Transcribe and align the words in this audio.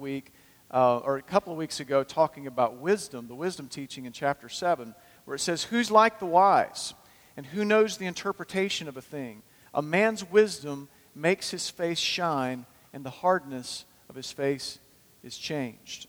week, 0.00 0.32
uh, 0.72 0.98
or 0.98 1.16
a 1.16 1.22
couple 1.22 1.52
of 1.52 1.58
weeks 1.58 1.80
ago, 1.80 2.02
talking 2.02 2.46
about 2.46 2.78
wisdom, 2.78 3.28
the 3.28 3.34
wisdom 3.34 3.68
teaching 3.68 4.06
in 4.06 4.12
chapter 4.12 4.48
7, 4.48 4.94
where 5.24 5.34
it 5.34 5.40
says, 5.40 5.64
Who's 5.64 5.90
like 5.90 6.18
the 6.18 6.26
wise? 6.26 6.94
And 7.36 7.46
who 7.46 7.64
knows 7.64 7.96
the 7.96 8.06
interpretation 8.06 8.88
of 8.88 8.96
a 8.96 9.02
thing? 9.02 9.42
A 9.72 9.82
man's 9.82 10.28
wisdom 10.28 10.88
makes 11.14 11.50
his 11.50 11.70
face 11.70 11.98
shine, 11.98 12.66
and 12.92 13.04
the 13.04 13.10
hardness 13.10 13.84
of 14.08 14.16
his 14.16 14.32
face 14.32 14.78
is 15.22 15.38
changed. 15.38 16.06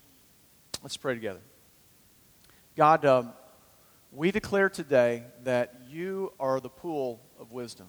Let's 0.82 0.96
pray 0.96 1.14
together. 1.14 1.40
God, 2.76 3.04
um, 3.04 3.32
we 4.10 4.30
declare 4.30 4.68
today 4.68 5.24
that 5.44 5.82
you 5.88 6.32
are 6.40 6.60
the 6.60 6.68
pool 6.68 7.20
of 7.38 7.52
wisdom. 7.52 7.88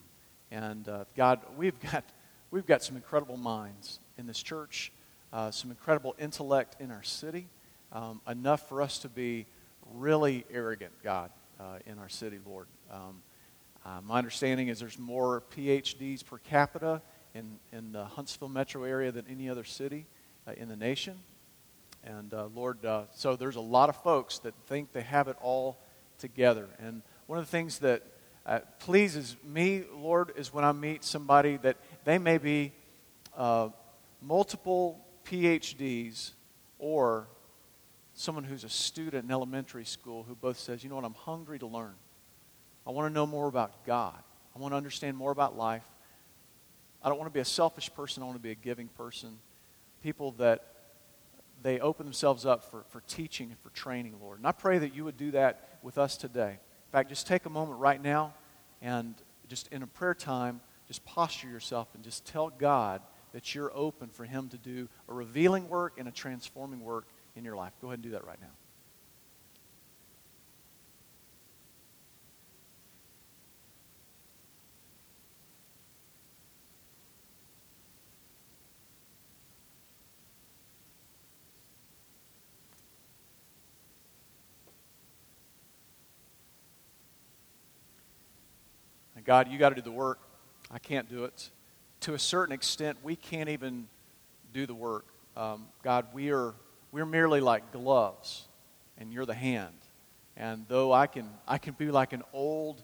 And 0.52 0.88
uh, 0.88 1.06
God, 1.16 1.42
we've 1.58 1.80
got, 1.80 2.06
we've 2.52 2.66
got 2.66 2.84
some 2.84 2.96
incredible 2.96 3.38
minds 3.38 4.00
in 4.18 4.28
this 4.28 4.42
church, 4.42 4.92
uh, 5.34 5.50
some 5.50 5.72
incredible 5.72 6.16
intellect 6.20 6.76
in 6.80 6.92
our 6.92 7.04
city, 7.04 7.48
um, 7.92 8.22
enough 8.30 8.70
for 8.70 8.82
us 8.82 9.00
to 9.00 9.10
be 9.10 9.48
really 9.96 10.46
arrogant, 10.52 10.94
God, 11.04 11.32
uh, 11.60 11.80
in 11.88 11.98
our 11.98 12.08
city, 12.08 12.38
Lord. 12.46 12.68
Um, 12.92 13.24
uh, 13.86 14.00
my 14.04 14.20
understanding 14.20 14.68
is 14.68 14.80
there's 14.80 15.00
more 15.00 15.44
PhDs 15.56 16.24
per 16.24 16.38
capita 16.38 17.02
in, 17.34 17.58
in 17.72 17.92
the 17.92 18.06
Huntsville 18.06 18.48
metro 18.48 18.84
area 18.84 19.12
than 19.12 19.26
any 19.28 19.50
other 19.50 19.64
city 19.64 20.06
uh, 20.48 20.54
in 20.56 20.70
the 20.70 20.76
nation. 20.76 21.16
And 22.04 22.34
uh, 22.34 22.48
Lord, 22.54 22.86
uh, 22.86 23.04
so 23.14 23.36
there's 23.36 23.56
a 23.56 23.62
lot 23.62 23.90
of 23.90 23.96
folks 24.04 24.40
that 24.40 24.54
think 24.68 24.92
they 24.94 25.02
have 25.02 25.28
it 25.28 25.38
all 25.42 25.80
together. 26.20 26.70
And 26.80 27.02
one 27.26 27.40
of 27.40 27.46
the 27.46 27.52
things 27.52 27.80
that 27.80 28.04
uh, 28.46 28.60
pleases 28.80 29.36
me, 29.44 29.84
Lord, 29.96 30.32
is 30.36 30.54
when 30.54 30.64
I 30.64 30.74
meet 30.74 31.04
somebody 31.04 31.58
that 31.58 31.78
they 32.04 32.18
may 32.20 32.38
be 32.38 32.74
uh, 33.36 33.70
multiple 34.22 35.03
PhDs 35.26 36.32
or 36.80 37.28
someone 38.14 38.44
who's 38.44 38.64
a 38.64 38.70
student 38.70 39.26
in 39.26 39.32
elementary 39.32 39.86
school 39.86 40.24
who 40.24 40.36
both 40.36 40.60
says, 40.60 40.84
you 40.84 40.90
know 40.90 40.96
what, 40.96 41.06
I'm 41.06 41.14
hungry 41.14 41.60
to 41.60 41.68
learn. 41.68 41.96
I 42.86 42.92
want 42.92 43.10
to 43.10 43.14
know 43.14 43.26
more 43.26 43.48
about 43.48 43.86
God. 43.86 44.20
I 44.56 44.60
want 44.60 44.74
to 44.74 44.78
understand 44.78 45.18
more 45.18 45.32
about 45.32 45.58
life. 45.58 45.84
I 47.02 47.10
don't 47.10 47.18
want 47.18 47.30
to 47.30 47.34
be 47.34 47.40
a 47.40 47.46
selfish 47.46 47.94
person. 47.94 48.22
I 48.24 48.26
want 48.26 48.38
to 48.38 48.44
be 48.44 48.52
a 48.52 48.56
giving 48.56 48.88
person. 48.88 49.40
People 50.02 50.32
that 50.34 50.68
they 51.62 51.80
open 51.80 52.06
themselves 52.06 52.46
up 52.46 52.70
for, 52.70 52.84
for 52.90 53.02
teaching 53.08 53.50
and 53.50 53.60
for 53.60 53.70
training, 53.70 54.16
Lord. 54.22 54.38
And 54.38 54.48
I 54.48 54.52
pray 54.52 54.78
that 54.80 54.94
you 54.94 55.06
would 55.06 55.18
do 55.18 55.32
that 55.32 55.80
with 55.82 55.98
us 55.98 56.18
today. 56.18 56.52
In 56.52 56.92
fact, 56.92 57.10
just 57.10 57.26
take 57.26 57.46
a 57.46 57.50
moment 57.50 57.80
right 57.80 58.02
now 58.02 58.34
and 58.82 59.16
just 59.48 59.70
in 59.70 59.82
a 59.82 59.88
prayer 59.88 60.14
time, 60.14 60.62
just 60.88 61.04
posture 61.06 61.48
yourself 61.48 61.88
and 61.96 62.04
just 62.04 62.26
tell 62.26 62.50
God 62.50 63.02
that 63.34 63.54
you're 63.54 63.72
open 63.76 64.10
for 64.10 64.24
Him 64.24 64.48
to 64.50 64.58
do 64.58 64.88
a 65.10 65.14
revealing 65.14 65.68
work 65.68 65.96
and 65.98 66.08
a 66.08 66.12
transforming 66.12 66.80
work 66.82 67.06
in 67.36 67.44
your 67.44 67.56
life. 67.56 67.74
Go 67.82 67.88
ahead 67.88 67.98
and 67.98 68.04
do 68.04 68.12
that 68.12 68.26
right 68.26 68.40
now. 68.40 68.48
God, 89.26 89.48
you 89.48 89.58
got 89.58 89.70
to 89.70 89.76
do 89.76 89.82
the 89.82 89.92
work. 89.92 90.20
I 90.70 90.80
can't 90.80 91.08
do 91.10 91.24
it. 91.24 91.50
To 92.04 92.14
a 92.14 92.20
certain 92.20 92.54
extent, 92.54 92.98
we 93.02 93.16
can't 93.16 93.48
even 93.48 93.88
do 94.54 94.66
the 94.66 94.74
work. 94.74 95.06
Um, 95.38 95.68
God, 95.84 96.08
we 96.14 96.34
are 96.34 96.54
we're 96.92 97.06
merely 97.06 97.40
like 97.40 97.72
gloves, 97.72 98.46
and 98.98 99.14
you're 99.14 99.26
the 99.26 99.34
hand. 99.34 99.74
And 100.36 100.66
though 100.68 100.92
I 100.92 101.08
can 101.08 101.30
I 101.48 101.58
can 101.58 101.76
be 101.76 101.92
like 101.92 102.12
an 102.12 102.24
old 102.34 102.84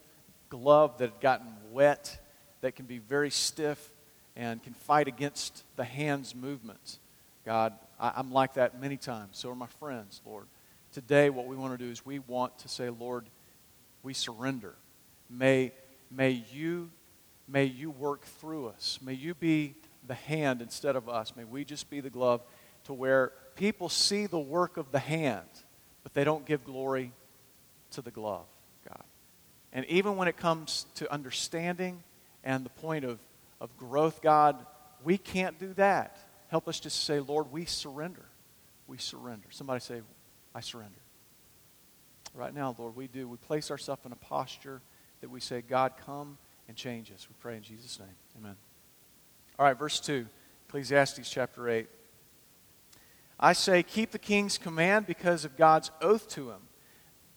glove 0.49 0.99
that 0.99 1.11
had 1.11 1.19
gotten 1.19 1.47
wet, 1.73 2.17
that 2.61 2.77
can 2.77 2.85
be 2.85 2.99
very 2.99 3.29
stiff 3.29 3.91
and 4.37 4.63
can 4.63 4.73
fight 4.73 5.09
against 5.09 5.65
the 5.75 5.83
hand's 5.83 6.33
movements. 6.33 6.97
God, 7.45 7.73
I, 7.99 8.13
I'm 8.15 8.31
like 8.31 8.53
that 8.53 8.79
many 8.79 8.95
times. 8.95 9.37
So 9.37 9.49
are 9.49 9.55
my 9.55 9.67
friends, 9.81 10.21
Lord. 10.25 10.45
Today, 10.93 11.29
what 11.29 11.45
we 11.45 11.58
want 11.58 11.77
to 11.77 11.85
do 11.85 11.91
is 11.91 12.05
we 12.05 12.19
want 12.19 12.58
to 12.59 12.69
say, 12.69 12.89
Lord, 12.89 13.25
we 14.02 14.13
surrender. 14.13 14.75
May 15.29 15.73
may 16.09 16.41
you, 16.53 16.89
may 17.49 17.65
you 17.65 17.89
work 17.89 18.23
through 18.26 18.67
us. 18.67 18.99
May 19.02 19.14
you 19.14 19.33
be 19.33 19.76
the 20.08 20.14
hand 20.14 20.61
instead 20.61 20.95
of 20.95 21.10
us. 21.10 21.33
May 21.36 21.43
we 21.43 21.65
just 21.65 21.89
be 21.89 21.99
the 21.99 22.10
glove 22.10 22.42
to 22.86 22.93
where 22.93 23.32
people 23.55 23.89
see 23.89 24.27
the 24.27 24.39
work 24.39 24.77
of 24.77 24.92
the 24.92 24.99
hand, 24.99 25.48
but 26.04 26.14
they 26.14 26.23
don't 26.23 26.45
give 26.45 26.64
glory 26.64 27.11
to 27.92 28.02
the 28.02 28.11
glove, 28.11 28.45
God. 28.88 29.04
And 29.73 29.86
even 29.86 30.15
when 30.15 30.27
it 30.27 30.38
comes 30.38 30.86
to 30.95 31.11
understanding 31.11 32.04
and 32.43 32.65
the 32.65 32.70
point 32.70 33.05
of, 33.05 33.20
of 33.59 33.76
growth, 33.77 34.21
God, 34.21 34.55
we 35.04 35.17
can't 35.17 35.59
do 35.59 35.73
that. 35.73 36.17
Help 36.48 36.67
us 36.67 36.80
just 36.80 37.04
say, 37.04 37.20
Lord, 37.20 37.52
we 37.52 37.65
surrender. 37.65 38.26
We 38.88 38.98
surrender. 38.98 39.48
Somebody 39.52 39.82
say, 39.82 40.02
I 40.54 40.61
surrender. 40.61 40.93
Right 42.33 42.54
now, 42.54 42.76
Lord, 42.77 42.95
we 42.95 43.08
do. 43.08 43.27
We 43.27 43.38
place 43.38 43.70
ourselves 43.70 44.02
in 44.05 44.11
a 44.11 44.15
posture 44.15 44.82
that 45.21 45.30
we 45.30 45.39
say, 45.39 45.61
God, 45.61 45.93
come 46.05 46.38
and 46.69 46.77
change 46.77 47.11
us. 47.11 47.27
We 47.27 47.35
pray 47.39 47.57
in 47.57 47.63
Jesus' 47.63 47.99
name. 47.99 48.15
Amen. 48.37 48.55
All 49.57 49.65
right, 49.65 49.77
verse 49.77 49.99
2, 49.99 50.27
Ecclesiastes 50.67 51.27
chapter 51.27 51.67
8. 51.67 51.89
I 53.39 53.53
say, 53.53 53.81
keep 53.81 54.11
the 54.11 54.19
king's 54.19 54.59
command 54.59 55.08
because 55.08 55.45
of 55.45 55.58
God's 55.58 55.89
oath 55.99 56.29
to 56.29 56.52
him. 56.52 56.61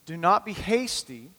Do 0.05 0.17
not 0.17 0.45
be 0.45 0.53
hasty 0.53 1.31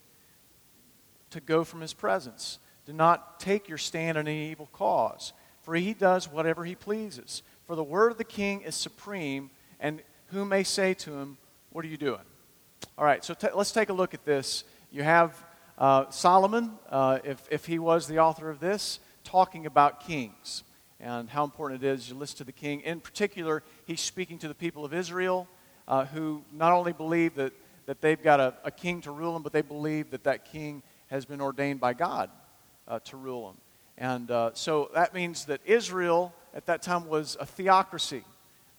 to 1.29 1.39
go 1.39 1.63
from 1.63 1.79
his 1.79 1.93
presence. 1.93 2.59
Do 2.85 2.91
not 2.91 3.39
take 3.39 3.69
your 3.69 3.77
stand 3.77 4.17
in 4.17 4.27
any 4.27 4.51
evil 4.51 4.69
cause, 4.73 5.31
for 5.61 5.73
he 5.73 5.93
does 5.93 6.29
whatever 6.29 6.65
he 6.65 6.75
pleases. 6.75 7.43
For 7.65 7.77
the 7.77 7.83
word 7.83 8.11
of 8.11 8.17
the 8.17 8.25
king 8.25 8.61
is 8.61 8.75
supreme, 8.75 9.51
and 9.79 10.01
who 10.27 10.43
may 10.43 10.63
say 10.63 10.93
to 10.95 11.13
him, 11.13 11.37
What 11.71 11.85
are 11.85 11.87
you 11.87 11.97
doing? 11.97 12.19
All 12.97 13.05
right, 13.05 13.23
so 13.23 13.33
t- 13.33 13.47
let's 13.55 13.71
take 13.71 13.89
a 13.89 13.93
look 13.93 14.13
at 14.13 14.25
this. 14.25 14.65
You 14.91 15.03
have 15.03 15.41
uh, 15.77 16.09
Solomon, 16.09 16.71
uh, 16.89 17.19
if, 17.25 17.41
if 17.51 17.65
he 17.65 17.79
was 17.79 18.07
the 18.07 18.19
author 18.19 18.49
of 18.49 18.59
this, 18.59 18.99
talking 19.25 19.65
about 19.65 19.99
kings 20.07 20.63
and 21.01 21.29
how 21.29 21.43
important 21.43 21.83
it 21.83 21.87
is 21.87 22.07
to 22.07 22.15
listen 22.15 22.37
to 22.37 22.43
the 22.45 22.53
king. 22.53 22.79
In 22.81 23.01
particular, 23.01 23.61
he's 23.85 23.99
speaking 23.99 24.37
to 24.39 24.47
the 24.47 24.53
people 24.53 24.85
of 24.85 24.93
Israel 24.93 25.47
uh, 25.87 26.05
who 26.05 26.43
not 26.53 26.71
only 26.71 26.93
believe 26.93 27.35
that, 27.35 27.51
that 27.87 27.99
they've 27.99 28.21
got 28.21 28.39
a, 28.39 28.53
a, 28.63 28.71
king 28.71 29.01
to 29.01 29.11
rule 29.11 29.33
them, 29.33 29.43
but 29.43 29.51
they 29.51 29.61
believe 29.61 30.11
that 30.11 30.23
that 30.23 30.45
king 30.45 30.81
has 31.07 31.25
been 31.25 31.41
ordained 31.41 31.81
by 31.81 31.93
God 31.93 32.29
uh, 32.87 32.99
to 32.99 33.17
rule 33.17 33.47
them. 33.47 33.57
And 33.97 34.31
uh, 34.31 34.51
so 34.53 34.89
that 34.93 35.13
means 35.13 35.45
that 35.45 35.59
Israel 35.65 36.33
at 36.53 36.65
that 36.67 36.81
time 36.81 37.07
was 37.07 37.35
a 37.39 37.45
theocracy. 37.45 38.23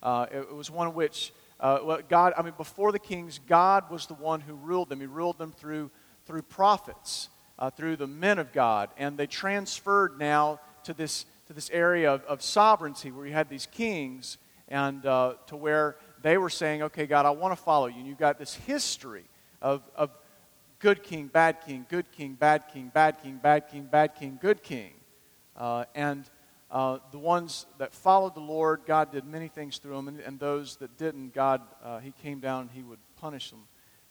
Uh, 0.03 0.27
it, 0.31 0.39
it, 0.39 0.55
was 0.55 0.71
one 0.71 0.89
in 0.89 0.95
which 0.95 1.33
well, 1.61 2.01
God, 2.09 2.33
I 2.37 2.43
mean, 2.43 2.55
before 2.56 2.91
the 2.91 2.99
kings, 2.99 3.39
God 3.47 3.91
was 3.91 4.06
the 4.06 4.15
one 4.15 4.41
who 4.41 4.55
ruled 4.55 4.89
them. 4.89 5.01
He 5.01 5.06
ruled 5.06 5.39
them 5.39 5.53
through 5.53 5.91
through 6.26 6.42
prophets, 6.42 7.28
uh, 7.59 7.70
through 7.70 7.97
the 7.97 8.06
men 8.06 8.38
of 8.38 8.53
God. 8.53 8.91
And 8.98 9.16
they 9.16 9.26
transferred 9.26 10.19
now 10.19 10.60
to 10.84 10.92
this, 10.92 11.25
to 11.47 11.53
this 11.53 11.70
area 11.70 12.12
of, 12.12 12.22
of 12.25 12.42
sovereignty 12.42 13.10
where 13.10 13.26
you 13.26 13.32
had 13.32 13.48
these 13.48 13.66
kings 13.66 14.38
and 14.69 15.06
uh, 15.06 15.34
to 15.47 15.56
where 15.56 15.97
they 16.22 16.38
were 16.38 16.50
saying, 16.50 16.82
okay, 16.82 17.06
God, 17.06 17.25
I 17.25 17.31
want 17.31 17.56
to 17.56 17.62
follow 17.62 17.87
you. 17.87 17.98
And 17.98 18.06
you've 18.06 18.19
got 18.19 18.38
this 18.38 18.54
history 18.54 19.25
of, 19.62 19.82
of 19.94 20.10
good 20.81 21.03
king, 21.03 21.28
bad 21.28 21.59
king, 21.64 21.87
good 21.88 22.10
king, 22.12 22.34
bad 22.34 22.64
king, 22.72 22.91
bad 22.93 23.22
king, 23.22 23.38
bad 23.43 23.69
king, 23.69 23.84
bad 23.84 24.14
king, 24.16 24.38
good 24.41 24.62
king. 24.62 24.93
Uh, 25.56 25.84
and 25.94 26.28
uh, 26.70 26.98
the 27.12 27.19
ones 27.19 27.66
that 27.78 27.94
followed 27.94 28.34
the 28.34 28.41
Lord, 28.41 28.82
God 28.87 29.12
did 29.12 29.25
many 29.25 29.48
things 29.48 29.78
through 29.78 29.94
them. 29.94 30.08
And, 30.08 30.20
and 30.20 30.38
those 30.41 30.76
that 30.76 30.98
didn't, 30.98 31.32
God, 31.32 31.62
uh, 31.82 32.00
He 32.00 32.11
came 32.11 32.40
down 32.40 32.62
and 32.62 32.70
He 32.70 32.82
would 32.82 32.99
punish 33.20 33.50
them 33.50 33.62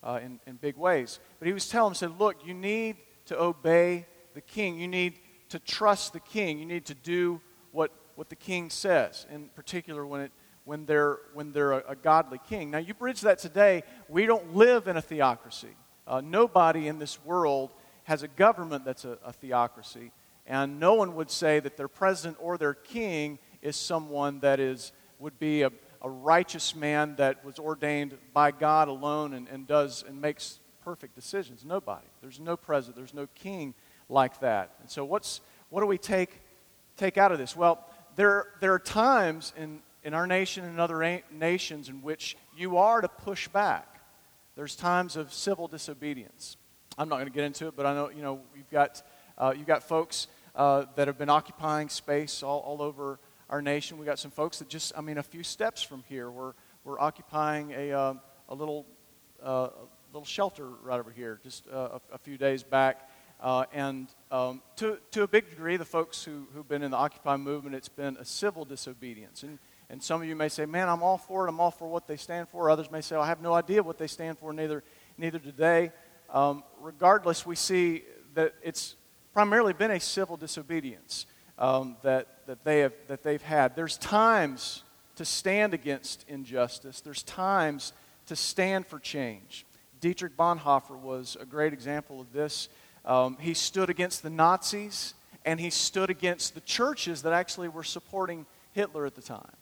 uh, 0.06 0.20
in, 0.24 0.40
in 0.46 0.56
big 0.56 0.78
ways. 0.78 1.20
But 1.40 1.48
he 1.48 1.54
was 1.54 1.68
telling 1.68 1.90
them, 1.90 1.96
said, 1.96 2.20
look, 2.20 2.46
you 2.46 2.54
need 2.54 2.98
to 3.26 3.42
obey 3.42 4.06
the 4.34 4.42
king. 4.42 4.80
You 4.80 4.88
need 4.88 5.20
to 5.50 5.60
trust 5.60 6.14
the 6.14 6.20
king. 6.20 6.60
You 6.60 6.66
need 6.66 6.86
to 6.86 6.94
do 6.94 7.42
what, 7.72 7.92
what 8.16 8.30
the 8.30 8.36
king 8.36 8.70
says, 8.70 9.26
in 9.32 9.50
particular 9.50 10.06
when, 10.06 10.22
it, 10.22 10.32
when 10.64 10.86
they're, 10.86 11.18
when 11.34 11.52
they're 11.52 11.72
a, 11.72 11.84
a 11.90 11.96
godly 11.96 12.40
king. 12.48 12.72
Now, 12.72 12.78
you 12.78 12.94
bridge 12.94 13.22
that 13.22 13.40
today. 13.40 13.84
We 14.08 14.26
don't 14.26 14.56
live 14.56 14.88
in 14.88 14.98
a 14.98 15.02
theocracy. 15.02 15.76
Uh, 16.08 16.22
nobody 16.22 16.88
in 16.88 17.00
this 17.00 17.24
world 17.26 17.72
has 18.04 18.22
a 18.22 18.28
government 18.28 18.86
that's 18.86 19.06
a, 19.06 19.18
a 19.26 19.34
theocracy. 19.34 20.12
And 20.46 20.80
no 20.80 20.94
one 20.94 21.16
would 21.16 21.32
say 21.32 21.60
that 21.60 21.76
their 21.76 21.88
president 21.88 22.38
or 22.40 22.58
their 22.58 22.76
king 22.76 23.40
is 23.64 23.76
someone 23.76 24.40
that 24.42 24.60
is, 24.60 24.92
would 25.18 25.40
be 25.40 25.64
a, 25.64 25.72
a 26.02 26.10
righteous 26.10 26.76
man 26.76 27.16
that 27.18 27.44
was 27.44 27.60
ordained 27.60 28.18
by 28.34 28.52
God 28.52 28.88
alone 28.88 29.34
and, 29.34 29.48
and 29.48 29.68
does 29.68 30.04
and 30.08 30.22
makes 30.22 30.60
perfect 30.84 31.16
decisions. 31.16 31.66
Nobody. 31.66 32.06
There's 32.22 32.40
no 32.40 32.56
president, 32.56 32.98
there's 32.98 33.14
no 33.14 33.28
king 33.36 33.74
like 34.10 34.40
that. 34.42 34.76
And 34.82 34.90
so 34.90 35.04
what's 35.04 35.42
what 35.70 35.82
do 35.82 35.88
we 35.88 35.98
take 35.98 36.42
take 36.98 37.18
out 37.18 37.32
of 37.32 37.38
this? 37.38 37.56
Well, 37.56 37.86
there 38.16 38.48
there 38.60 38.74
are 38.74 38.80
times 38.80 39.54
in 39.58 39.82
in 40.04 40.14
our 40.14 40.28
nation 40.28 40.64
and 40.64 40.80
other 40.80 41.22
nations 41.32 41.90
in 41.90 42.02
which 42.02 42.38
you 42.56 42.78
are 42.78 43.02
to 43.02 43.08
push 43.08 43.48
back. 43.48 44.00
There's 44.56 44.76
times 44.76 45.16
of 45.16 45.34
civil 45.34 45.68
disobedience. 45.68 46.58
I'm 46.98 47.10
not 47.10 47.16
going 47.16 47.28
to 47.28 47.34
get 47.34 47.44
into 47.44 47.68
it, 47.68 47.76
but 47.76 47.86
I 47.86 47.94
know 47.94 48.10
you 48.10 48.22
know 48.22 48.42
you've 48.56 48.70
got 48.70 49.02
uh, 49.38 49.54
you've 49.58 49.68
got 49.68 49.84
folks 49.84 50.28
uh, 50.56 50.86
that 50.96 51.08
have 51.08 51.18
been 51.18 51.30
occupying 51.30 51.90
space 51.90 52.44
all, 52.44 52.60
all 52.60 52.82
over 52.82 53.20
our 53.50 53.62
nation. 53.62 53.98
We've 53.98 54.06
got 54.06 54.20
some 54.20 54.32
folks 54.32 54.60
that 54.60 54.70
just 54.70 54.94
I 54.98 55.02
mean 55.02 55.18
a 55.18 55.24
few 55.24 55.44
steps 55.44 55.82
from 55.84 56.04
here 56.08 56.30
we're 56.30 56.54
we're 56.84 57.00
occupying 57.00 57.72
a 57.72 57.92
uh, 57.92 58.14
a 58.50 58.56
little 58.56 58.86
uh, 59.42 59.70
little 60.14 60.26
shelter 60.26 60.68
right 60.84 61.00
over 61.00 61.12
here 61.12 61.40
just 61.44 61.68
uh, 61.68 62.00
a, 62.12 62.16
a, 62.16 62.18
few 62.18 62.38
days 62.38 62.64
back. 62.64 63.10
Uh, 63.42 63.66
and 63.74 64.08
um, 64.32 64.62
to, 64.78 64.98
to 65.12 65.24
a 65.24 65.28
big 65.28 65.50
degree, 65.50 65.76
the 65.76 65.84
folks 65.84 66.24
who, 66.24 66.48
who've 66.54 66.70
been 66.70 66.82
in 66.82 66.92
the 66.92 66.98
Occupy 66.98 67.36
movement, 67.36 67.76
it's 67.76 67.90
been 67.90 68.16
a 68.18 68.24
civil 68.24 68.64
disobedience. 68.64 69.44
And 69.44 69.60
and 69.90 70.02
some 70.02 70.22
of 70.22 70.28
you 70.28 70.36
may 70.36 70.50
say, 70.50 70.66
man, 70.66 70.90
I'm 70.90 71.04
all 71.04 71.18
for 71.18 71.46
it. 71.46 71.50
I'm 71.50 71.60
all 71.60 71.72
for 71.72 71.88
what 71.88 72.08
they 72.08 72.18
stand 72.18 72.50
for. 72.50 72.70
Others 72.70 72.92
may 72.92 73.02
say, 73.02 73.16
I 73.16 73.28
have 73.28 73.42
no 73.42 73.54
idea 73.54 73.84
what 73.84 73.98
they 73.98 74.08
stand 74.08 74.40
for, 74.40 74.52
neither, 74.52 74.84
neither 75.18 75.40
do 75.40 75.52
they. 75.52 75.92
Um, 76.30 76.64
regardless, 76.82 77.46
we 77.46 77.56
see 77.56 78.04
that 78.34 78.54
it's 78.64 78.96
primarily 79.34 79.74
been 79.74 79.92
a 79.92 80.00
civil 80.00 80.38
disobedience 80.38 81.28
um, 81.58 81.98
that, 82.04 82.28
that, 82.48 82.64
they 82.64 82.80
have, 82.80 82.94
that 83.08 83.24
they've 83.24 83.42
had. 83.42 83.76
There's 83.76 83.98
times 83.98 84.84
to 85.16 85.26
stand 85.26 85.74
against 85.74 86.26
injustice, 86.28 87.02
there's 87.02 87.24
times 87.24 87.94
to 88.28 88.36
stand 88.36 88.86
for 88.86 89.00
change. 89.00 89.66
Dietrich 90.02 90.36
Bonhoeffer 90.36 90.98
was 91.00 91.38
a 91.40 91.46
great 91.46 91.74
example 91.74 92.20
of 92.20 92.34
this. 92.34 92.70
Um, 93.06 93.38
he 93.40 93.54
stood 93.54 93.90
against 93.90 94.24
the 94.24 94.30
Nazis 94.30 95.14
and 95.46 95.60
he 95.60 95.70
stood 95.70 96.10
against 96.10 96.56
the 96.56 96.62
churches 96.62 97.22
that 97.22 97.34
actually 97.34 97.70
were 97.70 97.84
supporting 97.84 98.46
Hitler 98.74 99.06
at 99.06 99.16
the 99.16 99.22
time. 99.22 99.56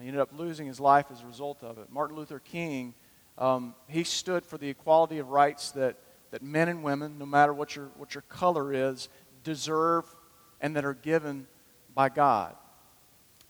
He 0.00 0.06
ended 0.06 0.20
up 0.20 0.30
losing 0.36 0.66
his 0.66 0.78
life 0.78 1.06
as 1.10 1.22
a 1.22 1.26
result 1.26 1.62
of 1.62 1.78
it. 1.78 1.90
Martin 1.90 2.16
Luther 2.16 2.38
King, 2.38 2.94
um, 3.36 3.74
he 3.88 4.04
stood 4.04 4.44
for 4.44 4.56
the 4.56 4.68
equality 4.68 5.18
of 5.18 5.30
rights 5.30 5.72
that, 5.72 5.96
that 6.30 6.42
men 6.42 6.68
and 6.68 6.84
women, 6.84 7.18
no 7.18 7.26
matter 7.26 7.52
what 7.52 7.74
your, 7.74 7.86
what 7.96 8.14
your 8.14 8.22
color 8.22 8.72
is, 8.72 9.08
deserve 9.42 10.04
and 10.60 10.76
that 10.76 10.84
are 10.84 10.94
given 10.94 11.46
by 11.98 12.08
God, 12.08 12.54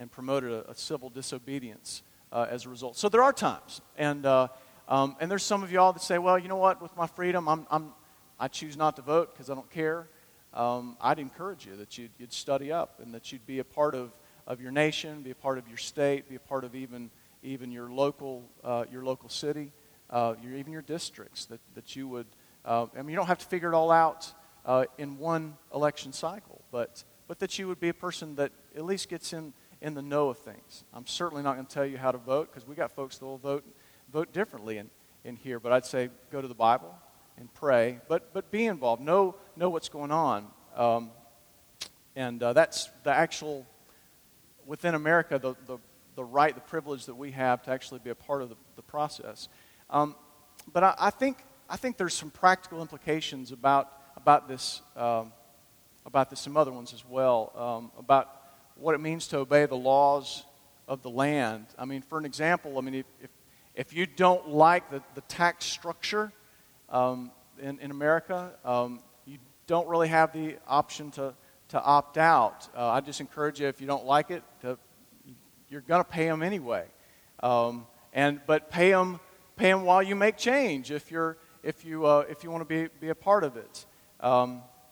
and 0.00 0.11
promoted 0.11 0.50
a, 0.50 0.71
a 0.71 0.75
civil 0.75 1.11
disobedience 1.11 2.03
uh, 2.33 2.47
as 2.49 2.65
a 2.65 2.71
result. 2.71 2.97
So 2.97 3.11
there 3.11 3.23
are 3.23 3.35
times, 3.35 3.83
and, 3.99 4.25
uh, 4.25 4.49
um, 4.89 5.17
and 5.21 5.31
there's 5.31 5.43
some 5.43 5.62
of 5.62 5.71
y'all 5.71 5.93
that 5.93 6.00
say, 6.00 6.17
well, 6.17 6.39
you 6.39 6.49
know 6.49 6.56
what, 6.56 6.81
with 6.81 6.97
my 6.97 7.06
freedom, 7.06 7.47
I'm, 7.47 7.67
I'm, 7.71 7.93
I 8.41 8.49
choose 8.49 8.75
not 8.75 8.97
to 8.97 9.03
vote 9.03 9.35
because 9.35 9.50
I 9.50 9.55
don't 9.55 9.71
care. 9.71 10.09
Um, 10.55 10.97
I'd 10.99 11.19
encourage 11.19 11.67
you 11.67 11.77
that 11.77 11.99
you'd, 11.99 12.12
you'd 12.19 12.33
study 12.33 12.73
up 12.73 13.00
and 13.03 13.12
that 13.12 13.33
you'd 13.33 13.45
be 13.47 13.59
a 13.59 13.65
part 13.65 13.95
of 13.95 14.12
of 14.47 14.62
your 14.62 14.73
nation, 14.73 15.21
be 15.21 15.31
a 15.31 15.35
part 15.35 15.59
of 15.59 15.69
your 15.69 15.77
state, 15.77 16.27
be 16.27 16.37
a 16.37 16.41
part 16.41 16.65
of 16.65 16.75
even, 16.75 17.11
even 17.43 17.71
your, 17.71 17.91
local, 17.91 18.43
uh, 18.65 18.87
your 18.91 19.05
local 19.05 19.29
city, 19.29 19.73
uh, 20.09 20.35
your, 20.43 20.55
even 20.55 20.73
your 20.73 20.81
districts, 20.81 21.45
that, 21.45 21.61
that 21.75 21.95
you 21.95 22.09
would, 22.09 22.27
uh, 22.65 22.87
I 22.95 23.03
mean, 23.03 23.11
you 23.11 23.17
don't 23.17 23.27
have 23.27 23.41
to 23.41 23.47
figure 23.47 23.71
it 23.71 23.75
all 23.75 23.91
out 23.91 24.33
uh, 24.65 24.87
in 24.97 25.19
one 25.19 25.59
election 25.75 26.15
cycle, 26.15 26.62
but, 26.73 27.05
but 27.28 27.38
that 27.38 27.58
you 27.58 27.69
would 27.69 27.78
be 27.78 27.90
a 27.90 27.94
person 27.94 28.34
that 28.36 28.50
at 28.75 28.84
least 28.84 29.08
gets 29.08 29.32
in, 29.32 29.52
in 29.80 29.94
the 29.94 30.02
know 30.02 30.30
of 30.30 30.38
things. 30.38 30.82
I'm 30.92 31.06
certainly 31.06 31.42
not 31.42 31.54
going 31.54 31.66
to 31.66 31.72
tell 31.72 31.86
you 31.86 31.98
how 31.98 32.10
to 32.10 32.19
vote 32.19 32.50
because 32.50 32.66
we 32.66 32.75
got 32.75 32.90
folks 32.90 33.19
that 33.19 33.25
will 33.25 33.38
vote, 33.38 33.64
vote 34.12 34.32
differently 34.32 34.78
in, 34.78 34.90
in 35.25 35.36
here, 35.36 35.60
but 35.60 35.70
I'd 35.70 35.86
say 35.86 36.08
go 36.32 36.40
to 36.40 36.48
the 36.48 36.54
Bible 36.54 36.94
and 37.36 37.52
pray, 37.54 38.00
but, 38.08 38.32
but 38.32 38.50
be 38.50 38.66
involved. 38.66 39.02
Know, 39.02 39.36
know 39.56 39.69
what's 39.69 39.88
going 39.88 40.10
on. 40.10 40.48
Um, 40.75 41.10
and 42.16 42.42
uh, 42.42 42.52
that's 42.52 42.90
the 43.04 43.12
actual 43.12 43.64
within 44.66 44.94
America 44.94 45.38
the, 45.38 45.54
the, 45.66 45.78
the 46.16 46.25
right, 46.25 46.54
the 46.54 46.60
privilege 46.60 47.06
that 47.06 47.14
we 47.14 47.30
have 47.30 47.62
to 47.62 47.70
actually 47.70 48.00
be 48.00 48.10
a 48.10 48.14
part 48.14 48.42
of 48.42 48.48
the, 48.48 48.56
the 48.76 48.82
process. 48.82 49.48
Um, 49.90 50.16
but 50.72 50.82
I, 50.82 50.94
I, 50.98 51.10
think, 51.10 51.38
I 51.69 51.76
think 51.76 51.96
there's 51.96 52.14
some 52.14 52.30
practical 52.30 52.82
implications 52.82 53.52
about, 53.52 53.92
about, 54.16 54.48
this, 54.48 54.82
um, 54.96 55.32
about 56.08 56.31
this, 56.31 56.40
some 56.40 56.56
other 56.56 56.72
ones 56.72 56.93
as 56.93 57.05
well, 57.08 57.52
um, 57.55 57.93
about 57.96 58.26
what 58.75 58.96
it 58.96 58.99
means 58.99 59.28
to 59.28 59.38
obey 59.38 59.66
the 59.66 59.76
laws 59.76 60.44
of 60.88 61.02
the 61.02 61.10
land. 61.10 61.66
I 61.78 61.84
mean, 61.84 62.02
for 62.02 62.19
an 62.19 62.25
example, 62.25 62.78
I 62.78 62.81
mean, 62.81 62.94
if, 62.94 63.06
if, 63.22 63.31
if 63.76 63.93
you 63.93 64.06
don't 64.06 64.49
like 64.49 64.90
the, 64.90 65.00
the 65.14 65.20
tax 65.22 65.64
structure 65.64 66.32
um, 66.88 67.31
in, 67.62 67.78
in 67.78 67.93
America, 67.93 68.50
um, 68.64 68.99
you 69.25 69.38
don't 69.69 69.87
really 69.87 70.08
have 70.08 70.32
the 70.32 70.56
option 70.66 71.12
to 71.12 71.34
to 71.69 71.82
opt 71.82 72.16
out. 72.16 72.66
Uh, 72.75 72.88
I 72.88 73.00
just 73.00 73.20
encourage 73.20 73.61
you, 73.61 73.69
if 73.69 73.78
you 73.78 73.87
don't 73.87 74.06
like 74.06 74.31
it, 74.31 74.43
to, 74.62 74.78
you're 75.69 75.82
going 75.82 76.02
to 76.02 76.08
pay 76.08 76.26
them 76.26 76.43
anyway. 76.43 76.87
Um, 77.43 77.87
and, 78.14 78.40
but 78.46 78.70
pay 78.70 78.90
them, 78.90 79.20
pay 79.56 79.70
them 79.70 79.84
while 79.84 80.02
you 80.02 80.16
make 80.16 80.38
change 80.38 80.90
if, 80.90 81.11
you're, 81.11 81.37
if, 81.62 81.84
you, 81.84 82.06
uh, 82.06 82.25
if 82.31 82.43
you 82.43 82.50
want 82.50 82.66
to 82.66 82.75
be, 82.75 82.88
be 83.00 83.11
a 83.11 83.14
part 83.14 83.44
of 83.44 83.58
it. 83.58 83.84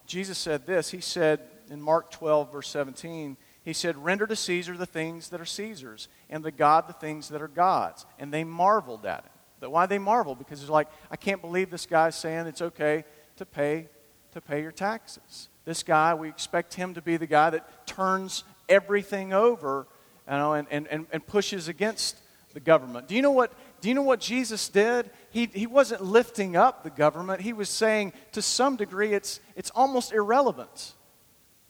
Jesus 0.06 0.38
said 0.38 0.66
this. 0.66 0.90
He 0.90 1.00
said 1.00 1.40
in 1.70 1.80
Mark 1.82 2.10
12, 2.10 2.52
verse 2.52 2.68
17, 2.68 3.36
he 3.62 3.72
said, 3.72 3.96
Render 3.96 4.26
to 4.26 4.36
Caesar 4.36 4.76
the 4.76 4.86
things 4.86 5.28
that 5.30 5.40
are 5.40 5.46
Caesar's, 5.46 6.08
and 6.30 6.44
to 6.44 6.50
God 6.50 6.88
the 6.88 6.92
things 6.92 7.28
that 7.30 7.42
are 7.42 7.48
God's. 7.48 8.06
And 8.18 8.32
they 8.32 8.44
marveled 8.44 9.04
at 9.04 9.24
it. 9.24 9.32
But 9.58 9.72
why 9.72 9.86
they 9.86 9.98
marvel? 9.98 10.34
Because 10.34 10.60
it's 10.60 10.70
like, 10.70 10.88
I 11.10 11.16
can't 11.16 11.40
believe 11.40 11.70
this 11.70 11.86
guy's 11.86 12.14
saying 12.14 12.46
it's 12.46 12.62
okay 12.62 13.04
to 13.36 13.46
pay, 13.46 13.88
to 14.32 14.40
pay 14.40 14.62
your 14.62 14.72
taxes. 14.72 15.48
This 15.64 15.82
guy, 15.82 16.14
we 16.14 16.28
expect 16.28 16.74
him 16.74 16.94
to 16.94 17.02
be 17.02 17.16
the 17.16 17.26
guy 17.26 17.50
that 17.50 17.86
turns 17.86 18.44
everything 18.68 19.32
over 19.32 19.86
you 20.28 20.36
know, 20.36 20.54
and, 20.54 20.68
and, 20.70 21.06
and 21.12 21.26
pushes 21.26 21.68
against 21.68 22.16
the 22.52 22.60
government. 22.60 23.08
Do 23.08 23.14
you 23.14 23.22
know 23.22 23.32
what, 23.32 23.52
do 23.80 23.88
you 23.88 23.94
know 23.94 24.02
what 24.02 24.20
Jesus 24.20 24.68
did? 24.68 25.10
He, 25.30 25.46
he 25.46 25.66
wasn't 25.66 26.02
lifting 26.02 26.56
up 26.56 26.82
the 26.82 26.90
government. 26.90 27.40
He 27.40 27.52
was 27.52 27.68
saying, 27.68 28.12
to 28.32 28.42
some 28.42 28.76
degree, 28.76 29.12
it's, 29.12 29.40
it's 29.54 29.70
almost 29.70 30.12
irrelevant. 30.12 30.94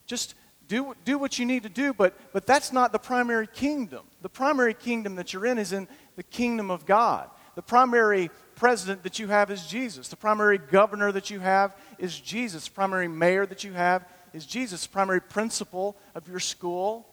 Just 0.07 0.35
do, 0.69 0.95
do 1.05 1.19
what 1.19 1.39
you 1.39 1.47
need 1.47 1.63
to 1.65 1.69
do, 1.69 1.93
but, 1.93 2.17
but 2.33 2.47
that's 2.47 2.73
not 2.73 2.93
the 2.93 2.99
primary 2.99 3.47
kingdom. 3.47 4.05
The 4.23 4.29
primary 4.29 4.75
kingdom 4.75 5.17
that 5.17 5.33
you're 5.33 5.47
in 5.47 5.59
is 5.59 5.73
in 5.73 5.89
the 6.17 6.23
kingdom 6.23 6.71
of 6.71 6.87
God. 6.87 7.29
The 7.55 7.63
primary 7.63 8.31
president 8.55 9.03
that 9.03 9.19
you 9.19 9.29
have 9.29 9.51
is 9.51 9.67
Jesus. 9.67 10.09
The 10.09 10.17
primary 10.17 10.59
governor 10.59 11.13
that 11.13 11.31
you 11.31 11.41
have 11.41 11.77
is 11.99 12.19
Jesus. 12.19 12.67
The 12.67 12.73
primary 12.75 13.09
mayor 13.09 13.47
that 13.47 13.65
you 13.65 13.73
have 13.73 14.05
is 14.33 14.47
Jesus. 14.47 14.87
The 14.87 14.93
primary 14.93 15.21
principal 15.21 15.97
of 16.15 16.29
your 16.29 16.41
school 16.41 17.07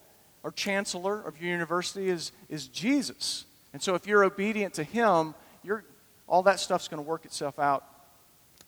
or 0.43 0.51
chancellor 0.51 1.21
of 1.21 1.41
your 1.41 1.51
university 1.51 2.09
is, 2.09 2.31
is 2.49 2.67
Jesus. 2.67 3.45
And 3.73 3.81
so 3.81 3.95
if 3.95 4.07
you're 4.07 4.23
obedient 4.23 4.75
to 4.75 4.83
him, 4.83 5.33
you're, 5.63 5.83
all 6.27 6.43
that 6.43 6.59
stuff's 6.59 6.87
going 6.87 7.03
to 7.03 7.07
work 7.07 7.25
itself 7.25 7.59
out 7.59 7.83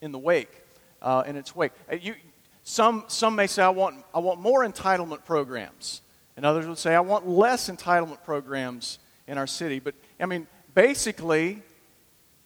in 0.01 0.11
the 0.11 0.19
wake, 0.19 0.63
uh, 1.01 1.23
in 1.25 1.35
its 1.35 1.55
wake. 1.55 1.71
Uh, 1.91 1.95
you, 1.95 2.15
some, 2.63 3.05
some 3.07 3.35
may 3.35 3.47
say, 3.47 3.61
I 3.61 3.69
want, 3.69 4.03
I 4.13 4.19
want 4.19 4.39
more 4.39 4.65
entitlement 4.65 5.23
programs. 5.23 6.01
And 6.35 6.45
others 6.45 6.67
would 6.67 6.79
say, 6.79 6.95
I 6.95 6.99
want 6.99 7.27
less 7.27 7.69
entitlement 7.69 8.23
programs 8.23 8.99
in 9.27 9.37
our 9.37 9.47
city. 9.47 9.79
But, 9.79 9.95
I 10.19 10.25
mean, 10.25 10.47
basically, 10.73 11.61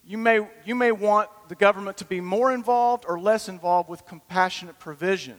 you 0.06 0.18
may, 0.18 0.46
you 0.66 0.76
may 0.76 0.92
want 0.92 1.30
the 1.48 1.56
government 1.56 1.98
to 1.98 2.06
be 2.06 2.20
more 2.20 2.52
involved 2.52 3.06
or 3.08 3.20
less 3.20 3.48
involved 3.48 3.90
with 3.90 4.06
compassionate 4.06 4.78
provision. 4.80 5.38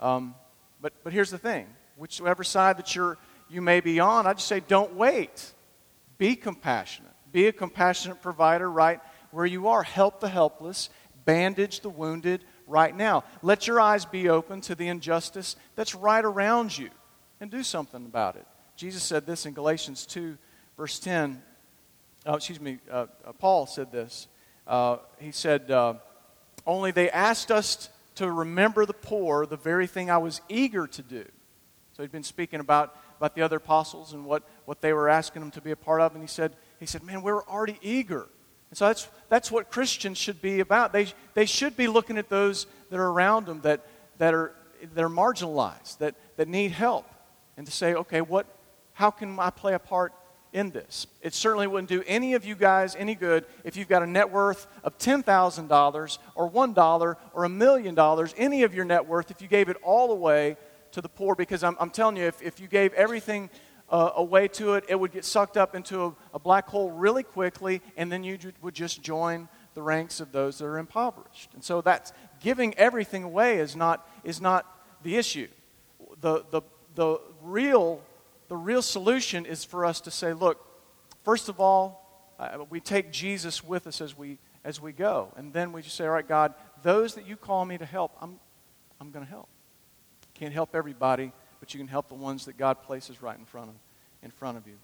Um, 0.00 0.34
but, 0.80 0.92
but 1.04 1.12
here's 1.12 1.30
the 1.30 1.38
thing 1.38 1.66
whichever 1.96 2.44
side 2.44 2.76
that 2.76 2.94
you're, 2.94 3.16
you 3.48 3.62
may 3.62 3.80
be 3.80 4.00
on, 4.00 4.26
I 4.26 4.34
just 4.34 4.48
say 4.48 4.60
don't 4.60 4.94
wait. 4.94 5.52
Be 6.18 6.36
compassionate. 6.36 7.12
Be 7.32 7.46
a 7.46 7.52
compassionate 7.52 8.22
provider 8.22 8.70
right 8.70 9.00
where 9.30 9.46
you 9.46 9.68
are. 9.68 9.82
Help 9.82 10.20
the 10.20 10.28
helpless, 10.28 10.88
bandage 11.24 11.80
the 11.80 11.90
wounded 11.90 12.44
right 12.66 12.96
now. 12.96 13.24
Let 13.42 13.66
your 13.66 13.80
eyes 13.80 14.04
be 14.04 14.28
open 14.28 14.60
to 14.62 14.74
the 14.74 14.88
injustice 14.88 15.56
that's 15.74 15.94
right 15.94 16.24
around 16.24 16.76
you 16.76 16.90
and 17.40 17.50
do 17.50 17.62
something 17.62 18.06
about 18.06 18.36
it. 18.36 18.46
Jesus 18.76 19.02
said 19.02 19.26
this 19.26 19.46
in 19.46 19.52
Galatians 19.52 20.06
2, 20.06 20.36
verse 20.76 20.98
10 20.98 21.42
oh, 22.26 22.34
excuse 22.34 22.60
me, 22.60 22.78
uh, 22.90 23.06
uh, 23.24 23.32
Paul 23.32 23.66
said 23.66 23.92
this. 23.92 24.28
Uh, 24.66 24.98
he 25.18 25.30
said, 25.30 25.70
uh, 25.70 25.94
Only 26.66 26.90
they 26.90 27.10
asked 27.10 27.50
us 27.50 27.88
to 28.16 28.30
remember 28.30 28.84
the 28.84 28.92
poor, 28.92 29.46
the 29.46 29.56
very 29.56 29.86
thing 29.86 30.10
I 30.10 30.18
was 30.18 30.40
eager 30.48 30.86
to 30.86 31.02
do. 31.02 31.24
So 31.92 32.02
he'd 32.02 32.12
been 32.12 32.22
speaking 32.22 32.60
about, 32.60 32.96
about 33.16 33.34
the 33.34 33.42
other 33.42 33.56
apostles 33.56 34.12
and 34.12 34.24
what, 34.24 34.42
what 34.64 34.80
they 34.80 34.92
were 34.92 35.08
asking 35.08 35.40
them 35.42 35.50
to 35.52 35.60
be 35.60 35.70
a 35.70 35.76
part 35.76 36.00
of. 36.00 36.12
And 36.12 36.22
he 36.22 36.28
said, 36.28 36.52
he 36.78 36.86
said, 36.86 37.02
Man, 37.02 37.22
we're 37.22 37.42
already 37.44 37.78
eager. 37.82 38.26
And 38.70 38.76
so 38.76 38.86
that's, 38.86 39.08
that's 39.28 39.50
what 39.50 39.70
Christians 39.70 40.18
should 40.18 40.42
be 40.42 40.60
about. 40.60 40.92
They, 40.92 41.06
they 41.34 41.46
should 41.46 41.76
be 41.76 41.86
looking 41.86 42.18
at 42.18 42.28
those 42.28 42.66
that 42.90 42.98
are 42.98 43.10
around 43.10 43.46
them 43.46 43.60
that, 43.62 43.86
that, 44.18 44.34
are, 44.34 44.52
that 44.94 45.02
are 45.04 45.08
marginalized, 45.08 45.98
that, 45.98 46.14
that 46.36 46.48
need 46.48 46.72
help, 46.72 47.06
and 47.56 47.66
to 47.66 47.72
say, 47.72 47.94
okay, 47.94 48.20
what, 48.20 48.46
how 48.92 49.10
can 49.10 49.38
I 49.38 49.50
play 49.50 49.74
a 49.74 49.78
part 49.78 50.12
in 50.56 50.70
this. 50.70 51.06
It 51.20 51.34
certainly 51.34 51.66
wouldn't 51.66 51.90
do 51.90 52.02
any 52.06 52.32
of 52.32 52.46
you 52.46 52.54
guys 52.54 52.96
any 52.96 53.14
good 53.14 53.44
if 53.62 53.76
you've 53.76 53.88
got 53.88 54.02
a 54.02 54.06
net 54.06 54.30
worth 54.30 54.66
of 54.82 54.96
$10,000 54.96 56.18
or 56.34 56.50
$1 56.50 57.16
or 57.34 57.44
a 57.44 57.48
million 57.48 57.94
dollars, 57.94 58.34
any 58.38 58.62
of 58.62 58.74
your 58.74 58.86
net 58.86 59.06
worth, 59.06 59.30
if 59.30 59.42
you 59.42 59.48
gave 59.48 59.68
it 59.68 59.76
all 59.82 60.10
away 60.10 60.56
to 60.96 61.02
the 61.02 61.08
poor. 61.08 61.34
Because 61.34 61.62
I'm, 61.62 61.76
I'm 61.78 61.90
telling 61.90 62.16
you, 62.16 62.24
if, 62.24 62.42
if 62.42 62.58
you 62.58 62.68
gave 62.68 62.92
everything 62.94 63.50
a, 63.88 64.12
a 64.16 64.24
way 64.24 64.48
to 64.48 64.74
it, 64.74 64.84
it 64.88 64.98
would 64.98 65.12
get 65.12 65.24
sucked 65.24 65.56
up 65.56 65.74
into 65.74 66.04
a, 66.04 66.14
a 66.34 66.38
black 66.38 66.66
hole 66.68 66.90
really 66.90 67.22
quickly, 67.22 67.80
and 67.96 68.10
then 68.10 68.24
you 68.24 68.38
would 68.62 68.74
just 68.74 69.02
join 69.02 69.48
the 69.74 69.82
ranks 69.82 70.20
of 70.20 70.32
those 70.32 70.58
that 70.58 70.64
are 70.64 70.78
impoverished. 70.78 71.52
And 71.54 71.62
so 71.62 71.82
that's 71.82 72.12
giving 72.40 72.74
everything 72.74 73.24
away 73.24 73.58
is 73.58 73.76
not, 73.76 74.08
is 74.24 74.40
not 74.40 74.64
the 75.02 75.16
issue. 75.16 75.48
The, 76.22 76.44
the, 76.50 76.62
the, 76.94 77.20
real, 77.42 78.00
the 78.48 78.56
real 78.56 78.80
solution 78.80 79.44
is 79.44 79.64
for 79.64 79.84
us 79.84 80.00
to 80.02 80.10
say, 80.10 80.32
look, 80.32 80.66
first 81.24 81.50
of 81.50 81.60
all, 81.60 82.32
uh, 82.38 82.64
we 82.70 82.80
take 82.80 83.12
Jesus 83.12 83.62
with 83.62 83.86
us 83.86 84.00
as 84.00 84.16
we, 84.16 84.38
as 84.64 84.80
we 84.80 84.92
go. 84.92 85.32
And 85.36 85.52
then 85.52 85.72
we 85.72 85.82
just 85.82 85.96
say, 85.96 86.06
all 86.06 86.12
right, 86.12 86.26
God, 86.26 86.54
those 86.82 87.14
that 87.16 87.26
you 87.26 87.36
call 87.36 87.66
me 87.66 87.76
to 87.76 87.84
help, 87.84 88.16
I'm, 88.20 88.40
I'm 88.98 89.10
going 89.10 89.24
to 89.26 89.30
help. 89.30 89.48
Can't 90.38 90.52
help 90.52 90.74
everybody, 90.74 91.32
but 91.60 91.72
you 91.72 91.78
can 91.78 91.88
help 91.88 92.08
the 92.08 92.14
ones 92.14 92.44
that 92.44 92.58
God 92.58 92.82
places 92.82 93.22
right 93.22 93.38
in 93.38 93.46
front 93.46 93.70
of, 93.70 93.74
in 94.22 94.30
front 94.30 94.58
of 94.58 94.66
you. 94.66 94.74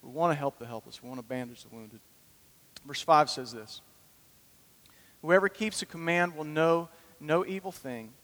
We 0.00 0.10
want 0.10 0.32
to 0.32 0.38
help 0.38 0.58
the 0.58 0.64
helpless. 0.66 1.02
We 1.02 1.08
want 1.10 1.20
to 1.20 1.26
bandage 1.26 1.62
the 1.64 1.68
wounded. 1.68 2.00
Verse 2.86 3.02
5 3.02 3.28
says 3.28 3.52
this 3.52 3.82
Whoever 5.20 5.50
keeps 5.50 5.82
a 5.82 5.86
command 5.86 6.34
will 6.34 6.44
know 6.44 6.88
no 7.20 7.44
evil 7.44 7.72
thing, 7.72 8.14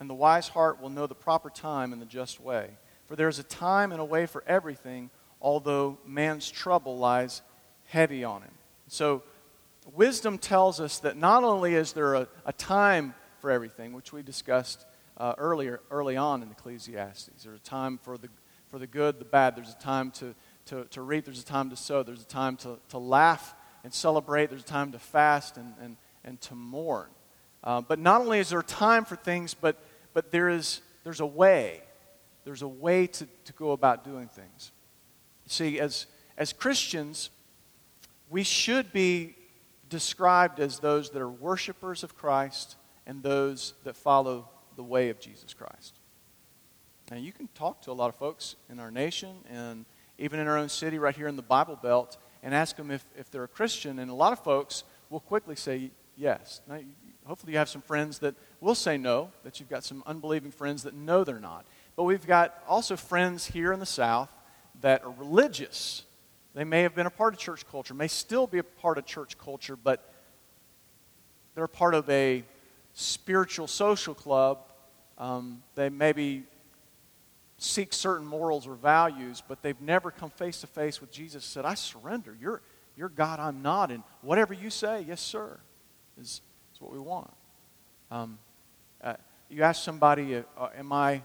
and 0.00 0.10
the 0.10 0.14
wise 0.14 0.48
heart 0.48 0.80
will 0.80 0.90
know 0.90 1.06
the 1.06 1.14
proper 1.14 1.50
time 1.50 1.92
and 1.92 2.02
the 2.02 2.06
just 2.06 2.40
way. 2.40 2.70
For 3.06 3.14
there 3.14 3.28
is 3.28 3.38
a 3.38 3.44
time 3.44 3.92
and 3.92 4.00
a 4.00 4.04
way 4.04 4.26
for 4.26 4.42
everything, 4.44 5.10
although 5.40 5.98
man's 6.04 6.50
trouble 6.50 6.98
lies 6.98 7.42
heavy 7.84 8.24
on 8.24 8.42
him. 8.42 8.50
So, 8.88 9.22
wisdom 9.92 10.38
tells 10.38 10.80
us 10.80 10.98
that 10.98 11.16
not 11.16 11.44
only 11.44 11.74
is 11.74 11.92
there 11.92 12.14
a, 12.14 12.28
a 12.44 12.52
time 12.52 13.14
for 13.38 13.52
everything, 13.52 13.92
which 13.92 14.12
we 14.12 14.22
discussed 14.22 14.84
uh, 15.16 15.34
earlier, 15.38 15.80
early 15.90 16.16
on 16.16 16.42
in 16.42 16.50
Ecclesiastes, 16.50 17.44
there's 17.44 17.58
a 17.58 17.62
time 17.62 17.98
for 17.98 18.18
the, 18.18 18.28
for 18.68 18.78
the 18.78 18.86
good, 18.86 19.18
the 19.18 19.24
bad, 19.24 19.56
there's 19.56 19.70
a 19.70 19.78
time 19.78 20.10
to, 20.12 20.34
to, 20.66 20.84
to 20.86 21.02
reap, 21.02 21.24
there's 21.24 21.40
a 21.40 21.44
time 21.44 21.70
to 21.70 21.76
sow, 21.76 22.02
there's 22.02 22.22
a 22.22 22.26
time 22.26 22.56
to, 22.56 22.78
to 22.88 22.98
laugh 22.98 23.54
and 23.84 23.92
celebrate, 23.92 24.50
there's 24.50 24.62
a 24.62 24.66
time 24.66 24.92
to 24.92 24.98
fast 24.98 25.56
and, 25.56 25.74
and, 25.80 25.96
and 26.24 26.40
to 26.40 26.54
mourn. 26.54 27.08
Uh, 27.62 27.80
but 27.80 27.98
not 27.98 28.20
only 28.20 28.38
is 28.40 28.50
there 28.50 28.60
a 28.60 28.64
time 28.64 29.04
for 29.04 29.16
things, 29.16 29.54
but, 29.54 29.82
but 30.12 30.30
there 30.30 30.48
is, 30.48 30.80
there's 31.04 31.20
a 31.20 31.26
way. 31.26 31.80
There's 32.44 32.62
a 32.62 32.68
way 32.68 33.06
to, 33.06 33.26
to 33.44 33.52
go 33.54 33.72
about 33.72 34.04
doing 34.04 34.28
things. 34.28 34.72
See, 35.46 35.78
as, 35.80 36.06
as 36.36 36.52
Christians, 36.52 37.30
we 38.28 38.42
should 38.42 38.92
be 38.92 39.36
described 39.88 40.60
as 40.60 40.78
those 40.78 41.10
that 41.10 41.22
are 41.22 41.30
worshipers 41.30 42.02
of 42.02 42.16
Christ 42.16 42.76
and 43.06 43.22
those 43.22 43.74
that 43.84 43.96
follow 43.96 44.48
the 44.76 44.82
way 44.82 45.10
of 45.10 45.20
Jesus 45.20 45.54
Christ. 45.54 46.00
Now, 47.10 47.16
you 47.16 47.32
can 47.32 47.48
talk 47.54 47.82
to 47.82 47.90
a 47.90 47.92
lot 47.92 48.08
of 48.08 48.16
folks 48.16 48.56
in 48.70 48.80
our 48.80 48.90
nation 48.90 49.36
and 49.50 49.84
even 50.18 50.38
in 50.38 50.46
our 50.46 50.56
own 50.56 50.68
city, 50.68 50.98
right 50.98 51.14
here 51.14 51.28
in 51.28 51.36
the 51.36 51.42
Bible 51.42 51.76
Belt, 51.76 52.16
and 52.42 52.54
ask 52.54 52.76
them 52.76 52.90
if, 52.90 53.04
if 53.16 53.30
they're 53.30 53.44
a 53.44 53.48
Christian. 53.48 53.98
And 53.98 54.10
a 54.10 54.14
lot 54.14 54.32
of 54.32 54.38
folks 54.40 54.84
will 55.10 55.20
quickly 55.20 55.56
say, 55.56 55.90
yes. 56.16 56.60
Now, 56.68 56.78
hopefully, 57.26 57.52
you 57.52 57.58
have 57.58 57.68
some 57.68 57.82
friends 57.82 58.20
that 58.20 58.34
will 58.60 58.74
say 58.74 58.96
no, 58.96 59.30
that 59.42 59.58
you've 59.58 59.68
got 59.68 59.84
some 59.84 60.02
unbelieving 60.06 60.50
friends 60.50 60.84
that 60.84 60.94
know 60.94 61.24
they're 61.24 61.40
not. 61.40 61.66
But 61.96 62.04
we've 62.04 62.26
got 62.26 62.62
also 62.68 62.96
friends 62.96 63.46
here 63.46 63.72
in 63.72 63.80
the 63.80 63.86
South 63.86 64.30
that 64.80 65.04
are 65.04 65.10
religious. 65.10 66.04
They 66.54 66.64
may 66.64 66.82
have 66.82 66.94
been 66.94 67.06
a 67.06 67.10
part 67.10 67.34
of 67.34 67.40
church 67.40 67.66
culture, 67.68 67.94
may 67.94 68.08
still 68.08 68.46
be 68.46 68.58
a 68.58 68.64
part 68.64 68.98
of 68.98 69.06
church 69.06 69.36
culture, 69.36 69.76
but 69.76 70.12
they're 71.54 71.64
a 71.64 71.68
part 71.68 71.94
of 71.94 72.08
a 72.08 72.44
spiritual 72.94 73.66
social 73.66 74.14
club. 74.14 74.58
Um, 75.18 75.62
they 75.74 75.90
maybe 75.90 76.44
seek 77.58 77.92
certain 77.92 78.26
morals 78.26 78.66
or 78.66 78.74
values, 78.74 79.42
but 79.46 79.62
they've 79.62 79.80
never 79.80 80.10
come 80.10 80.30
face 80.30 80.60
to 80.62 80.66
face 80.66 81.00
with 81.00 81.10
Jesus 81.10 81.44
said, 81.44 81.64
I 81.64 81.74
surrender. 81.74 82.36
You're, 82.40 82.62
you're 82.96 83.08
God, 83.08 83.38
I'm 83.38 83.62
not. 83.62 83.90
And 83.90 84.02
whatever 84.22 84.54
you 84.54 84.70
say, 84.70 85.04
yes, 85.06 85.20
sir 85.20 85.58
is, 86.20 86.40
is 86.74 86.80
what 86.80 86.92
we 86.92 86.98
want. 86.98 87.32
Um, 88.10 88.38
uh, 89.02 89.14
you 89.48 89.62
ask 89.62 89.82
somebody, 89.82 90.36
uh, 90.36 90.42
uh, 90.58 90.68
am 90.76 90.92
I, 90.92 91.22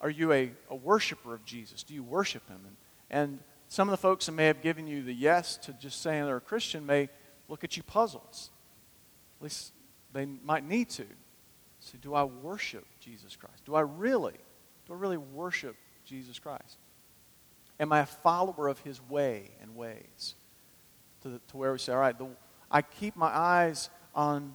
are 0.00 0.10
you 0.10 0.32
a, 0.32 0.52
a 0.70 0.76
worshiper 0.76 1.34
of 1.34 1.44
Jesus? 1.44 1.82
Do 1.82 1.94
you 1.94 2.02
worship 2.02 2.46
him? 2.48 2.60
And, 2.66 2.76
and 3.10 3.38
some 3.68 3.88
of 3.88 3.92
the 3.92 3.98
folks 3.98 4.26
that 4.26 4.32
may 4.32 4.46
have 4.46 4.62
given 4.62 4.86
you 4.86 5.02
the 5.02 5.14
yes 5.14 5.56
to 5.58 5.72
just 5.72 6.02
saying 6.02 6.24
they're 6.24 6.36
a 6.36 6.40
Christian 6.40 6.84
may 6.86 7.08
look 7.48 7.64
at 7.64 7.76
you 7.76 7.82
puzzled. 7.82 8.22
At 9.38 9.42
least 9.42 9.72
they 10.14 10.24
might 10.24 10.66
need 10.66 10.88
to. 10.90 11.04
Say, 11.80 11.98
do 12.00 12.14
I 12.14 12.24
worship 12.24 12.86
Jesus 13.00 13.36
Christ? 13.36 13.62
Do 13.66 13.74
I 13.74 13.82
really, 13.82 14.38
do 14.86 14.94
I 14.94 14.96
really 14.96 15.18
worship 15.18 15.76
Jesus 16.06 16.38
Christ? 16.38 16.78
Am 17.78 17.92
I 17.92 18.00
a 18.00 18.06
follower 18.06 18.68
of 18.68 18.78
his 18.80 19.02
way 19.10 19.50
and 19.60 19.76
ways? 19.76 20.34
To, 21.22 21.28
the, 21.28 21.40
to 21.48 21.56
where 21.56 21.72
we 21.72 21.78
say, 21.78 21.92
all 21.92 21.98
right, 21.98 22.16
the, 22.16 22.28
I 22.70 22.80
keep 22.80 23.16
my 23.16 23.26
eyes 23.26 23.90
on 24.14 24.54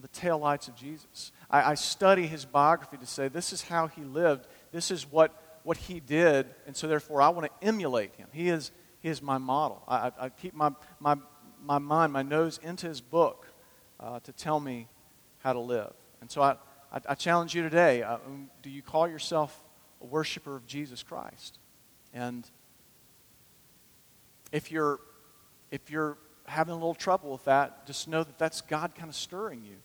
the 0.00 0.08
taillights 0.08 0.68
of 0.68 0.76
Jesus. 0.76 1.32
I, 1.50 1.70
I, 1.70 1.74
study 1.74 2.26
his 2.26 2.44
biography 2.44 2.98
to 2.98 3.06
say 3.06 3.28
this 3.28 3.52
is 3.52 3.62
how 3.62 3.86
he 3.86 4.02
lived, 4.02 4.46
this 4.72 4.90
is 4.90 5.10
what, 5.10 5.60
what 5.62 5.76
he 5.76 6.00
did, 6.00 6.46
and 6.66 6.76
so 6.76 6.88
therefore 6.88 7.22
I 7.22 7.28
want 7.30 7.46
to 7.46 7.66
emulate 7.66 8.14
him. 8.16 8.28
He 8.32 8.48
is, 8.48 8.72
he 9.00 9.08
is 9.08 9.22
my 9.22 9.38
model. 9.38 9.82
I, 9.88 10.10
I 10.18 10.28
keep 10.28 10.52
my, 10.52 10.72
my, 10.98 11.16
my 11.62 11.78
mind, 11.78 12.12
my 12.12 12.22
nose 12.22 12.58
into 12.62 12.88
his 12.88 13.00
book 13.00 13.46
uh, 14.04 14.20
to 14.20 14.32
tell 14.32 14.60
me 14.60 14.86
how 15.38 15.52
to 15.52 15.60
live. 15.60 15.92
And 16.20 16.30
so 16.30 16.42
I, 16.42 16.56
I, 16.92 17.00
I 17.10 17.14
challenge 17.14 17.54
you 17.54 17.62
today 17.62 18.02
uh, 18.02 18.16
um, 18.16 18.50
do 18.62 18.70
you 18.70 18.82
call 18.82 19.08
yourself 19.08 19.64
a 20.02 20.06
worshiper 20.06 20.54
of 20.54 20.66
Jesus 20.66 21.02
Christ? 21.02 21.58
And 22.12 22.48
if 24.52 24.70
you're, 24.70 25.00
if 25.70 25.90
you're 25.90 26.18
having 26.46 26.72
a 26.72 26.76
little 26.76 26.94
trouble 26.94 27.32
with 27.32 27.44
that, 27.46 27.86
just 27.86 28.06
know 28.06 28.22
that 28.22 28.38
that's 28.38 28.60
God 28.60 28.94
kind 28.94 29.08
of 29.08 29.16
stirring 29.16 29.64
you 29.64 29.76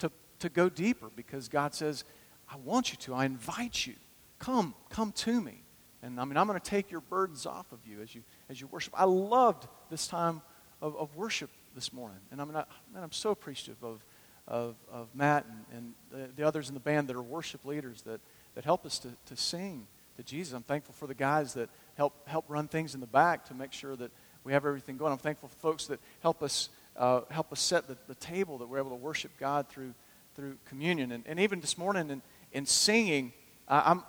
to, 0.00 0.10
to 0.40 0.48
go 0.48 0.68
deeper 0.68 1.08
because 1.14 1.48
God 1.48 1.74
says, 1.74 2.04
I 2.50 2.56
want 2.56 2.90
you 2.90 2.98
to. 2.98 3.14
I 3.14 3.24
invite 3.26 3.86
you. 3.86 3.94
Come, 4.38 4.74
come 4.90 5.12
to 5.12 5.40
me. 5.40 5.62
And 6.02 6.20
I 6.20 6.24
mean, 6.24 6.36
I'm 6.36 6.46
going 6.46 6.60
to 6.60 6.70
take 6.70 6.90
your 6.90 7.00
burdens 7.00 7.46
off 7.46 7.72
of 7.72 7.78
you 7.86 8.02
as 8.02 8.14
you, 8.14 8.22
as 8.48 8.60
you 8.60 8.66
worship. 8.66 8.94
I 8.96 9.04
loved 9.04 9.66
this 9.90 10.06
time 10.06 10.42
of, 10.80 10.96
of 10.96 11.16
worship 11.16 11.50
this 11.78 11.92
morning. 11.92 12.18
And 12.32 12.40
I 12.40 12.44
mean, 12.44 12.56
I, 12.56 12.64
man, 12.92 13.04
I'm 13.04 13.12
so 13.12 13.30
appreciative 13.30 13.84
of, 13.84 14.04
of, 14.48 14.74
of 14.90 15.14
Matt 15.14 15.46
and, 15.46 15.64
and 15.72 15.94
the, 16.10 16.32
the, 16.34 16.42
others 16.42 16.66
in 16.66 16.74
the 16.74 16.80
band 16.80 17.06
that 17.06 17.14
are 17.14 17.22
worship 17.22 17.64
leaders 17.64 18.02
that, 18.02 18.20
that 18.56 18.64
help 18.64 18.84
us 18.84 18.98
to, 18.98 19.10
to 19.26 19.36
sing 19.36 19.86
to 20.16 20.24
Jesus. 20.24 20.54
I'm 20.54 20.64
thankful 20.64 20.92
for 20.92 21.06
the 21.06 21.14
guys 21.14 21.54
that 21.54 21.70
help, 21.96 22.26
help 22.26 22.46
run 22.48 22.66
things 22.66 22.96
in 22.96 23.00
the 23.00 23.06
back 23.06 23.44
to 23.44 23.54
make 23.54 23.72
sure 23.72 23.94
that 23.94 24.10
we 24.42 24.52
have 24.54 24.66
everything 24.66 24.96
going. 24.96 25.12
I'm 25.12 25.18
thankful 25.18 25.50
for 25.50 25.54
folks 25.58 25.86
that 25.86 26.00
help 26.20 26.42
us, 26.42 26.68
uh, 26.96 27.20
help 27.30 27.52
us 27.52 27.60
set 27.60 27.86
the, 27.86 27.96
the 28.08 28.16
table 28.16 28.58
that 28.58 28.68
we're 28.68 28.78
able 28.78 28.90
to 28.90 28.96
worship 28.96 29.30
God 29.38 29.68
through, 29.68 29.94
through 30.34 30.56
communion. 30.64 31.12
And, 31.12 31.22
and 31.28 31.38
even 31.38 31.60
this 31.60 31.78
morning 31.78 32.10
in, 32.10 32.22
in 32.50 32.66
singing, 32.66 33.32
I'm, 33.68 34.02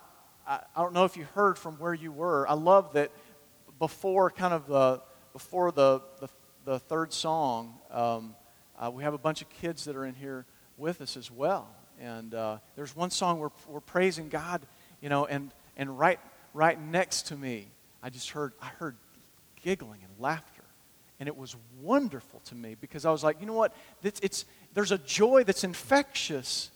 I, 0.44 0.58
I 0.74 0.82
don't 0.82 0.92
know 0.92 1.04
if 1.04 1.16
you 1.16 1.24
heard 1.36 1.56
from 1.56 1.76
where 1.76 1.94
you 1.94 2.10
were. 2.10 2.48
I 2.48 2.54
love 2.54 2.94
that 2.94 3.12
before 3.78 4.28
kind 4.32 4.54
of 4.54 4.66
the, 4.66 5.00
before 5.32 5.70
the, 5.70 6.02
the, 6.18 6.28
the 6.70 6.78
third 6.78 7.12
song, 7.12 7.74
um, 7.90 8.36
uh, 8.78 8.88
we 8.88 9.02
have 9.02 9.12
a 9.12 9.18
bunch 9.18 9.42
of 9.42 9.50
kids 9.50 9.86
that 9.86 9.96
are 9.96 10.06
in 10.06 10.14
here 10.14 10.46
with 10.76 11.00
us 11.00 11.16
as 11.16 11.28
well. 11.28 11.68
And 12.00 12.32
uh, 12.32 12.58
there's 12.76 12.94
one 12.94 13.10
song 13.10 13.40
where 13.40 13.50
we're 13.66 13.80
praising 13.80 14.28
God, 14.28 14.62
you 15.00 15.08
know, 15.08 15.26
and, 15.26 15.50
and 15.76 15.98
right, 15.98 16.20
right 16.54 16.80
next 16.80 17.26
to 17.26 17.36
me, 17.36 17.66
I 18.04 18.10
just 18.10 18.30
heard, 18.30 18.52
I 18.62 18.66
heard 18.66 18.94
giggling 19.64 19.98
and 20.04 20.12
laughter. 20.20 20.62
And 21.18 21.28
it 21.28 21.36
was 21.36 21.56
wonderful 21.80 22.38
to 22.44 22.54
me 22.54 22.76
because 22.80 23.04
I 23.04 23.10
was 23.10 23.24
like, 23.24 23.40
you 23.40 23.46
know 23.46 23.54
what? 23.54 23.74
It's, 24.04 24.20
it's, 24.20 24.44
there's 24.72 24.92
a 24.92 24.98
joy 24.98 25.42
that's 25.42 25.64
infectious 25.64 26.70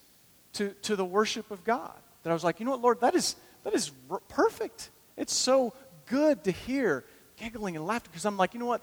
to, 0.55 0.71
to 0.83 0.97
the 0.97 1.05
worship 1.05 1.53
of 1.53 1.63
God. 1.63 1.95
That 2.25 2.31
I 2.31 2.33
was 2.33 2.43
like, 2.43 2.59
you 2.59 2.67
know 2.67 2.73
what, 2.73 2.83
Lord, 2.83 3.01
that 3.03 3.15
is, 3.15 3.37
that 3.63 3.75
is 3.75 3.93
perfect. 4.27 4.91
It's 5.17 5.33
so 5.33 5.73
good 6.07 6.43
to 6.43 6.51
hear 6.51 7.05
giggling 7.37 7.77
and 7.77 7.87
laughter 7.87 8.11
because 8.11 8.25
I'm 8.25 8.37
like, 8.37 8.55
you 8.55 8.61
know 8.61 8.67
what? 8.67 8.83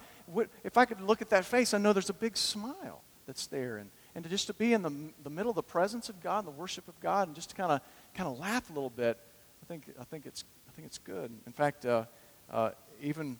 If 0.63 0.77
I 0.77 0.85
could 0.85 1.01
look 1.01 1.21
at 1.21 1.29
that 1.29 1.45
face, 1.45 1.73
I 1.73 1.77
know 1.77 1.93
there's 1.93 2.09
a 2.09 2.13
big 2.13 2.37
smile 2.37 3.01
that's 3.27 3.47
there. 3.47 3.77
And, 3.77 3.89
and 4.15 4.23
to 4.23 4.29
just 4.29 4.47
to 4.47 4.53
be 4.53 4.73
in 4.73 4.81
the, 4.81 4.93
the 5.23 5.29
middle 5.29 5.49
of 5.49 5.55
the 5.55 5.63
presence 5.63 6.09
of 6.09 6.21
God, 6.21 6.45
the 6.45 6.51
worship 6.51 6.87
of 6.87 6.99
God, 6.99 7.27
and 7.27 7.35
just 7.35 7.49
to 7.51 7.55
kind 7.55 7.71
of 7.71 7.81
kind 8.13 8.27
of 8.27 8.39
laugh 8.39 8.69
a 8.69 8.73
little 8.73 8.89
bit, 8.89 9.17
I 9.63 9.65
think, 9.67 9.85
I 9.99 10.03
think, 10.03 10.25
it's, 10.25 10.43
I 10.67 10.71
think 10.73 10.85
it's 10.87 10.97
good. 10.97 11.31
In 11.45 11.53
fact, 11.53 11.85
uh, 11.85 12.05
uh, 12.49 12.71
even 13.01 13.39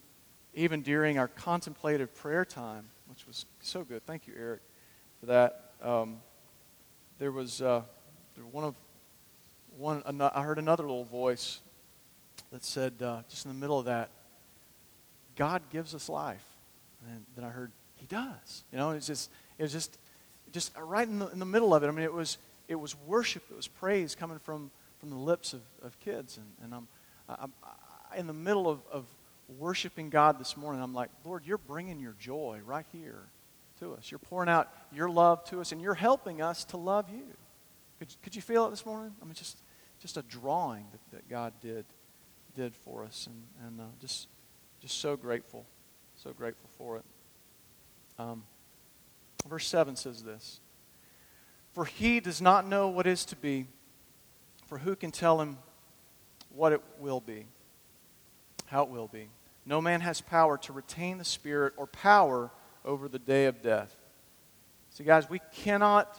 even 0.54 0.82
during 0.82 1.18
our 1.18 1.28
contemplative 1.30 2.14
prayer 2.14 2.44
time, 2.44 2.90
which 3.08 3.26
was 3.26 3.46
so 3.62 3.84
good. 3.84 4.06
Thank 4.06 4.28
you, 4.28 4.34
Eric, 4.38 4.62
for 5.20 5.28
that. 5.28 5.72
Um, 5.82 6.18
there 7.20 7.32
was 7.32 7.62
uh, 7.62 7.84
one 8.52 8.64
of 8.64 8.76
one. 9.78 10.04
I 10.22 10.42
heard 10.42 10.60
another 10.60 10.84
little 10.84 11.06
voice 11.06 11.62
that 12.52 12.64
said, 12.64 12.94
uh, 13.02 13.22
just 13.30 13.46
in 13.46 13.52
the 13.52 13.58
middle 13.58 13.80
of 13.80 13.86
that, 13.86 14.10
God 15.36 15.62
gives 15.72 15.96
us 15.96 16.10
life. 16.10 16.46
And 17.08 17.26
then 17.36 17.46
I 17.46 17.50
heard, 17.50 17.72
He 17.96 18.06
does. 18.06 18.64
You 18.72 18.78
know, 18.78 18.92
it's 18.92 19.08
just 19.08 19.30
it 19.58 19.64
was 19.64 19.72
just 19.72 19.98
just 20.52 20.74
right 20.78 21.08
in 21.08 21.20
the, 21.20 21.28
in 21.28 21.40
the 21.40 21.46
middle 21.46 21.74
of 21.74 21.84
it. 21.84 21.88
I 21.88 21.92
mean, 21.92 22.06
it 22.06 22.14
was 22.14 22.38
it 22.68 22.76
was 22.76 22.96
worship, 23.06 23.44
it 23.50 23.56
was 23.56 23.68
praise 23.68 24.16
coming 24.16 24.40
from 24.40 24.72
from 25.02 25.10
the 25.10 25.16
lips 25.16 25.54
of, 25.54 25.62
of 25.82 26.00
kids, 26.00 26.38
and, 26.38 26.46
and 26.64 26.76
I'm, 26.76 26.88
I'm, 27.28 27.52
in 28.16 28.28
the 28.28 28.34
middle 28.34 28.70
of, 28.70 28.82
of 28.92 29.06
worshiping 29.60 30.12
God 30.12 30.40
this 30.40 30.56
morning, 30.56 30.80
I'm 30.80 30.94
like, 30.94 31.10
Lord, 31.26 31.44
you're 31.44 31.58
bringing 31.58 32.00
your 32.00 32.14
joy 32.20 32.60
right 32.64 32.86
here 32.92 33.24
to 33.80 33.96
us. 33.96 34.12
You're 34.12 34.20
pouring 34.20 34.48
out 34.48 34.72
your 34.94 35.10
love 35.10 35.44
to 35.46 35.60
us, 35.60 35.72
and 35.72 35.82
you're 35.82 35.96
helping 35.96 36.40
us 36.40 36.64
to 36.66 36.78
love 36.78 37.10
you. 37.10 37.24
Could, 37.98 38.10
could 38.22 38.36
you 38.36 38.44
feel 38.44 38.68
it 38.68 38.70
this 38.70 38.86
morning? 38.86 39.12
I 39.20 39.26
mean, 39.26 39.34
just, 39.34 39.58
just 40.00 40.18
a 40.18 40.22
drawing 40.22 40.86
that, 40.92 41.18
that 41.18 41.30
God 41.30 41.54
did, 41.62 41.86
did 42.56 42.76
for 42.76 43.04
us, 43.04 43.28
and, 43.28 43.44
and 43.66 43.82
uh, 43.82 43.86
just, 44.00 44.28
just 44.82 45.00
so 45.00 45.18
grateful, 45.18 45.66
so 46.22 46.32
grateful 46.34 46.70
for 46.78 46.98
it. 46.98 47.04
Um, 48.20 48.44
verse 49.50 49.68
7 49.68 49.96
says 49.96 50.22
this 50.22 50.60
For 51.74 51.86
he 51.86 52.20
does 52.20 52.42
not 52.42 52.68
know 52.68 52.90
what 52.90 53.08
is 53.08 53.26
to 53.26 53.36
be, 53.36 53.66
for 54.68 54.78
who 54.78 54.96
can 54.96 55.10
tell 55.10 55.42
him 55.42 55.58
what 56.54 56.74
it 56.74 56.82
will 57.00 57.22
be? 57.22 57.48
How 58.68 58.84
it 58.84 58.90
will 58.90 59.08
be. 59.08 59.30
No 59.66 59.82
man 59.82 60.02
has 60.02 60.22
power 60.22 60.60
to 60.60 60.74
retain 60.74 61.18
the 61.18 61.26
Spirit 61.26 61.74
or 61.76 61.88
power 61.88 62.52
over 62.86 63.08
the 63.08 63.20
day 63.20 63.46
of 63.46 63.64
death. 63.64 63.96
See, 64.92 65.04
guys, 65.04 65.28
we 65.28 65.40
cannot, 65.52 66.16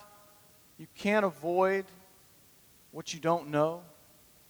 you 0.78 0.88
can't 0.96 1.24
avoid 1.24 1.84
what 2.90 3.14
you 3.14 3.20
don't 3.20 3.50
know. 3.50 3.82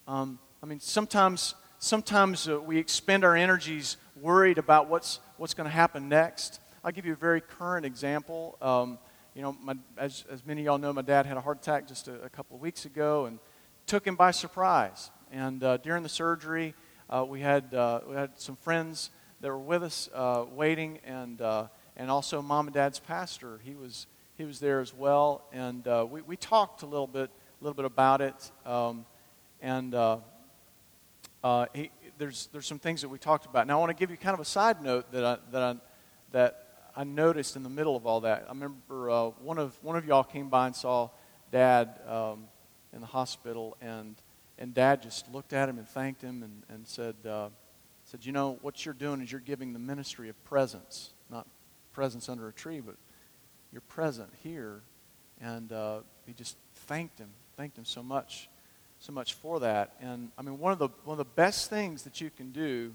Um, 0.08 0.38
I 0.62 0.66
mean, 0.66 0.80
sometimes, 0.80 1.54
sometimes 1.78 2.48
uh, 2.48 2.58
we 2.58 2.78
expend 2.78 3.22
our 3.22 3.36
energies 3.36 3.98
worried 4.22 4.58
about 4.58 4.88
what's, 4.88 5.20
what's 5.42 5.54
going 5.54 5.68
to 5.68 5.74
happen 5.74 6.08
next. 6.08 6.60
I'll 6.84 6.92
give 6.92 7.04
you 7.04 7.14
a 7.14 7.16
very 7.16 7.40
current 7.40 7.84
example. 7.84 8.56
Um, 8.62 8.96
you 9.34 9.42
know, 9.42 9.56
my, 9.60 9.74
as, 9.98 10.24
as 10.30 10.46
many 10.46 10.60
of 10.60 10.66
y'all 10.66 10.78
know, 10.78 10.92
my 10.92 11.02
dad 11.02 11.26
had 11.26 11.36
a 11.36 11.40
heart 11.40 11.58
attack 11.58 11.88
just 11.88 12.06
a, 12.06 12.14
a 12.22 12.28
couple 12.28 12.54
of 12.54 12.62
weeks 12.62 12.84
ago 12.84 13.24
and 13.26 13.40
took 13.88 14.06
him 14.06 14.14
by 14.14 14.30
surprise. 14.30 15.10
And 15.32 15.64
uh, 15.64 15.78
during 15.78 16.04
the 16.04 16.08
surgery, 16.08 16.76
uh, 17.10 17.26
we, 17.28 17.40
had, 17.40 17.74
uh, 17.74 18.02
we 18.08 18.14
had 18.14 18.38
some 18.38 18.54
friends 18.54 19.10
that 19.40 19.48
were 19.48 19.58
with 19.58 19.82
us 19.82 20.08
uh, 20.14 20.44
waiting, 20.48 21.00
and, 21.04 21.40
uh, 21.40 21.66
and 21.96 22.08
also 22.08 22.40
mom 22.40 22.68
and 22.68 22.74
dad's 22.74 23.00
pastor. 23.00 23.58
He 23.64 23.74
was, 23.74 24.06
he 24.38 24.44
was 24.44 24.60
there 24.60 24.78
as 24.78 24.94
well. 24.94 25.42
And 25.52 25.88
uh, 25.88 26.06
we, 26.08 26.22
we 26.22 26.36
talked 26.36 26.82
a 26.82 26.86
little 26.86 27.08
bit, 27.08 27.30
a 27.60 27.64
little 27.64 27.74
bit 27.74 27.84
about 27.84 28.20
it. 28.20 28.52
Um, 28.64 29.06
and 29.60 29.92
he, 31.74 31.90
there's, 32.18 32.48
there's 32.52 32.66
some 32.66 32.78
things 32.78 33.02
that 33.02 33.08
we 33.08 33.18
talked 33.18 33.46
about. 33.46 33.66
Now, 33.66 33.78
I 33.78 33.80
want 33.80 33.90
to 33.90 34.00
give 34.00 34.10
you 34.10 34.16
kind 34.16 34.34
of 34.34 34.40
a 34.40 34.44
side 34.44 34.82
note 34.82 35.10
that 35.12 35.24
I, 35.24 35.38
that 35.50 35.62
I, 35.62 35.76
that 36.32 36.66
I 36.96 37.04
noticed 37.04 37.56
in 37.56 37.62
the 37.62 37.70
middle 37.70 37.96
of 37.96 38.06
all 38.06 38.20
that. 38.20 38.44
I 38.46 38.52
remember 38.52 39.10
uh, 39.10 39.26
one, 39.42 39.58
of, 39.58 39.78
one 39.82 39.96
of 39.96 40.04
y'all 40.04 40.24
came 40.24 40.48
by 40.48 40.66
and 40.66 40.76
saw 40.76 41.10
Dad 41.50 42.00
um, 42.06 42.44
in 42.92 43.00
the 43.00 43.06
hospital, 43.06 43.76
and 43.80 44.16
and 44.62 44.74
dad 44.74 45.02
just 45.02 45.28
looked 45.32 45.52
at 45.52 45.68
him 45.68 45.78
and 45.78 45.88
thanked 45.88 46.22
him 46.22 46.42
and, 46.44 46.62
and 46.68 46.86
said, 46.86 47.16
uh, 47.28 47.48
said, 48.04 48.24
You 48.24 48.30
know, 48.30 48.58
what 48.62 48.84
you're 48.84 48.94
doing 48.94 49.20
is 49.20 49.32
you're 49.32 49.40
giving 49.40 49.72
the 49.72 49.80
ministry 49.80 50.28
of 50.28 50.44
presence, 50.44 51.12
not 51.30 51.48
presents 51.92 52.28
under 52.28 52.46
a 52.46 52.52
tree, 52.52 52.80
but 52.80 52.94
you're 53.72 53.80
present 53.82 54.30
here. 54.42 54.82
And 55.40 55.72
uh, 55.72 56.00
he 56.26 56.32
just 56.32 56.56
thanked 56.74 57.18
him, 57.18 57.30
thanked 57.56 57.76
him 57.76 57.84
so 57.84 58.04
much, 58.04 58.48
so 59.02 59.12
much 59.12 59.34
for 59.34 59.58
that. 59.58 59.94
And 60.00 60.30
I 60.38 60.42
mean, 60.42 60.60
one 60.60 60.72
of 60.72 60.78
the, 60.78 60.88
one 61.04 61.14
of 61.14 61.18
the 61.18 61.32
best 61.34 61.68
things 61.68 62.04
that 62.04 62.20
you 62.20 62.30
can 62.30 62.52
do 62.52 62.94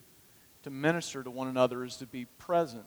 to 0.63 0.69
minister 0.69 1.21
to 1.21 1.29
one 1.29 1.49
another 1.49 1.83
is 1.83 1.97
to 1.97 2.05
be 2.05 2.23
present 2.37 2.85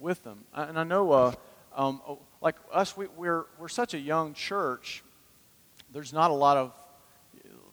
with 0.00 0.24
them. 0.24 0.40
And 0.52 0.76
I 0.76 0.82
know, 0.82 1.12
uh, 1.12 1.32
um, 1.76 2.02
oh, 2.06 2.18
like 2.40 2.56
us, 2.72 2.96
we, 2.96 3.06
we're, 3.16 3.44
we're 3.60 3.68
such 3.68 3.94
a 3.94 3.98
young 3.98 4.34
church, 4.34 5.04
there's 5.92 6.12
not 6.12 6.32
a 6.32 6.34
lot 6.34 6.56
of 6.56 6.72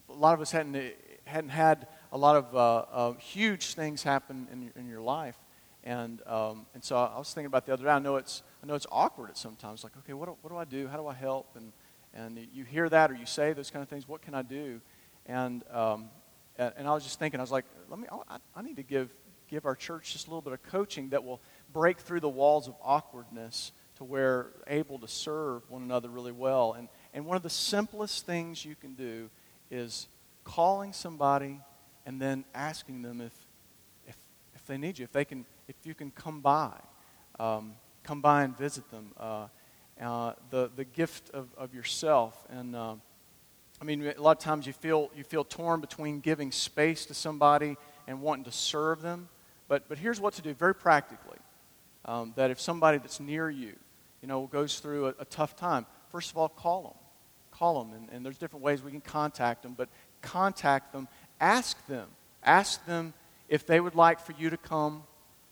a 0.08 0.12
lot 0.12 0.34
of 0.34 0.40
us 0.40 0.52
hadn't, 0.52 0.94
hadn't 1.24 1.50
had 1.50 1.88
a 2.12 2.16
lot 2.16 2.36
of 2.36 2.54
uh, 2.54 2.84
uh, 2.92 3.12
huge 3.14 3.74
things 3.74 4.04
happen 4.04 4.46
in 4.52 4.62
your, 4.62 4.72
in 4.76 4.88
your 4.88 5.00
life. 5.00 5.36
And, 5.82 6.22
um, 6.26 6.64
and 6.74 6.82
so 6.82 6.96
I 6.96 7.18
was 7.18 7.34
thinking 7.34 7.46
about 7.46 7.66
the 7.66 7.72
other 7.72 7.84
day. 7.84 7.90
I 7.90 7.98
know 7.98 8.16
it's, 8.16 8.44
I 8.62 8.66
know 8.66 8.74
it's 8.74 8.86
awkward 8.92 9.30
at 9.30 9.36
sometimes. 9.36 9.82
Like, 9.82 9.96
okay, 9.98 10.12
what 10.12 10.26
do, 10.26 10.36
what 10.42 10.50
do 10.50 10.56
I 10.56 10.64
do? 10.64 10.86
How 10.86 10.96
do 10.96 11.08
I 11.08 11.14
help? 11.14 11.56
And, 11.56 11.72
and 12.14 12.38
you 12.52 12.64
hear 12.64 12.88
that 12.88 13.10
or 13.10 13.14
you 13.14 13.26
say 13.26 13.52
those 13.52 13.70
kind 13.70 13.82
of 13.82 13.88
things. 13.88 14.08
What 14.08 14.22
can 14.22 14.34
I 14.34 14.42
do? 14.42 14.80
And, 15.26 15.62
um, 15.70 16.08
and, 16.58 16.88
I 16.88 16.94
was 16.94 17.04
just 17.04 17.18
thinking, 17.18 17.40
I 17.40 17.42
was 17.42 17.52
like, 17.52 17.64
let 17.90 17.98
me, 17.98 18.06
I, 18.28 18.38
I 18.54 18.62
need 18.62 18.76
to 18.76 18.82
give, 18.82 19.10
give 19.48 19.66
our 19.66 19.74
church 19.74 20.12
just 20.12 20.26
a 20.26 20.30
little 20.30 20.42
bit 20.42 20.52
of 20.52 20.62
coaching 20.62 21.10
that 21.10 21.24
will 21.24 21.40
break 21.72 21.98
through 21.98 22.20
the 22.20 22.28
walls 22.28 22.68
of 22.68 22.74
awkwardness 22.82 23.72
to 23.96 24.04
where 24.04 24.48
able 24.66 24.98
to 24.98 25.08
serve 25.08 25.68
one 25.70 25.82
another 25.82 26.08
really 26.08 26.32
well. 26.32 26.74
And, 26.74 26.88
and 27.12 27.26
one 27.26 27.36
of 27.36 27.42
the 27.42 27.50
simplest 27.50 28.26
things 28.26 28.64
you 28.64 28.76
can 28.76 28.94
do 28.94 29.30
is 29.70 30.08
calling 30.44 30.92
somebody 30.92 31.60
and 32.04 32.20
then 32.20 32.44
asking 32.54 33.02
them 33.02 33.20
if, 33.20 33.32
if, 34.06 34.16
if 34.54 34.64
they 34.66 34.78
need 34.78 34.98
you, 34.98 35.04
if, 35.04 35.12
they 35.12 35.24
can, 35.24 35.44
if 35.66 35.74
you 35.84 35.94
can 35.94 36.10
come 36.10 36.40
by, 36.40 36.72
um, 37.40 37.74
come 38.04 38.20
by 38.20 38.44
and 38.44 38.56
visit 38.56 38.88
them. 38.90 39.12
Uh, 39.18 39.48
uh, 40.00 40.32
the, 40.50 40.70
the 40.74 40.84
gift 40.84 41.30
of, 41.30 41.48
of 41.56 41.74
yourself. 41.74 42.44
And 42.50 42.76
uh, 42.76 42.94
I 43.80 43.84
mean, 43.84 44.06
a 44.06 44.20
lot 44.20 44.36
of 44.36 44.42
times 44.42 44.66
you 44.66 44.72
feel, 44.72 45.10
you 45.16 45.24
feel 45.24 45.44
torn 45.44 45.80
between 45.80 46.20
giving 46.20 46.52
space 46.52 47.06
to 47.06 47.14
somebody 47.14 47.76
and 48.06 48.20
wanting 48.20 48.44
to 48.44 48.52
serve 48.52 49.02
them. 49.02 49.28
But, 49.68 49.88
but 49.88 49.98
here's 49.98 50.20
what 50.20 50.34
to 50.34 50.42
do 50.42 50.54
very 50.54 50.74
practically 50.74 51.38
um, 52.04 52.32
that 52.36 52.50
if 52.50 52.60
somebody 52.60 52.98
that's 52.98 53.20
near 53.20 53.50
you, 53.50 53.74
you 54.22 54.28
know, 54.28 54.46
goes 54.46 54.78
through 54.78 55.06
a, 55.06 55.14
a 55.20 55.24
tough 55.24 55.56
time, 55.56 55.86
first 56.10 56.30
of 56.30 56.38
all, 56.38 56.48
call 56.48 56.82
them 56.82 56.94
call 57.56 57.82
them. 57.82 57.94
And, 57.94 58.08
and 58.12 58.24
there's 58.24 58.38
different 58.38 58.64
ways 58.64 58.82
we 58.82 58.90
can 58.90 59.00
contact 59.00 59.62
them, 59.62 59.74
but 59.76 59.88
contact 60.22 60.92
them. 60.92 61.08
Ask 61.40 61.84
them. 61.86 62.08
Ask 62.42 62.84
them 62.86 63.14
if 63.48 63.66
they 63.66 63.80
would 63.80 63.94
like 63.94 64.20
for 64.20 64.34
you 64.38 64.50
to 64.50 64.56
come 64.56 65.02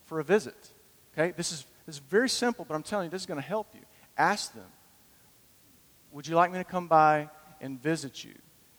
for 0.07 0.21
a 0.21 0.25
visit. 0.25 0.71
Okay? 1.13 1.33
This 1.37 1.53
is, 1.53 1.65
this 1.87 1.97
is 1.97 2.01
very 2.01 2.29
simple, 2.29 2.65
but 2.65 2.75
I'm 2.75 2.83
telling 2.83 3.07
you, 3.07 3.11
this 3.11 3.23
is 3.23 3.27
going 3.27 3.41
to 3.41 3.47
help 3.47 3.69
you. 3.75 3.81
Ask 4.17 4.55
them, 4.55 4.67
would 6.13 6.27
you 6.27 6.37
like 6.37 6.53
me 6.53 6.59
to 6.59 6.65
come 6.65 6.87
by 6.87 7.29
and 7.61 7.83
visit 7.83 8.23
you? 8.25 8.35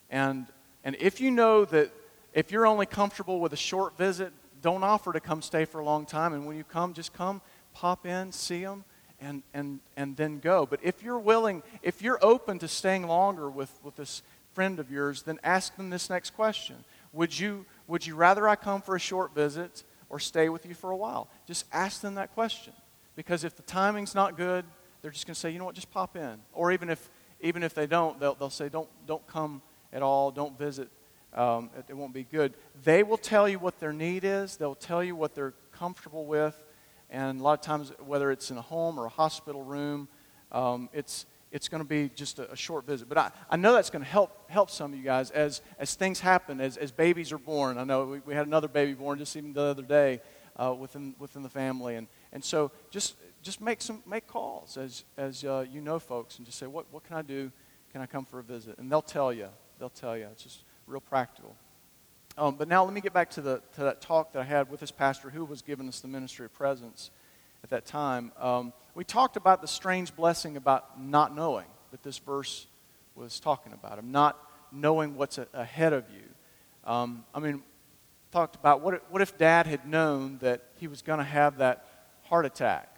And, 0.10 0.48
and 0.84 0.96
if 1.00 1.20
you 1.20 1.32
know 1.32 1.66
that 1.66 1.92
if 2.34 2.52
you're 2.52 2.68
only 2.68 2.86
comfortable 2.86 3.40
with 3.40 3.54
a 3.54 3.58
short 3.58 3.98
visit, 3.98 4.32
don't 4.62 4.84
offer 4.84 5.14
to 5.14 5.20
come 5.20 5.42
stay 5.42 5.66
for 5.66 5.80
a 5.80 5.86
long 5.86 6.06
time. 6.06 6.34
And 6.34 6.46
when 6.46 6.58
you 6.58 6.64
come, 6.64 6.94
just 6.94 7.14
come, 7.14 7.42
pop 7.74 8.06
in, 8.06 8.32
see 8.32 8.64
them, 8.64 8.84
and, 9.20 9.44
and, 9.54 9.80
and 9.96 10.16
then 10.18 10.40
go. 10.40 10.66
But 10.66 10.80
if 10.84 11.04
you're 11.04 11.20
willing, 11.20 11.64
if 11.82 12.02
you're 12.02 12.20
open 12.22 12.60
to 12.60 12.68
staying 12.68 13.08
longer 13.08 13.50
with, 13.50 13.72
with 13.84 13.96
this 13.96 14.22
friend 14.54 14.80
of 14.80 14.90
yours, 14.90 15.24
then 15.24 15.40
ask 15.44 15.76
them 15.76 15.90
this 15.90 16.10
next 16.10 16.32
question 16.32 16.78
Would 17.14 17.38
you, 17.38 17.66
would 17.88 18.08
you 18.08 18.16
rather 18.16 18.48
I 18.48 18.56
come 18.56 18.82
for 18.82 18.96
a 18.96 19.00
short 19.00 19.36
visit 19.36 19.84
or 20.10 20.20
stay 20.20 20.50
with 20.50 20.66
you 20.66 20.74
for 20.74 20.92
a 20.92 20.98
while? 20.98 21.28
Just 21.48 21.66
ask 21.72 22.02
them 22.02 22.16
that 22.16 22.34
question. 22.34 22.74
Because 23.16 23.44
if 23.44 23.56
the 23.56 23.64
timing's 23.64 24.16
not 24.16 24.36
good, 24.36 24.66
they're 25.06 25.12
just 25.12 25.28
going 25.28 25.36
to 25.36 25.40
say, 25.40 25.52
you 25.52 25.60
know 25.60 25.66
what, 25.66 25.76
just 25.76 25.92
pop 25.92 26.18
in. 26.18 26.40
Or 26.52 26.72
even 26.72 26.90
if, 26.90 27.12
even 27.40 27.62
if 27.62 27.76
they 27.76 27.86
don't, 27.86 28.20
they'll, 28.20 28.34
they'll 28.34 28.50
say, 28.50 28.70
don't, 28.70 28.90
don't 29.06 29.26
come 29.28 29.62
at 29.94 30.02
all, 30.02 30.32
don't 30.32 30.58
visit. 30.58 30.90
Um, 31.32 31.70
it, 31.78 31.86
it 31.90 31.94
won't 31.94 32.12
be 32.12 32.24
good. 32.24 32.56
They 32.84 33.04
will 33.04 33.20
tell 33.20 33.48
you 33.48 33.60
what 33.60 33.80
their 33.80 33.94
need 33.94 34.24
is, 34.24 34.58
they'll 34.58 34.74
tell 34.74 35.04
you 35.04 35.16
what 35.16 35.36
they're 35.36 35.54
comfortable 35.72 36.26
with, 36.26 36.60
and 37.12 37.40
a 37.40 37.44
lot 37.44 37.54
of 37.54 37.62
times, 37.62 37.94
whether 38.04 38.32
it's 38.32 38.50
in 38.50 38.58
a 38.58 38.64
home 38.64 39.00
or 39.00 39.06
a 39.06 39.10
hospital 39.10 39.62
room, 39.62 40.08
um, 40.52 40.90
it's, 40.92 41.28
it's 41.52 41.68
going 41.70 41.84
to 41.84 41.88
be 41.88 42.10
just 42.16 42.40
a, 42.40 42.52
a, 42.52 42.56
short 42.56 42.88
visit. 42.88 43.08
But 43.08 43.20
I, 43.20 43.32
I 43.48 43.58
know 43.58 43.74
that's 43.74 43.92
going 43.92 44.04
to 44.04 44.10
help, 44.10 44.50
help 44.50 44.72
some 44.72 44.92
of 44.92 44.98
you 44.98 45.06
guys 45.06 45.30
as, 45.30 45.62
as 45.78 45.94
things 45.94 46.20
happen, 46.20 46.60
as, 46.60 46.78
as 46.78 46.92
babies 46.92 47.32
are 47.32 47.38
born. 47.38 47.78
I 47.78 47.84
know 47.84 48.06
we, 48.06 48.20
we 48.22 48.34
had 48.34 48.48
another 48.48 48.68
baby 48.68 48.94
born 48.94 49.20
just 49.20 49.36
even 49.38 49.54
the 49.54 49.62
other 49.62 49.84
day 49.84 50.22
uh, 50.56 50.74
within, 50.74 51.14
within 51.20 51.44
the 51.44 51.50
family. 51.50 51.96
And, 51.96 52.08
and 52.34 52.44
so 52.44 52.72
just, 52.90 53.18
just 53.46 53.62
make, 53.62 53.80
some, 53.80 54.02
make 54.08 54.26
calls 54.26 54.76
as, 54.76 55.04
as 55.18 55.46
uh, 55.46 55.66
you 55.72 55.80
know 55.80 56.00
folks 56.00 56.38
and 56.38 56.48
just 56.48 56.58
say, 56.58 56.66
what, 56.66 56.88
what 56.92 57.04
can 57.04 57.16
I 57.16 57.22
do? 57.22 57.52
Can 57.92 58.02
I 58.02 58.08
come 58.08 58.26
for 58.26 58.40
a 58.40 58.44
visit? 58.44 58.80
And 58.80 58.92
they'll 58.92 59.04
tell 59.04 59.32
you. 59.32 59.48
They'll 59.80 59.90
tell 59.90 60.18
you. 60.18 60.28
It's 60.32 60.44
just 60.44 60.64
real 60.88 61.00
practical. 61.00 61.56
Um, 62.38 62.56
but 62.56 62.68
now 62.68 62.84
let 62.84 62.94
me 62.94 63.02
get 63.02 63.14
back 63.14 63.30
to, 63.32 63.42
the, 63.42 63.62
to 63.76 63.82
that 63.82 64.02
talk 64.02 64.34
that 64.34 64.40
I 64.40 64.44
had 64.44 64.70
with 64.70 64.80
this 64.80 64.92
pastor 64.92 65.30
who 65.30 65.46
was 65.46 65.62
giving 65.62 65.88
us 65.88 66.00
the 66.00 66.08
ministry 66.08 66.46
of 66.48 66.54
presence 66.54 67.12
at 67.64 67.70
that 67.70 67.86
time. 67.86 68.32
Um, 68.40 68.74
we 68.96 69.04
talked 69.04 69.38
about 69.38 69.62
the 69.62 69.68
strange 69.68 70.16
blessing 70.16 70.58
about 70.58 71.00
not 71.00 71.36
knowing 71.36 71.68
that 71.92 72.02
this 72.02 72.18
verse 72.18 72.66
was 73.14 73.40
talking 73.40 73.74
about, 73.74 74.00
of 74.00 74.06
not 74.06 74.38
knowing 74.72 75.16
what's 75.16 75.38
a, 75.38 75.48
ahead 75.54 75.94
of 75.94 76.04
you. 76.10 76.92
Um, 76.92 77.24
I 77.34 77.40
mean, 77.40 77.62
talked 78.32 78.56
about 78.56 78.82
what 78.82 78.96
if, 78.96 79.02
what 79.10 79.22
if 79.22 79.38
dad 79.38 79.68
had 79.68 79.88
known 79.88 80.40
that 80.40 80.64
he 80.80 80.88
was 80.88 81.04
going 81.04 81.20
to 81.20 81.24
have 81.24 81.60
that 81.60 81.88
heart 82.24 82.46
attack? 82.46 82.95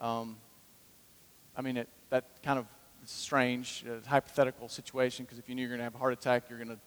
Um, 0.00 0.36
I 1.56 1.62
mean, 1.62 1.76
it, 1.76 1.88
that 2.10 2.24
kind 2.42 2.58
of 2.58 2.66
strange, 3.04 3.84
uh, 3.88 4.06
hypothetical 4.08 4.68
situation 4.68 5.24
because 5.24 5.38
if 5.38 5.48
you 5.48 5.54
knew 5.54 5.62
you're 5.62 5.70
going 5.70 5.78
to 5.78 5.84
have 5.84 5.94
a 5.94 5.98
heart 5.98 6.12
attack, 6.12 6.44
you're 6.48 6.58
going 6.58 6.70
to 6.70 6.78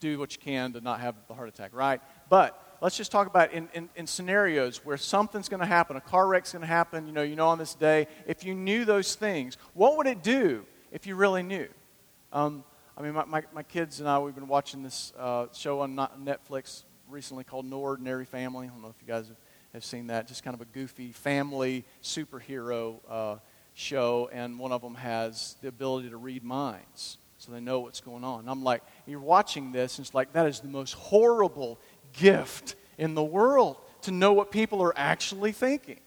do 0.00 0.18
what 0.18 0.32
you 0.32 0.38
can 0.38 0.72
to 0.72 0.80
not 0.80 1.00
have 1.00 1.14
the 1.28 1.34
heart 1.34 1.48
attack, 1.48 1.70
right? 1.74 2.00
But 2.28 2.78
let's 2.80 2.96
just 2.96 3.12
talk 3.12 3.26
about 3.26 3.52
in, 3.52 3.68
in, 3.74 3.88
in 3.96 4.06
scenarios 4.06 4.84
where 4.84 4.96
something's 4.96 5.48
going 5.48 5.60
to 5.60 5.66
happen, 5.66 5.96
a 5.96 6.00
car 6.00 6.26
wreck's 6.26 6.52
going 6.52 6.62
to 6.62 6.68
happen, 6.68 7.06
you 7.06 7.12
know, 7.12 7.22
you 7.22 7.36
know 7.36 7.48
on 7.48 7.58
this 7.58 7.74
day. 7.74 8.06
If 8.26 8.44
you 8.44 8.54
knew 8.54 8.84
those 8.84 9.14
things, 9.14 9.56
what 9.74 9.96
would 9.96 10.06
it 10.06 10.22
do 10.22 10.64
if 10.90 11.06
you 11.06 11.14
really 11.16 11.42
knew? 11.42 11.68
Um, 12.32 12.64
I 12.96 13.02
mean, 13.02 13.12
my, 13.12 13.24
my, 13.24 13.42
my, 13.54 13.62
kids 13.62 14.00
and 14.00 14.08
I, 14.08 14.18
we've 14.18 14.34
been 14.34 14.48
watching 14.48 14.82
this 14.82 15.12
uh, 15.18 15.46
show 15.52 15.80
on 15.80 15.96
Netflix, 15.96 16.84
recently 17.08 17.44
called 17.44 17.64
No 17.64 17.78
Ordinary 17.78 18.24
Family. 18.24 18.66
I 18.66 18.70
don't 18.70 18.82
know 18.82 18.88
if 18.88 18.96
you 19.00 19.08
guys 19.08 19.28
have, 19.28 19.36
have 19.72 19.84
seen 19.84 20.08
that. 20.08 20.28
Just 20.28 20.42
kind 20.42 20.54
of 20.54 20.60
a 20.60 20.66
goofy 20.66 21.12
family 21.12 21.84
superhero 22.02 23.00
uh, 23.08 23.36
show, 23.74 24.28
and 24.32 24.58
one 24.58 24.72
of 24.72 24.82
them 24.82 24.94
has 24.94 25.56
the 25.62 25.68
ability 25.68 26.10
to 26.10 26.16
read 26.16 26.44
minds, 26.44 27.18
so 27.38 27.52
they 27.52 27.60
know 27.60 27.80
what's 27.80 28.00
going 28.00 28.24
on. 28.24 28.40
And 28.40 28.50
I'm 28.50 28.62
like, 28.62 28.82
you're 29.06 29.20
watching 29.20 29.72
this, 29.72 29.98
and 29.98 30.06
it's 30.06 30.14
like, 30.14 30.32
that 30.32 30.46
is 30.46 30.60
the 30.60 30.68
most 30.68 30.94
horrible 30.94 31.78
gift 32.12 32.74
in 32.98 33.14
the 33.14 33.22
world 33.22 33.76
to 34.02 34.10
know 34.10 34.32
what 34.32 34.50
people 34.50 34.82
are 34.82 34.92
actually 34.96 35.52
thinking. 35.52 36.00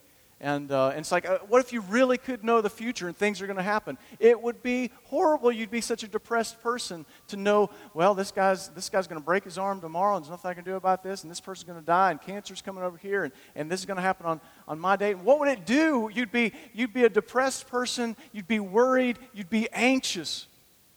And, 0.44 0.70
uh, 0.70 0.88
and 0.88 0.98
it's 0.98 1.10
like, 1.10 1.26
uh, 1.26 1.38
what 1.48 1.64
if 1.64 1.72
you 1.72 1.80
really 1.80 2.18
could 2.18 2.44
know 2.44 2.60
the 2.60 2.68
future 2.68 3.08
and 3.08 3.16
things 3.16 3.40
are 3.40 3.46
going 3.46 3.56
to 3.56 3.62
happen? 3.62 3.96
It 4.20 4.38
would 4.38 4.62
be 4.62 4.90
horrible. 5.04 5.50
You'd 5.50 5.70
be 5.70 5.80
such 5.80 6.02
a 6.02 6.06
depressed 6.06 6.62
person 6.62 7.06
to 7.28 7.38
know, 7.38 7.70
well, 7.94 8.14
this 8.14 8.30
guy's, 8.30 8.68
this 8.68 8.90
guy's 8.90 9.06
going 9.06 9.18
to 9.18 9.24
break 9.24 9.44
his 9.44 9.56
arm 9.56 9.80
tomorrow, 9.80 10.16
and 10.16 10.22
there's 10.22 10.30
nothing 10.30 10.50
I 10.50 10.52
can 10.52 10.64
do 10.64 10.74
about 10.74 11.02
this, 11.02 11.22
and 11.22 11.30
this 11.30 11.40
person's 11.40 11.64
going 11.66 11.80
to 11.80 11.86
die, 11.86 12.10
and 12.10 12.20
cancer's 12.20 12.60
coming 12.60 12.84
over 12.84 12.98
here, 12.98 13.24
and, 13.24 13.32
and 13.56 13.70
this 13.70 13.80
is 13.80 13.86
going 13.86 13.96
to 13.96 14.02
happen 14.02 14.26
on, 14.26 14.38
on 14.68 14.78
my 14.78 14.96
date. 14.96 15.12
And 15.12 15.24
what 15.24 15.40
would 15.40 15.48
it 15.48 15.64
do? 15.64 16.10
You'd 16.12 16.30
be, 16.30 16.52
you'd 16.74 16.92
be 16.92 17.04
a 17.04 17.08
depressed 17.08 17.66
person. 17.68 18.14
You'd 18.32 18.46
be 18.46 18.60
worried. 18.60 19.18
You'd 19.32 19.48
be 19.48 19.70
anxious, 19.72 20.46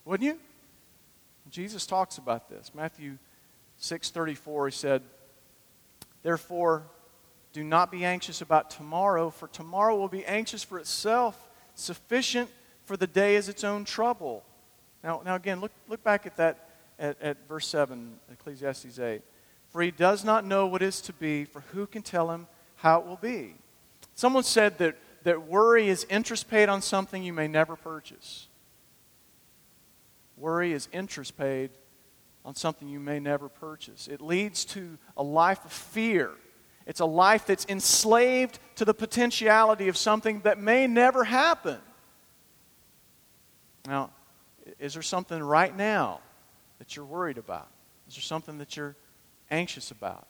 wouldn't 0.03 0.27
you? 0.27 0.37
Jesus 1.49 1.85
talks 1.85 2.17
about 2.17 2.49
this. 2.49 2.71
Matthew 2.75 3.17
6.34, 3.79 4.67
he 4.67 4.71
said, 4.75 5.03
Therefore, 6.21 6.83
do 7.57 7.63
not 7.63 7.89
be 7.91 8.05
anxious 8.05 8.41
about 8.41 8.69
tomorrow, 8.69 9.31
for 9.31 9.47
tomorrow 9.47 9.97
will 9.97 10.07
be 10.07 10.23
anxious 10.25 10.63
for 10.63 10.77
itself. 10.77 11.49
Sufficient 11.73 12.51
for 12.85 12.95
the 12.95 13.07
day 13.07 13.35
is 13.35 13.49
its 13.49 13.63
own 13.63 13.83
trouble. 13.83 14.43
Now, 15.03 15.23
now 15.25 15.33
again, 15.33 15.59
look, 15.59 15.71
look 15.87 16.03
back 16.03 16.27
at 16.27 16.37
that 16.37 16.69
at, 16.99 17.19
at 17.19 17.47
verse 17.47 17.67
7, 17.67 18.19
Ecclesiastes 18.31 18.99
8. 18.99 19.23
For 19.69 19.81
he 19.81 19.89
does 19.89 20.23
not 20.23 20.45
know 20.45 20.67
what 20.67 20.83
is 20.83 21.01
to 21.01 21.13
be, 21.13 21.45
for 21.45 21.61
who 21.71 21.87
can 21.87 22.03
tell 22.03 22.29
him 22.29 22.45
how 22.75 22.99
it 22.99 23.07
will 23.07 23.17
be? 23.17 23.55
Someone 24.13 24.43
said 24.43 24.77
that, 24.77 24.95
that 25.23 25.47
worry 25.47 25.89
is 25.89 26.05
interest 26.11 26.51
paid 26.51 26.69
on 26.69 26.83
something 26.83 27.23
you 27.23 27.33
may 27.33 27.47
never 27.47 27.75
purchase. 27.75 28.49
Worry 30.37 30.73
is 30.73 30.87
interest 30.93 31.35
paid 31.39 31.71
on 32.45 32.53
something 32.53 32.87
you 32.87 32.99
may 32.99 33.19
never 33.19 33.49
purchase. 33.49 34.07
It 34.07 34.21
leads 34.21 34.63
to 34.65 34.99
a 35.17 35.23
life 35.23 35.65
of 35.65 35.71
fear 35.71 36.29
it's 36.87 37.01
a 37.01 37.05
life 37.05 37.45
that's 37.45 37.65
enslaved 37.67 38.59
to 38.77 38.85
the 38.85 38.93
potentiality 38.93 39.89
of 39.89 39.97
something 39.97 40.39
that 40.41 40.57
may 40.57 40.87
never 40.87 41.25
happen. 41.25 41.77
Now, 43.85 44.11
is 44.79 44.93
there 44.93 45.03
something 45.03 45.43
right 45.43 45.75
now 45.75 46.21
that 46.79 46.95
you're 46.95 47.05
worried 47.05 47.37
about? 47.37 47.67
Is 48.07 48.15
there 48.15 48.21
something 48.21 48.57
that 48.59 48.77
you're 48.77 48.95
anxious 49.51 49.91
about? 49.91 50.27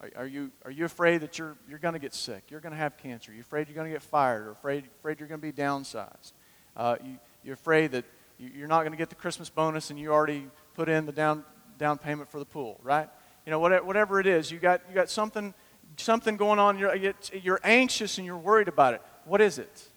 Are, 0.00 0.10
are 0.16 0.26
you, 0.26 0.50
are 0.64 0.70
you 0.70 0.86
afraid 0.86 1.20
that 1.20 1.38
you're, 1.38 1.56
you're 1.68 1.78
going 1.78 1.92
to 1.94 2.00
get 2.00 2.14
sick? 2.14 2.44
You're 2.48 2.60
going 2.60 2.72
to 2.72 2.78
have 2.78 2.96
cancer? 2.96 3.30
You're 3.30 3.42
afraid 3.42 3.68
you're 3.68 3.74
going 3.74 3.88
to 3.88 3.92
get 3.92 4.02
fired? 4.02 4.46
Or 4.46 4.52
afraid, 4.52 4.84
afraid 4.98 5.20
you're 5.20 5.28
going 5.28 5.42
to 5.42 5.46
be 5.46 5.52
downsized? 5.52 6.32
Uh, 6.74 6.96
you, 7.04 7.18
you're 7.44 7.54
afraid 7.54 7.92
that 7.92 8.06
you're 8.38 8.68
not 8.68 8.80
going 8.80 8.92
to 8.92 8.98
get 8.98 9.10
the 9.10 9.14
Christmas 9.14 9.50
bonus 9.50 9.90
and 9.90 9.98
you 9.98 10.10
already 10.10 10.46
put 10.74 10.88
in 10.88 11.04
the 11.04 11.12
down, 11.12 11.44
down 11.76 11.98
payment 11.98 12.30
for 12.30 12.38
the 12.38 12.46
pool, 12.46 12.80
right? 12.82 13.10
You 13.46 13.50
know, 13.50 13.58
whatever 13.58 14.20
it 14.20 14.26
is, 14.26 14.50
you 14.50 14.58
got, 14.58 14.82
you 14.88 14.94
got 14.94 15.10
something, 15.10 15.54
something 15.96 16.36
going 16.36 16.58
on, 16.58 16.78
you're, 16.78 16.94
you're 17.32 17.60
anxious 17.64 18.18
and 18.18 18.26
you're 18.26 18.36
worried 18.36 18.68
about 18.68 18.94
it. 18.94 19.02
What 19.24 19.40
is 19.40 19.58
it? 19.58 19.88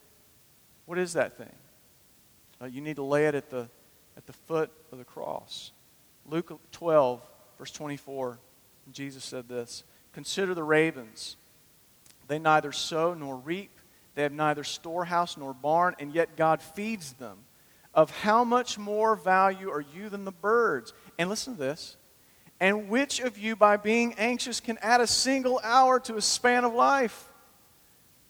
What 0.85 0.97
is 0.97 1.13
that 1.13 1.37
thing? 1.37 1.51
Uh, 2.61 2.65
you 2.65 2.81
need 2.81 2.95
to 2.95 3.03
lay 3.03 3.27
it 3.27 3.35
at 3.35 3.49
the, 3.49 3.69
at 4.17 4.25
the 4.25 4.33
foot 4.33 4.71
of 4.91 4.97
the 4.97 5.03
cross. 5.03 5.71
Luke 6.25 6.59
12, 6.71 7.21
verse 7.57 7.71
24, 7.71 8.39
Jesus 8.91 9.23
said 9.23 9.47
this 9.47 9.83
Consider 10.13 10.53
the 10.53 10.63
ravens. 10.63 11.35
They 12.27 12.39
neither 12.39 12.71
sow 12.71 13.13
nor 13.13 13.35
reap, 13.35 13.71
they 14.15 14.23
have 14.23 14.31
neither 14.31 14.63
storehouse 14.63 15.37
nor 15.37 15.53
barn, 15.53 15.95
and 15.99 16.13
yet 16.13 16.37
God 16.37 16.61
feeds 16.61 17.13
them. 17.13 17.39
Of 17.93 18.09
how 18.09 18.43
much 18.43 18.79
more 18.79 19.15
value 19.15 19.69
are 19.69 19.83
you 19.93 20.09
than 20.09 20.25
the 20.25 20.31
birds? 20.31 20.93
And 21.19 21.29
listen 21.29 21.53
to 21.53 21.59
this 21.59 21.97
and 22.63 22.87
which 22.87 23.19
of 23.19 23.37
you, 23.37 23.57
by 23.57 23.75
being 23.75 24.13
anxious, 24.13 24.61
can 24.61 24.77
add 24.81 25.01
a 25.01 25.05
single 25.05 25.59
hour 25.65 25.99
to 25.99 26.15
a 26.15 26.21
span 26.21 26.63
of 26.63 26.73
life? 26.73 27.29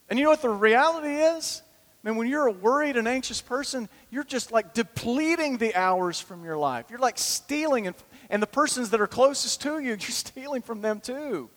And 0.10 0.18
you 0.18 0.26
know 0.26 0.32
what 0.32 0.42
the 0.42 0.50
reality 0.50 1.14
is? 1.14 1.62
I 2.04 2.10
mean, 2.10 2.18
when 2.18 2.28
you're 2.28 2.48
a 2.48 2.52
worried 2.52 2.98
and 2.98 3.08
anxious 3.08 3.42
person, 3.42 3.88
you're 4.10 4.24
just 4.24 4.52
like 4.52 4.74
depleting 4.74 5.60
the 5.60 5.76
hours 5.76 6.20
from 6.20 6.44
your 6.44 6.58
life. 6.58 6.88
You're 6.90 6.98
like 6.98 7.20
stealing, 7.20 7.86
and, 7.86 7.96
and 8.28 8.42
the 8.42 8.48
persons 8.48 8.90
that 8.90 9.00
are 9.00 9.06
closest 9.06 9.62
to 9.62 9.78
you, 9.78 9.90
you're 9.90 10.00
stealing 10.00 10.64
from 10.64 10.82
them 10.82 11.00
too. 11.00 11.52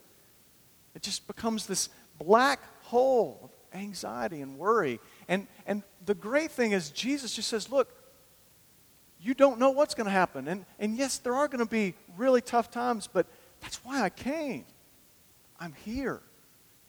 It 0.94 1.00
just 1.00 1.26
becomes 1.26 1.64
this 1.64 1.88
black 2.18 2.60
hole 2.82 3.40
of 3.42 3.50
anxiety 3.72 4.42
and 4.42 4.58
worry. 4.58 5.00
And, 5.28 5.46
and 5.66 5.82
the 6.04 6.14
great 6.14 6.50
thing 6.50 6.72
is, 6.72 6.90
Jesus 6.90 7.34
just 7.34 7.48
says, 7.48 7.70
Look, 7.70 7.95
you 9.26 9.34
don't 9.34 9.58
know 9.58 9.70
what's 9.70 9.94
going 9.94 10.06
to 10.06 10.12
happen. 10.12 10.46
And, 10.46 10.64
and 10.78 10.96
yes, 10.96 11.18
there 11.18 11.34
are 11.34 11.48
going 11.48 11.64
to 11.64 11.70
be 11.70 11.94
really 12.16 12.40
tough 12.40 12.70
times, 12.70 13.08
but 13.12 13.26
that's 13.60 13.84
why 13.84 14.00
I 14.02 14.08
came. 14.08 14.64
I'm 15.58 15.74
here. 15.84 16.20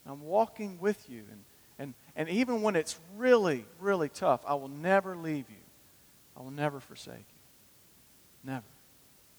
I'm 0.05 0.21
walking 0.21 0.77
with 0.79 1.09
you. 1.09 1.23
And, 1.31 1.43
and, 1.79 1.93
and 2.15 2.29
even 2.29 2.61
when 2.61 2.75
it's 2.75 2.99
really, 3.15 3.65
really 3.79 4.09
tough, 4.09 4.41
I 4.45 4.53
will 4.53 4.67
never 4.67 5.15
leave 5.15 5.49
you. 5.49 5.55
I 6.37 6.41
will 6.41 6.51
never 6.51 6.79
forsake 6.79 7.15
you. 7.15 8.51
Never. 8.51 8.65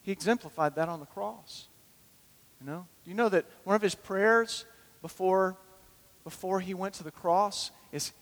He 0.03 0.11
exemplified 0.11 0.75
that 0.75 0.89
on 0.89 0.99
the 0.99 1.07
cross. 1.07 1.69
You 2.61 2.67
know? 2.67 2.87
Do 3.05 3.11
you 3.11 3.17
know 3.17 3.29
that 3.29 3.45
one 3.63 3.77
of 3.77 3.83
his 3.83 3.95
prayers 3.95 4.65
before, 5.03 5.57
before 6.25 6.59
he 6.59 6.75
went 6.75 6.95
to 6.95 7.05
the 7.05 7.13
cross 7.13 7.71
is, 7.93 8.13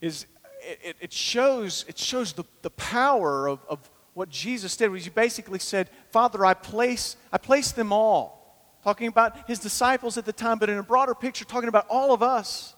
is 0.00 0.26
it, 0.62 0.96
it 1.00 1.12
shows, 1.12 1.84
it 1.88 1.98
shows 1.98 2.32
the, 2.34 2.44
the 2.62 2.70
power 2.70 3.48
of, 3.48 3.58
of 3.68 3.90
what 4.14 4.28
Jesus 4.28 4.76
did 4.76 4.90
was 4.90 5.04
he 5.04 5.10
basically 5.10 5.58
said, 5.58 5.88
Father, 6.10 6.44
I 6.44 6.54
place, 6.54 7.16
I 7.32 7.38
place 7.38 7.72
them 7.72 7.92
all. 7.92 8.40
Talking 8.84 9.06
about 9.06 9.48
his 9.48 9.58
disciples 9.58 10.18
at 10.18 10.24
the 10.24 10.32
time, 10.32 10.58
but 10.58 10.68
in 10.68 10.76
a 10.76 10.82
broader 10.82 11.14
picture, 11.14 11.44
talking 11.44 11.68
about 11.68 11.86
all 11.88 12.12
of 12.12 12.22
us. 12.22 12.74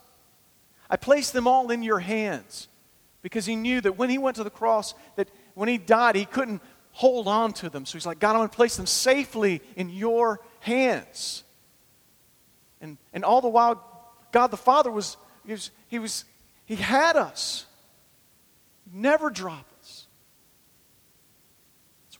I 0.88 0.96
place 0.96 1.30
them 1.30 1.48
all 1.48 1.70
in 1.70 1.82
your 1.82 1.98
hands. 1.98 2.68
Because 3.22 3.46
he 3.46 3.56
knew 3.56 3.80
that 3.80 3.96
when 3.96 4.10
he 4.10 4.18
went 4.18 4.36
to 4.36 4.44
the 4.44 4.50
cross, 4.50 4.94
that 5.16 5.30
when 5.54 5.68
he 5.68 5.78
died, 5.78 6.14
he 6.14 6.26
couldn't 6.26 6.60
hold 6.92 7.26
on 7.26 7.52
to 7.54 7.70
them. 7.70 7.86
So 7.86 7.94
he's 7.94 8.06
like, 8.06 8.18
God, 8.18 8.32
I'm 8.32 8.36
going 8.36 8.50
to 8.50 8.54
place 8.54 8.76
them 8.76 8.86
safely 8.86 9.62
in 9.76 9.88
your 9.88 10.40
hands. 10.60 11.42
And, 12.82 12.98
and 13.14 13.24
all 13.24 13.40
the 13.40 13.48
while, 13.48 13.82
God 14.30 14.48
the 14.48 14.58
Father 14.58 14.90
was, 14.90 15.16
he 15.46 15.52
was, 15.52 15.70
he, 15.88 15.98
was, 15.98 16.24
he 16.66 16.76
had 16.76 17.16
us. 17.16 17.64
Never 18.92 19.30
drop 19.30 19.66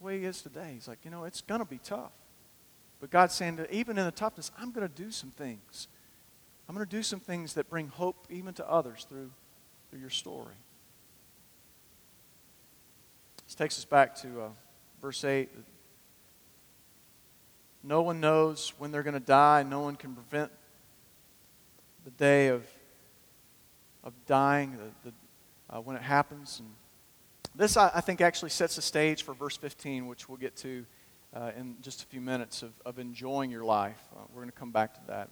way 0.05 0.21
he 0.21 0.25
is 0.27 0.43
today. 0.43 0.73
He's 0.75 0.87
like, 0.87 0.99
you 1.05 1.11
know, 1.11 1.25
it's 1.25 1.41
going 1.41 1.61
to 1.61 1.65
be 1.65 1.79
tough. 1.79 2.13
But 3.01 3.11
God's 3.11 3.35
saying 3.35 3.57
that 3.57 3.73
even 3.73 3.99
in 3.99 4.05
the 4.05 4.13
toughness, 4.13 4.51
I'm 4.59 4.71
going 4.71 4.87
to 4.87 4.95
do 5.03 5.11
some 5.11 5.31
things. 5.31 5.89
I'm 6.69 6.75
going 6.75 6.87
to 6.87 6.97
do 6.97 7.03
some 7.03 7.21
things 7.21 7.55
that 7.55 7.69
bring 7.69 7.89
hope 7.89 8.27
even 8.31 8.55
to 8.55 8.71
others 8.71 9.07
through, 9.09 9.31
through 9.91 10.01
your 10.01 10.11
story. 10.11 10.55
This 13.47 13.55
takes 13.55 13.79
us 13.79 13.85
back 13.85 14.15
to 14.17 14.41
uh, 14.41 14.49
verse 15.03 15.25
8. 15.25 15.51
No 17.83 18.01
one 18.01 18.21
knows 18.21 18.73
when 18.79 18.91
they're 18.91 19.03
going 19.03 19.15
to 19.15 19.21
die. 19.21 19.63
No 19.63 19.81
one 19.81 19.97
can 19.97 20.15
prevent 20.15 20.51
the 22.05 22.11
day 22.13 22.49
of, 22.49 22.65
of 24.03 24.13
dying, 24.27 24.79
the, 25.05 25.11
the, 25.11 25.77
uh, 25.77 25.81
when 25.81 25.97
it 25.97 26.03
happens. 26.03 26.61
And 26.61 26.71
this, 27.55 27.77
I, 27.77 27.91
I 27.95 28.01
think, 28.01 28.21
actually 28.21 28.51
sets 28.51 28.77
the 28.77 28.83
stage 28.83 29.23
for 29.23 29.35
verse 29.35 29.57
15, 29.57 30.07
which 30.07 30.29
we'll 30.29 30.39
get 30.39 30.57
to 30.57 30.85
uh, 31.35 31.53
in 31.57 31.77
just 31.83 32.03
a 32.03 32.07
few 32.07 32.21
minutes 32.21 32.63
of, 32.63 32.73
of 32.85 32.99
enjoying 32.99 33.51
your 33.51 33.65
life. 33.65 34.01
Uh, 34.15 34.21
we're 34.31 34.41
going 34.41 34.51
to 34.51 34.59
come 34.59 34.73
back 34.73 34.95
to 34.95 35.01
that. 35.09 35.31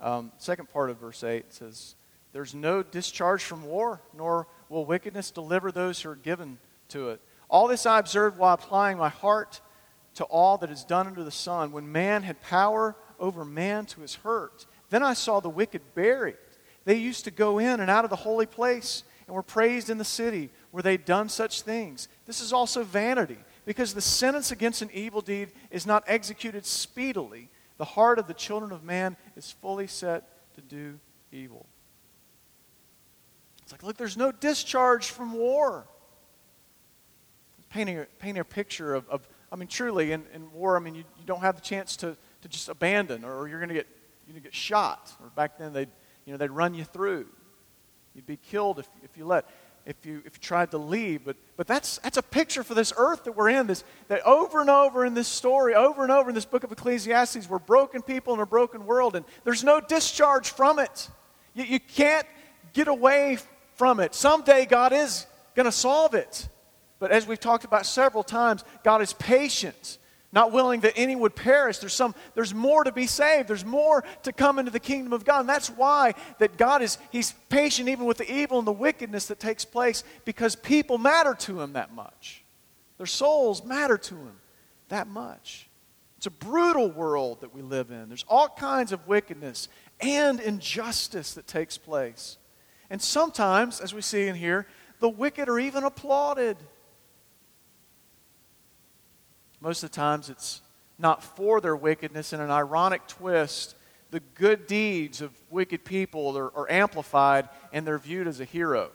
Um, 0.00 0.32
second 0.38 0.68
part 0.68 0.90
of 0.90 0.98
verse 0.98 1.22
8 1.22 1.52
says, 1.52 1.94
There's 2.32 2.54
no 2.54 2.82
discharge 2.82 3.44
from 3.44 3.64
war, 3.64 4.00
nor 4.16 4.48
will 4.68 4.84
wickedness 4.84 5.30
deliver 5.30 5.70
those 5.70 6.00
who 6.00 6.10
are 6.10 6.16
given 6.16 6.58
to 6.88 7.10
it. 7.10 7.20
All 7.48 7.68
this 7.68 7.86
I 7.86 7.98
observed 7.98 8.38
while 8.38 8.54
applying 8.54 8.98
my 8.98 9.08
heart 9.08 9.60
to 10.14 10.24
all 10.24 10.58
that 10.58 10.70
is 10.70 10.84
done 10.84 11.06
under 11.06 11.22
the 11.22 11.30
sun. 11.30 11.72
When 11.72 11.90
man 11.90 12.22
had 12.22 12.40
power 12.40 12.96
over 13.20 13.44
man 13.44 13.86
to 13.86 14.00
his 14.00 14.16
hurt, 14.16 14.66
then 14.90 15.02
I 15.02 15.14
saw 15.14 15.40
the 15.40 15.48
wicked 15.48 15.82
buried. 15.94 16.36
They 16.84 16.96
used 16.96 17.24
to 17.24 17.30
go 17.30 17.58
in 17.58 17.80
and 17.80 17.88
out 17.88 18.04
of 18.04 18.10
the 18.10 18.16
holy 18.16 18.46
place 18.46 19.04
and 19.26 19.36
were 19.36 19.42
praised 19.42 19.88
in 19.88 19.98
the 19.98 20.04
city 20.04 20.50
where 20.72 20.82
they'd 20.82 21.04
done 21.04 21.28
such 21.28 21.62
things. 21.62 22.08
This 22.26 22.40
is 22.40 22.52
also 22.52 22.82
vanity, 22.82 23.38
because 23.64 23.94
the 23.94 24.00
sentence 24.00 24.50
against 24.50 24.82
an 24.82 24.90
evil 24.92 25.20
deed 25.20 25.52
is 25.70 25.86
not 25.86 26.02
executed 26.08 26.66
speedily. 26.66 27.48
The 27.78 27.84
heart 27.84 28.18
of 28.18 28.26
the 28.26 28.34
children 28.34 28.72
of 28.72 28.82
man 28.82 29.16
is 29.36 29.52
fully 29.52 29.86
set 29.86 30.24
to 30.54 30.60
do 30.60 30.98
evil. 31.30 31.66
It's 33.62 33.70
like, 33.72 33.82
look, 33.82 33.96
there's 33.96 34.16
no 34.16 34.32
discharge 34.32 35.10
from 35.10 35.34
war. 35.34 35.86
Painting 37.70 37.98
a, 38.00 38.06
painting 38.18 38.40
a 38.40 38.44
picture 38.44 38.94
of, 38.94 39.08
of 39.08 39.28
I 39.50 39.56
mean, 39.56 39.68
truly, 39.68 40.12
in, 40.12 40.24
in 40.34 40.50
war, 40.52 40.76
I 40.76 40.80
mean, 40.80 40.94
you, 40.94 41.04
you 41.18 41.26
don't 41.26 41.40
have 41.40 41.54
the 41.56 41.62
chance 41.62 41.96
to, 41.98 42.16
to 42.40 42.48
just 42.48 42.68
abandon, 42.68 43.24
or 43.24 43.46
you're 43.46 43.58
going 43.58 43.68
to 43.68 43.74
get, 43.74 43.86
you're 44.26 44.32
going 44.32 44.42
to 44.42 44.48
get 44.48 44.54
shot. 44.54 45.12
Or 45.22 45.28
back 45.30 45.58
then, 45.58 45.72
they'd, 45.72 45.90
you 46.24 46.32
know, 46.32 46.38
they'd 46.38 46.50
run 46.50 46.74
you 46.74 46.84
through. 46.84 47.26
You'd 48.14 48.26
be 48.26 48.36
killed 48.36 48.78
if, 48.78 48.88
if 49.02 49.16
you 49.16 49.26
let 49.26 49.46
if 49.86 49.96
you 50.04 50.22
if 50.24 50.34
you 50.34 50.40
tried 50.40 50.70
to 50.72 50.78
leave. 50.78 51.24
But 51.24 51.36
but 51.56 51.66
that's 51.66 51.98
that's 51.98 52.16
a 52.16 52.22
picture 52.22 52.62
for 52.62 52.74
this 52.74 52.92
earth 52.96 53.24
that 53.24 53.32
we're 53.32 53.48
in. 53.48 53.66
This 53.66 53.84
that 54.08 54.22
over 54.22 54.60
and 54.60 54.70
over 54.70 55.04
in 55.04 55.14
this 55.14 55.28
story, 55.28 55.74
over 55.74 56.02
and 56.02 56.12
over 56.12 56.28
in 56.28 56.34
this 56.34 56.44
book 56.44 56.64
of 56.64 56.72
Ecclesiastes, 56.72 57.48
we're 57.48 57.58
broken 57.58 58.02
people 58.02 58.34
in 58.34 58.40
a 58.40 58.46
broken 58.46 58.86
world, 58.86 59.16
and 59.16 59.24
there's 59.44 59.64
no 59.64 59.80
discharge 59.80 60.50
from 60.50 60.78
it. 60.78 61.08
You, 61.54 61.64
you 61.64 61.80
can't 61.80 62.26
get 62.72 62.88
away 62.88 63.38
from 63.74 64.00
it. 64.00 64.14
Someday 64.14 64.66
God 64.66 64.92
is 64.92 65.26
going 65.54 65.66
to 65.66 65.72
solve 65.72 66.14
it. 66.14 66.48
But 66.98 67.10
as 67.10 67.26
we've 67.26 67.40
talked 67.40 67.64
about 67.64 67.84
several 67.84 68.22
times, 68.22 68.64
God 68.84 69.02
is 69.02 69.12
patient, 69.12 69.98
not 70.32 70.50
willing 70.50 70.80
that 70.80 70.94
any 70.96 71.14
would 71.14 71.36
perish. 71.36 71.78
There's, 71.78 71.92
some, 71.92 72.14
there's 72.34 72.54
more 72.54 72.84
to 72.84 72.92
be 72.92 73.06
saved. 73.06 73.48
There's 73.48 73.64
more 73.64 74.02
to 74.22 74.32
come 74.32 74.58
into 74.58 74.70
the 74.70 74.80
kingdom 74.80 75.12
of 75.12 75.24
God. 75.24 75.40
And 75.40 75.48
that's 75.48 75.68
why 75.68 76.14
that 76.38 76.56
God 76.56 76.82
is 76.82 76.98
He's 77.10 77.32
patient 77.50 77.90
even 77.90 78.06
with 78.06 78.16
the 78.16 78.32
evil 78.32 78.58
and 78.58 78.66
the 78.66 78.72
wickedness 78.72 79.26
that 79.26 79.38
takes 79.38 79.64
place 79.64 80.04
because 80.24 80.56
people 80.56 80.96
matter 80.96 81.34
to 81.34 81.60
Him 81.60 81.74
that 81.74 81.92
much. 81.92 82.42
Their 82.96 83.06
souls 83.06 83.64
matter 83.64 83.98
to 83.98 84.14
Him 84.14 84.40
that 84.88 85.06
much. 85.06 85.68
It's 86.16 86.26
a 86.26 86.30
brutal 86.30 86.88
world 86.88 87.40
that 87.40 87.54
we 87.54 87.62
live 87.62 87.90
in. 87.90 88.08
There's 88.08 88.24
all 88.28 88.48
kinds 88.48 88.92
of 88.92 89.06
wickedness 89.08 89.68
and 90.00 90.40
injustice 90.40 91.34
that 91.34 91.46
takes 91.46 91.76
place. 91.76 92.38
And 92.90 93.02
sometimes, 93.02 93.80
as 93.80 93.92
we 93.92 94.02
see 94.02 94.28
in 94.28 94.36
here, 94.36 94.66
the 95.00 95.08
wicked 95.08 95.48
are 95.48 95.58
even 95.58 95.82
applauded. 95.82 96.56
Most 99.62 99.84
of 99.84 99.90
the 99.92 99.94
times, 99.94 100.28
it's 100.28 100.60
not 100.98 101.22
for 101.22 101.60
their 101.60 101.76
wickedness. 101.76 102.32
In 102.32 102.40
an 102.40 102.50
ironic 102.50 103.06
twist, 103.06 103.76
the 104.10 104.18
good 104.34 104.66
deeds 104.66 105.20
of 105.20 105.30
wicked 105.50 105.84
people 105.84 106.36
are, 106.36 106.52
are 106.56 106.68
amplified 106.68 107.48
and 107.72 107.86
they're 107.86 107.98
viewed 107.98 108.26
as 108.26 108.40
a 108.40 108.44
hero. 108.44 108.90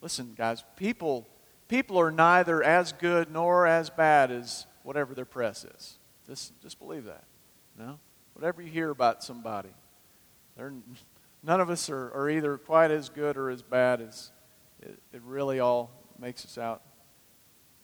Listen, 0.00 0.34
guys, 0.36 0.64
people, 0.74 1.28
people 1.68 1.96
are 1.98 2.10
neither 2.10 2.60
as 2.60 2.92
good 2.92 3.30
nor 3.30 3.68
as 3.68 3.88
bad 3.88 4.32
as 4.32 4.66
whatever 4.82 5.14
their 5.14 5.24
press 5.24 5.64
is. 5.64 5.98
Just, 6.26 6.60
just 6.60 6.80
believe 6.80 7.04
that. 7.04 7.24
No? 7.78 8.00
Whatever 8.32 8.62
you 8.62 8.68
hear 8.68 8.90
about 8.90 9.22
somebody, 9.22 9.70
none 10.58 11.60
of 11.60 11.70
us 11.70 11.88
are, 11.88 12.12
are 12.12 12.28
either 12.28 12.58
quite 12.58 12.90
as 12.90 13.08
good 13.08 13.36
or 13.36 13.48
as 13.48 13.62
bad 13.62 14.00
as 14.00 14.32
it, 14.82 14.98
it 15.12 15.22
really 15.24 15.60
all 15.60 15.92
makes 16.18 16.44
us 16.44 16.58
out 16.58 16.82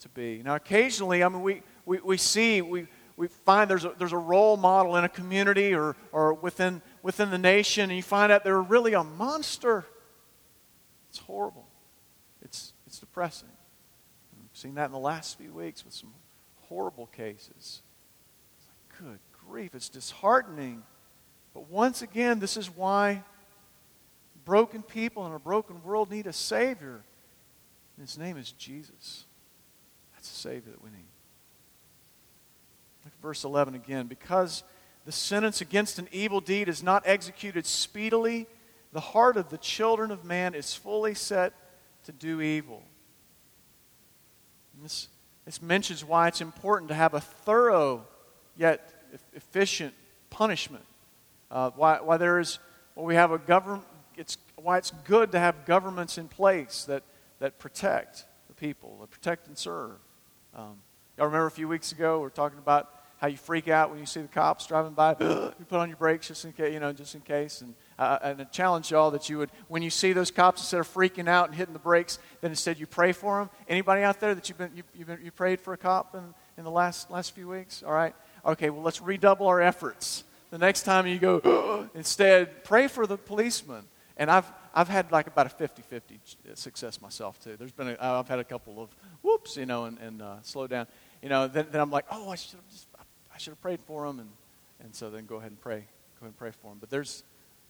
to 0.01 0.09
be. 0.09 0.43
Now, 0.45 0.55
occasionally, 0.55 1.23
I 1.23 1.29
mean, 1.29 1.43
we, 1.43 1.63
we, 1.85 1.99
we 1.99 2.17
see, 2.17 2.63
we, 2.63 2.87
we 3.17 3.29
find 3.29 3.71
there's 3.71 3.85
a, 3.85 3.95
there's 3.99 4.13
a 4.13 4.19
role 4.19 4.57
model 4.57 4.97
in 4.97 5.05
a 5.05 5.09
community 5.09 5.75
or, 5.75 5.97
or 6.13 6.35
within, 6.35 6.83
within 7.03 7.31
the 7.31 7.39
nation, 7.39 7.91
and 7.91 7.97
you 7.97 8.03
find 8.03 8.33
out 8.33 8.45
they're 8.45 8.61
really 8.61 8.95
a 8.95 9.05
monster. 9.05 9.85
It's 11.11 11.19
horrible. 11.19 11.67
It's, 12.43 12.73
it's 12.87 12.99
depressing. 12.99 13.49
We've 14.41 14.59
seen 14.59 14.75
that 14.75 14.87
in 14.87 14.93
the 14.93 14.99
last 14.99 15.39
few 15.39 15.53
weeks 15.53 15.85
with 15.85 15.95
some 15.95 16.13
horrible 16.63 17.07
cases. 17.07 17.83
It's 18.57 18.67
like, 18.69 19.01
good 19.01 19.19
grief, 19.47 19.75
it's 19.75 19.89
disheartening. 19.89 20.83
But 21.53 21.69
once 21.69 22.03
again, 22.03 22.39
this 22.39 22.57
is 22.57 22.71
why 22.75 23.23
broken 24.45 24.83
people 24.83 25.27
in 25.27 25.33
a 25.33 25.39
broken 25.39 25.83
world 25.83 26.11
need 26.11 26.27
a 26.27 26.33
Savior. 26.33 27.03
His 28.01 28.17
name 28.17 28.37
is 28.37 28.53
Jesus. 28.53 29.27
That's 30.21 30.29
the 30.29 30.49
Savior 30.51 30.71
that 30.73 30.85
we 30.85 30.91
need. 30.91 30.99
Look 33.07 33.15
at 33.15 33.23
verse 33.23 33.43
11 33.43 33.75
again. 33.75 34.07
Because 34.07 34.65
the 35.07 35.13
sentence 35.13 35.63
against 35.63 35.99
an 35.99 36.09
evil 36.13 36.43
deed 36.43 36.69
is 36.69 36.83
not 36.83 37.05
executed 37.07 37.65
speedily, 37.65 38.47
the 38.93 39.01
heart 39.01 39.39
of 39.39 39.49
the 39.49 39.57
children 39.57 40.11
of 40.11 40.23
man 40.23 40.55
is 40.55 40.75
fully 40.75 41.15
set 41.15 41.55
to 42.05 42.13
do 42.13 42.43
evil. 42.43 42.83
this, 44.83 45.09
this 45.47 45.63
mentions 45.63 46.05
why 46.05 46.29
it's 46.29 46.43
important 46.43 46.91
to 46.91 46.95
have 46.95 47.15
a 47.15 47.21
thorough 47.21 48.07
yet 48.59 48.93
efficient 49.33 49.95
punishment. 50.29 50.85
Uh, 51.51 51.71
why, 51.77 51.99
why 52.03 52.19
there 52.19 52.39
is, 52.39 52.59
well, 52.95 53.07
we 53.07 53.15
have 53.15 53.33
a 53.33 53.39
government, 53.39 53.87
it's 54.19 54.37
why 54.57 54.77
it's 54.77 54.93
good 55.05 55.33
to 55.33 55.39
have 55.39 55.65
governments 55.65 56.19
in 56.19 56.29
place 56.29 56.85
that, 56.85 57.05
that 57.39 57.59
protect 57.59 58.27
the 58.49 58.55
people, 58.55 58.99
that 59.01 59.11
protect 59.11 59.47
and 59.47 59.57
serve. 59.57 59.97
Um, 60.55 60.79
y'all 61.17 61.27
remember 61.27 61.47
a 61.47 61.51
few 61.51 61.69
weeks 61.69 61.93
ago 61.93 62.19
we 62.19 62.23
were 62.23 62.31
talking 62.31 62.59
about 62.59 62.89
how 63.19 63.27
you 63.27 63.37
freak 63.37 63.69
out 63.69 63.91
when 63.91 63.99
you 63.99 64.07
see 64.07 64.23
the 64.23 64.29
cops 64.29 64.67
driving 64.67 64.95
by. 64.95 65.11
you 65.21 65.65
put 65.69 65.79
on 65.79 65.89
your 65.89 65.99
brakes 65.99 66.29
just 66.29 66.45
in 66.45 66.53
case, 66.53 66.73
you 66.73 66.81
know, 66.81 66.93
just 66.93 67.15
in 67.15 67.21
case. 67.21 67.61
And, 67.61 67.75
uh, 67.99 68.19
and 68.23 68.41
I 68.41 68.45
challenge 68.45 68.91
y'all 68.91 69.11
that 69.11 69.29
you 69.29 69.39
would, 69.39 69.51
when 69.69 69.83
you 69.83 69.91
see 69.91 70.15
those 70.15 70.31
cops, 70.31 70.63
instead 70.63 70.81
of 70.81 70.93
freaking 70.93 71.29
out 71.29 71.49
and 71.49 71.55
hitting 71.55 71.75
the 71.75 71.79
brakes, 71.79 72.19
then 72.41 72.51
instead 72.51 72.81
you 72.81 72.87
pray 72.87 73.13
for 73.13 73.39
them. 73.39 73.51
Anybody 73.69 74.03
out 74.03 74.21
there 74.21 74.35
that 74.35 74.49
you've 74.49 74.57
been, 74.57 74.73
you, 74.75 74.83
you've 74.95 75.07
been, 75.07 75.21
you 75.23 75.31
prayed 75.31 75.61
for 75.61 75.75
a 75.75 75.77
cop 75.77 76.15
in, 76.15 76.35
in 76.57 76.65
the 76.65 76.71
last, 76.71 77.11
last 77.11 77.35
few 77.35 77.47
weeks? 77.47 77.83
All 77.83 77.93
right. 77.93 78.15
Okay, 78.45 78.71
well, 78.71 78.83
let's 78.83 79.03
redouble 79.03 79.47
our 79.47 79.61
efforts. 79.61 80.25
The 80.51 80.59
next 80.59 80.83
time 80.83 81.07
you 81.07 81.19
go, 81.19 81.89
instead, 81.95 82.65
pray 82.65 82.89
for 82.89 83.07
the 83.07 83.19
policeman. 83.19 83.85
And 84.17 84.31
I've, 84.31 84.51
I've 84.75 84.89
had 84.89 85.11
like 85.11 85.27
about 85.27 85.47
a 85.47 85.51
50 85.51 85.83
50 85.83 86.21
success 86.55 87.01
myself, 87.01 87.43
too. 87.43 87.57
There's 87.57 87.73
been 87.73 87.89
a, 87.89 87.97
I've 88.01 88.29
had 88.29 88.39
a 88.39 88.45
couple 88.45 88.83
of 88.83 88.91
whoops, 89.23 89.57
you 89.57 89.67
know, 89.67 89.85
and, 89.85 89.99
and 89.99 90.23
uh, 90.23 90.37
slow 90.43 90.67
down. 90.67 90.87
You 91.23 91.29
know, 91.29 91.49
then, 91.49 91.67
then 91.71 91.81
I'm 91.81 91.91
like, 91.91 92.07
oh, 92.11 92.31
I 92.31 92.37
should 92.37 92.57
have 92.57 92.69
just, 92.71 92.89
I 93.35 93.39
should 93.39 93.51
have 93.51 93.61
prayed 93.61 93.81
for 93.81 94.07
him. 94.07 94.21
And, 94.21 94.31
and 94.83 94.95
so 94.95 95.11
then 95.11 95.27
go 95.27 95.37
ahead 95.37 95.51
and 95.51 95.61
pray. 95.61 95.81
Go 95.81 96.27
ahead 96.27 96.29
and 96.29 96.37
pray 96.37 96.51
for 96.51 96.73
him. 96.73 96.79
But 96.79 96.91
there's, 96.91 97.25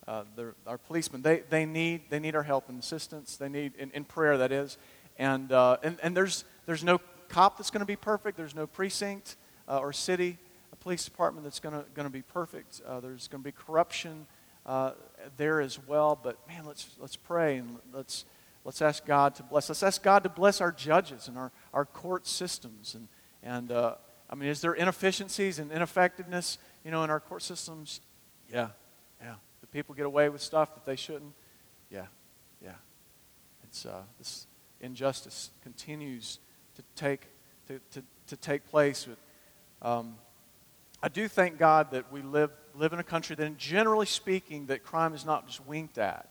uh, 0.06 0.24
our 0.66 0.78
policemen, 0.78 1.22
they, 1.22 1.42
they, 1.48 1.64
need, 1.66 2.02
they 2.10 2.18
need 2.18 2.36
our 2.36 2.42
help 2.42 2.68
and 2.68 2.78
assistance. 2.78 3.36
They 3.36 3.48
need, 3.48 3.74
in, 3.76 3.90
in 3.92 4.04
prayer, 4.04 4.38
that 4.38 4.52
is. 4.52 4.76
And, 5.18 5.52
uh, 5.52 5.78
and, 5.82 5.98
and 6.02 6.16
there's, 6.16 6.44
there's 6.66 6.84
no 6.84 7.00
cop 7.28 7.58
that's 7.58 7.70
going 7.70 7.80
to 7.80 7.86
be 7.86 7.96
perfect. 7.96 8.36
There's 8.36 8.54
no 8.54 8.66
precinct 8.66 9.36
uh, 9.68 9.78
or 9.78 9.92
city, 9.92 10.38
a 10.72 10.76
police 10.76 11.04
department 11.04 11.44
that's 11.44 11.60
going 11.60 11.84
to 11.96 12.10
be 12.10 12.22
perfect. 12.22 12.80
Uh, 12.86 13.00
there's 13.00 13.28
going 13.28 13.42
to 13.42 13.44
be 13.44 13.52
corruption 13.52 14.26
uh, 14.66 14.92
there 15.37 15.61
as 15.61 15.79
well. 15.79 16.18
But 16.20 16.37
man, 16.49 16.64
let's 16.66 16.90
let's 16.99 17.16
pray 17.16 17.59
and 17.59 17.79
let's 17.92 18.25
let's 18.64 18.83
ask 18.83 19.05
God 19.07 19.35
to 19.37 19.42
bless. 19.42 19.68
Let's 19.68 19.83
ask 19.83 20.03
God 20.03 20.23
to 20.23 20.29
bless 20.29 20.61
our 20.61 20.73
judges 20.73 21.29
and 21.29 21.37
our, 21.38 21.53
our 21.73 21.85
court 21.85 22.27
systems. 22.27 22.94
And 22.94 23.09
and 23.42 23.73
uh, 23.73 23.94
I 24.29 24.35
mean, 24.35 24.49
is 24.49 24.61
there 24.61 24.75
inefficiencies 24.75 25.59
and 25.59 25.73
ineffectiveness, 25.73 26.59
you 26.85 26.90
know, 26.90 27.03
in 27.05 27.11
our 27.11 27.20
court 27.20 27.42
systems? 27.42 28.01
Yeah, 28.53 28.68
yeah. 29.20 29.35
Do 29.61 29.66
people 29.73 29.94
get 29.94 30.07
away 30.07 30.29
with 30.29 30.42
stuff 30.42 30.75
that 30.75 30.85
they 30.85 30.96
shouldn't? 30.96 31.33
Yeah, 31.90 32.07
yeah. 32.62 32.75
It's 33.64 33.87
uh, 33.87 34.03
this 34.18 34.46
injustice 34.81 35.51
continues 35.62 36.38
to 36.77 36.83
take 36.94 37.27
to, 37.68 37.81
to, 37.92 38.03
to 38.29 38.37
take 38.37 38.66
place. 38.66 39.07
With, 39.07 39.18
um, 39.83 40.16
I 41.03 41.09
do 41.09 41.29
thank 41.29 41.59
God 41.59 41.92
that 41.92 42.12
we 42.12 42.23
live, 42.23 42.51
live 42.74 42.92
in 42.92 42.98
a 42.98 43.04
country 43.04 43.37
that, 43.37 43.56
generally 43.56 44.06
speaking, 44.06 44.66
that 44.66 44.83
crime 44.83 45.14
is 45.14 45.24
not 45.24 45.46
just 45.46 45.66
winked 45.66 45.98
at. 45.98 46.28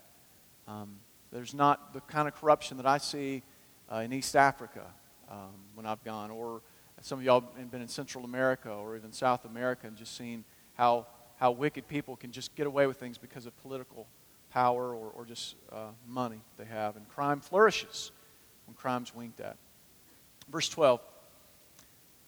Um, 0.67 0.97
there's 1.32 1.54
not 1.54 1.93
the 1.93 2.02
kind 2.02 2.28
of 2.28 2.36
corruption 2.36 2.78
that 2.78 2.86
I 2.86 2.97
see 2.97 3.43
uh, 3.91 3.97
in 3.97 4.13
East 4.13 4.36
Africa 4.36 4.86
um, 5.30 5.54
when 5.75 5.86
I've 5.86 6.04
gone, 6.04 6.32
or 6.32 6.62
some 7.02 7.19
of 7.19 7.25
y'all 7.25 7.43
have 7.58 7.71
been 7.71 7.82
in 7.82 7.88
Central 7.88 8.25
America 8.25 8.69
or 8.69 8.97
even 8.97 9.12
South 9.12 9.45
America 9.45 9.88
and 9.88 9.95
just 9.95 10.17
seen 10.17 10.43
how, 10.73 11.08
how 11.38 11.52
wicked 11.52 11.88
people 11.88 12.15
can 12.15 12.32
just 12.32 12.56
get 12.56 12.67
away 12.67 12.88
with 12.88 12.97
things 12.97 13.17
because 13.17 13.45
of 13.45 13.58
political 13.62 14.08
power 14.52 14.93
or, 14.93 15.12
or 15.15 15.25
just 15.25 15.56
uh, 15.71 15.89
money 16.08 16.41
they 16.58 16.65
have. 16.65 16.97
And 16.97 17.08
crime 17.08 17.39
flourishes 17.39 18.12
when 18.65 18.75
crime's 18.75 19.15
winked 19.15 19.39
at. 19.39 19.58
Verse 20.52 20.69
12 20.69 20.99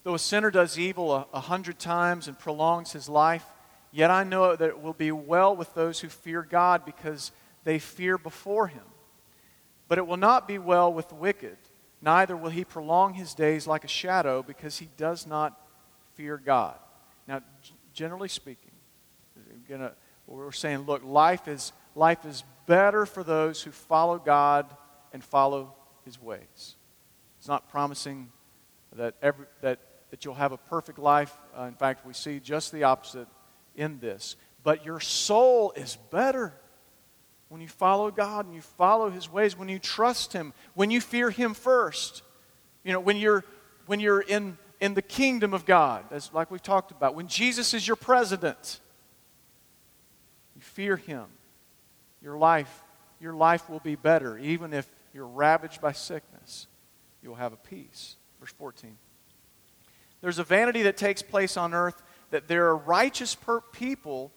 Though 0.03 0.15
a 0.15 0.19
sinner 0.19 0.49
does 0.49 0.79
evil 0.79 1.13
a, 1.13 1.27
a 1.33 1.39
hundred 1.39 1.77
times 1.77 2.27
and 2.27 2.37
prolongs 2.37 2.91
his 2.91 3.07
life, 3.07 3.45
yet 3.91 4.09
I 4.09 4.23
know 4.23 4.55
that 4.55 4.69
it 4.69 4.81
will 4.81 4.93
be 4.93 5.11
well 5.11 5.55
with 5.55 5.73
those 5.73 5.99
who 5.99 6.09
fear 6.09 6.43
God 6.43 6.85
because 6.85 7.31
they 7.63 7.79
fear 7.79 8.17
before 8.17 8.67
him. 8.67 8.83
But 9.87 9.97
it 9.97 10.07
will 10.07 10.17
not 10.17 10.47
be 10.47 10.57
well 10.57 10.91
with 10.91 11.09
the 11.09 11.15
wicked, 11.15 11.57
neither 12.01 12.35
will 12.35 12.49
he 12.49 12.63
prolong 12.63 13.13
his 13.13 13.33
days 13.33 13.67
like 13.67 13.83
a 13.83 13.89
shadow 13.89 14.41
because 14.41 14.79
he 14.79 14.89
does 14.97 15.27
not 15.27 15.59
fear 16.13 16.37
God. 16.37 16.77
Now, 17.27 17.41
generally 17.93 18.29
speaking, 18.29 18.71
gonna, 19.67 19.93
we're 20.27 20.51
saying, 20.51 20.79
look, 20.79 21.03
life 21.03 21.47
is, 21.47 21.73
life 21.95 22.25
is 22.25 22.43
better 22.67 23.05
for 23.05 23.23
those 23.23 23.61
who 23.61 23.71
follow 23.71 24.17
God 24.17 24.65
and 25.13 25.23
follow 25.23 25.75
his 26.05 26.21
ways. 26.21 26.75
It's 27.39 27.47
not 27.47 27.69
promising 27.69 28.31
that, 28.95 29.15
every, 29.21 29.45
that 29.61 29.79
that 30.11 30.25
you'll 30.25 30.35
have 30.35 30.51
a 30.51 30.57
perfect 30.57 30.99
life. 30.99 31.33
Uh, 31.57 31.63
in 31.63 31.73
fact, 31.73 32.05
we 32.05 32.13
see 32.13 32.39
just 32.39 32.71
the 32.71 32.83
opposite 32.83 33.27
in 33.75 33.99
this. 33.99 34.35
But 34.63 34.85
your 34.85 34.99
soul 34.99 35.73
is 35.75 35.97
better 36.11 36.53
when 37.49 37.61
you 37.61 37.67
follow 37.67 38.11
God 38.11 38.45
and 38.45 38.55
you 38.55 38.61
follow 38.61 39.09
His 39.09 39.31
ways, 39.31 39.57
when 39.57 39.69
you 39.69 39.79
trust 39.79 40.33
Him, 40.33 40.53
when 40.73 40.91
you 40.91 41.01
fear 41.01 41.29
Him 41.29 41.53
first. 41.53 42.23
You 42.83 42.93
know, 42.93 42.99
when 42.99 43.17
you're, 43.17 43.43
when 43.85 43.99
you're 43.99 44.21
in, 44.21 44.57
in 44.79 44.93
the 44.93 45.01
kingdom 45.01 45.53
of 45.53 45.65
God, 45.65 46.05
as 46.11 46.31
like 46.33 46.49
we've 46.49 46.61
talked 46.61 46.91
about, 46.91 47.15
when 47.15 47.27
Jesus 47.27 47.73
is 47.73 47.87
your 47.87 47.95
president, 47.95 48.79
you 50.55 50.61
fear 50.61 50.95
him. 50.95 51.25
Your 52.21 52.37
life, 52.37 52.83
your 53.19 53.33
life 53.33 53.67
will 53.67 53.79
be 53.79 53.95
better, 53.95 54.37
even 54.37 54.73
if 54.73 54.87
you're 55.11 55.27
ravaged 55.27 55.81
by 55.81 55.91
sickness. 55.91 56.67
You'll 57.23 57.35
have 57.35 57.51
a 57.51 57.57
peace. 57.57 58.15
Verse 58.39 58.51
14. 58.51 58.95
There's 60.21 60.37
a 60.37 60.43
vanity 60.43 60.83
that 60.83 60.97
takes 60.97 61.23
place 61.23 61.57
on 61.57 61.73
earth 61.73 62.01
that 62.31 62.47
there 62.47 62.67
are 62.67 62.75
righteous 62.75 63.37
people 63.71 64.31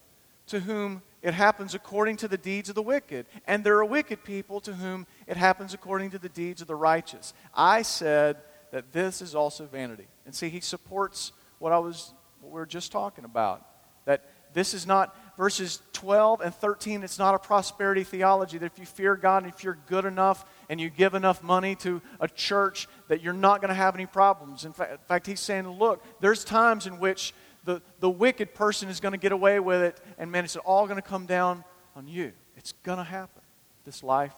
to 0.48 0.60
whom 0.60 1.02
it 1.22 1.32
happens 1.32 1.74
according 1.74 2.18
to 2.18 2.28
the 2.28 2.36
deeds 2.36 2.68
of 2.68 2.74
the 2.74 2.82
wicked, 2.82 3.26
and 3.46 3.64
there 3.64 3.78
are 3.78 3.84
wicked 3.84 4.24
people 4.24 4.60
to 4.60 4.74
whom 4.74 5.06
it 5.26 5.38
happens 5.38 5.72
according 5.72 6.10
to 6.10 6.18
the 6.18 6.28
deeds 6.28 6.60
of 6.60 6.68
the 6.68 6.76
righteous. 6.76 7.32
I 7.54 7.80
said 7.82 8.36
that 8.72 8.92
this 8.92 9.22
is 9.22 9.34
also 9.34 9.64
vanity. 9.64 10.06
And 10.26 10.34
see, 10.34 10.50
he 10.50 10.60
supports 10.60 11.32
what 11.58 11.72
I 11.72 11.78
was 11.78 12.12
what 12.40 12.52
we 12.52 12.60
were 12.60 12.66
just 12.66 12.92
talking 12.92 13.24
about. 13.24 13.66
That 14.04 14.24
this 14.52 14.74
is 14.74 14.86
not 14.86 15.16
verses 15.36 15.80
12 15.94 16.42
and 16.42 16.54
13, 16.54 17.02
it's 17.02 17.18
not 17.18 17.34
a 17.34 17.38
prosperity 17.38 18.04
theology 18.04 18.58
that 18.58 18.66
if 18.66 18.78
you 18.78 18.86
fear 18.86 19.16
God 19.16 19.44
and 19.44 19.52
if 19.52 19.64
you're 19.64 19.78
good 19.86 20.04
enough 20.04 20.44
and 20.68 20.80
you 20.80 20.90
give 20.90 21.14
enough 21.14 21.42
money 21.42 21.74
to 21.76 22.02
a 22.20 22.28
church 22.28 22.86
that 23.08 23.22
you're 23.22 23.32
not 23.32 23.60
going 23.60 23.70
to 23.70 23.74
have 23.74 23.94
any 23.94 24.06
problems. 24.06 24.64
In 24.64 24.74
in 24.78 24.98
fact, 25.08 25.26
he's 25.26 25.40
saying, 25.40 25.68
look, 25.68 26.04
there's 26.20 26.44
times 26.44 26.86
in 26.86 26.98
which 26.98 27.34
the, 27.64 27.82
the 28.00 28.10
wicked 28.10 28.54
person 28.54 28.88
is 28.88 29.00
going 29.00 29.12
to 29.12 29.18
get 29.18 29.32
away 29.32 29.60
with 29.60 29.82
it, 29.82 30.00
and 30.18 30.30
man, 30.30 30.44
it's 30.44 30.56
all 30.56 30.86
going 30.86 31.00
to 31.00 31.08
come 31.08 31.26
down 31.26 31.64
on 31.96 32.06
you. 32.06 32.32
It's 32.56 32.72
going 32.82 32.98
to 32.98 33.04
happen. 33.04 33.42
This 33.84 34.02
life 34.02 34.34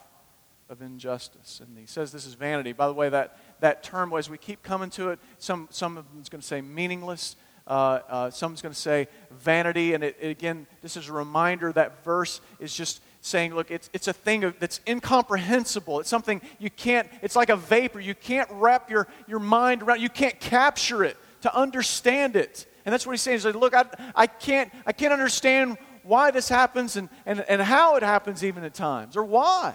of 0.69 0.83
injustice. 0.83 1.61
And 1.61 1.79
he 1.79 1.87
says 1.87 2.13
this 2.13 2.27
is 2.27 2.35
vanity. 2.35 2.73
By 2.73 2.87
the 2.87 2.93
way, 2.93 3.09
that, 3.09 3.39
that 3.61 3.83
term, 3.83 4.13
as 4.15 4.29
we 4.29 4.39
keep 4.39 4.63
coming 4.63 4.91
to 4.91 5.11
it, 5.11 5.19
some, 5.39 5.69
some 5.71 5.97
of 5.97 6.09
them 6.11 6.21
is 6.21 6.29
going 6.29 6.41
to 6.41 6.47
say 6.47 6.61
meaningless. 6.61 7.37
Uh, 7.67 8.01
uh, 8.09 8.31
someone's 8.31 8.63
going 8.63 8.73
to 8.75 8.81
say 8.81 9.09
vanity. 9.31 9.95
And 9.95 10.03
it, 10.03 10.17
it, 10.21 10.29
again, 10.29 10.67
this 10.83 10.97
is 10.97 11.09
a 11.09 11.13
reminder 11.13 11.73
that 11.73 12.05
verse 12.05 12.41
is 12.59 12.75
just 12.75 13.01
saying, 13.21 13.55
look, 13.55 13.71
it's, 13.71 13.91
it's 13.93 14.09
a 14.09 14.13
thing 14.13 14.45
of, 14.45 14.59
that's 14.59 14.81
incomprehensible. 14.87 16.01
It's 16.01 16.09
something 16.09 16.41
you 16.59 16.71
can't, 16.71 17.09
it's 17.23 17.37
like 17.37 17.51
a 17.51 17.57
vapor. 17.57 18.01
You 18.01 18.15
can't 18.15 18.49
wrap 18.53 18.91
your, 18.91 19.09
your 19.27 19.41
mind 19.41 19.83
around, 19.83 20.01
you 20.01 20.09
can't 20.09 20.39
capture 20.41 21.05
it 21.05 21.17
to 21.43 21.55
understand 21.55 22.37
it. 22.37 22.67
And 22.87 22.93
that's 22.93 23.05
what 23.05 23.13
he's 23.13 23.21
saying. 23.21 23.39
He's 23.39 23.45
like, 23.45 23.57
look, 23.57 23.75
I, 23.75 23.85
I, 24.15 24.27
can't, 24.29 24.73
I 24.87 24.93
can't 24.93 25.13
understand 25.13 25.77
why 26.05 26.31
this 26.31 26.49
happens 26.49 26.97
and, 26.97 27.09
and, 27.27 27.45
and 27.49 27.61
how 27.61 27.97
it 27.97 28.05
happens 28.05 28.45
even 28.45 28.63
at 28.63 28.75
times, 28.75 29.17
or 29.17 29.25
why. 29.25 29.75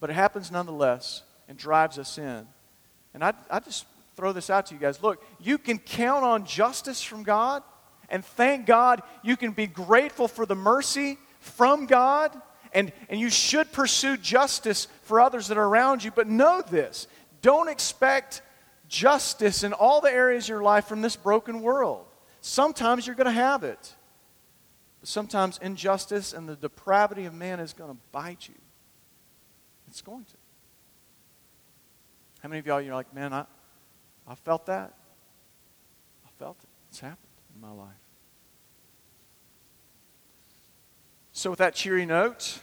But 0.00 0.10
it 0.10 0.14
happens 0.14 0.50
nonetheless 0.50 1.22
and 1.48 1.56
drives 1.56 2.00
us 2.00 2.18
in. 2.18 2.48
And 3.14 3.22
I, 3.22 3.32
I 3.48 3.60
just 3.60 3.86
throw 4.16 4.32
this 4.32 4.50
out 4.50 4.66
to 4.66 4.74
you 4.74 4.80
guys. 4.80 5.00
Look, 5.04 5.24
you 5.38 5.56
can 5.56 5.78
count 5.78 6.24
on 6.24 6.44
justice 6.44 7.00
from 7.00 7.22
God, 7.22 7.62
and 8.08 8.24
thank 8.24 8.66
God 8.66 9.00
you 9.22 9.36
can 9.36 9.52
be 9.52 9.68
grateful 9.68 10.26
for 10.26 10.44
the 10.44 10.56
mercy 10.56 11.16
from 11.38 11.86
God, 11.86 12.36
and, 12.72 12.92
and 13.08 13.20
you 13.20 13.30
should 13.30 13.70
pursue 13.70 14.16
justice 14.16 14.88
for 15.02 15.20
others 15.20 15.46
that 15.46 15.58
are 15.58 15.64
around 15.64 16.02
you. 16.02 16.10
But 16.10 16.26
know 16.26 16.60
this 16.60 17.06
don't 17.40 17.68
expect 17.68 18.42
justice 18.90 19.62
in 19.62 19.72
all 19.72 20.02
the 20.02 20.12
areas 20.12 20.44
of 20.44 20.48
your 20.50 20.62
life 20.62 20.84
from 20.84 21.00
this 21.00 21.16
broken 21.16 21.62
world. 21.62 22.04
Sometimes 22.42 23.06
you're 23.06 23.16
going 23.16 23.26
to 23.26 23.30
have 23.30 23.64
it. 23.64 23.94
But 25.00 25.08
sometimes 25.08 25.58
injustice 25.62 26.34
and 26.34 26.46
the 26.46 26.56
depravity 26.56 27.24
of 27.24 27.32
man 27.32 27.60
is 27.60 27.72
going 27.72 27.90
to 27.90 27.96
bite 28.12 28.48
you. 28.48 28.56
It's 29.88 30.02
going 30.02 30.24
to. 30.24 30.34
How 32.42 32.48
many 32.48 32.58
of 32.58 32.66
y'all 32.66 32.80
you're 32.80 32.94
like, 32.94 33.14
man, 33.14 33.32
I, 33.32 33.44
I 34.26 34.34
felt 34.34 34.66
that. 34.66 34.92
I 36.26 36.28
felt 36.38 36.56
it. 36.62 36.68
It's 36.90 37.00
happened 37.00 37.18
in 37.54 37.60
my 37.60 37.72
life. 37.72 37.88
So, 41.32 41.50
with 41.50 41.60
that 41.60 41.74
cheery 41.74 42.04
note, 42.04 42.58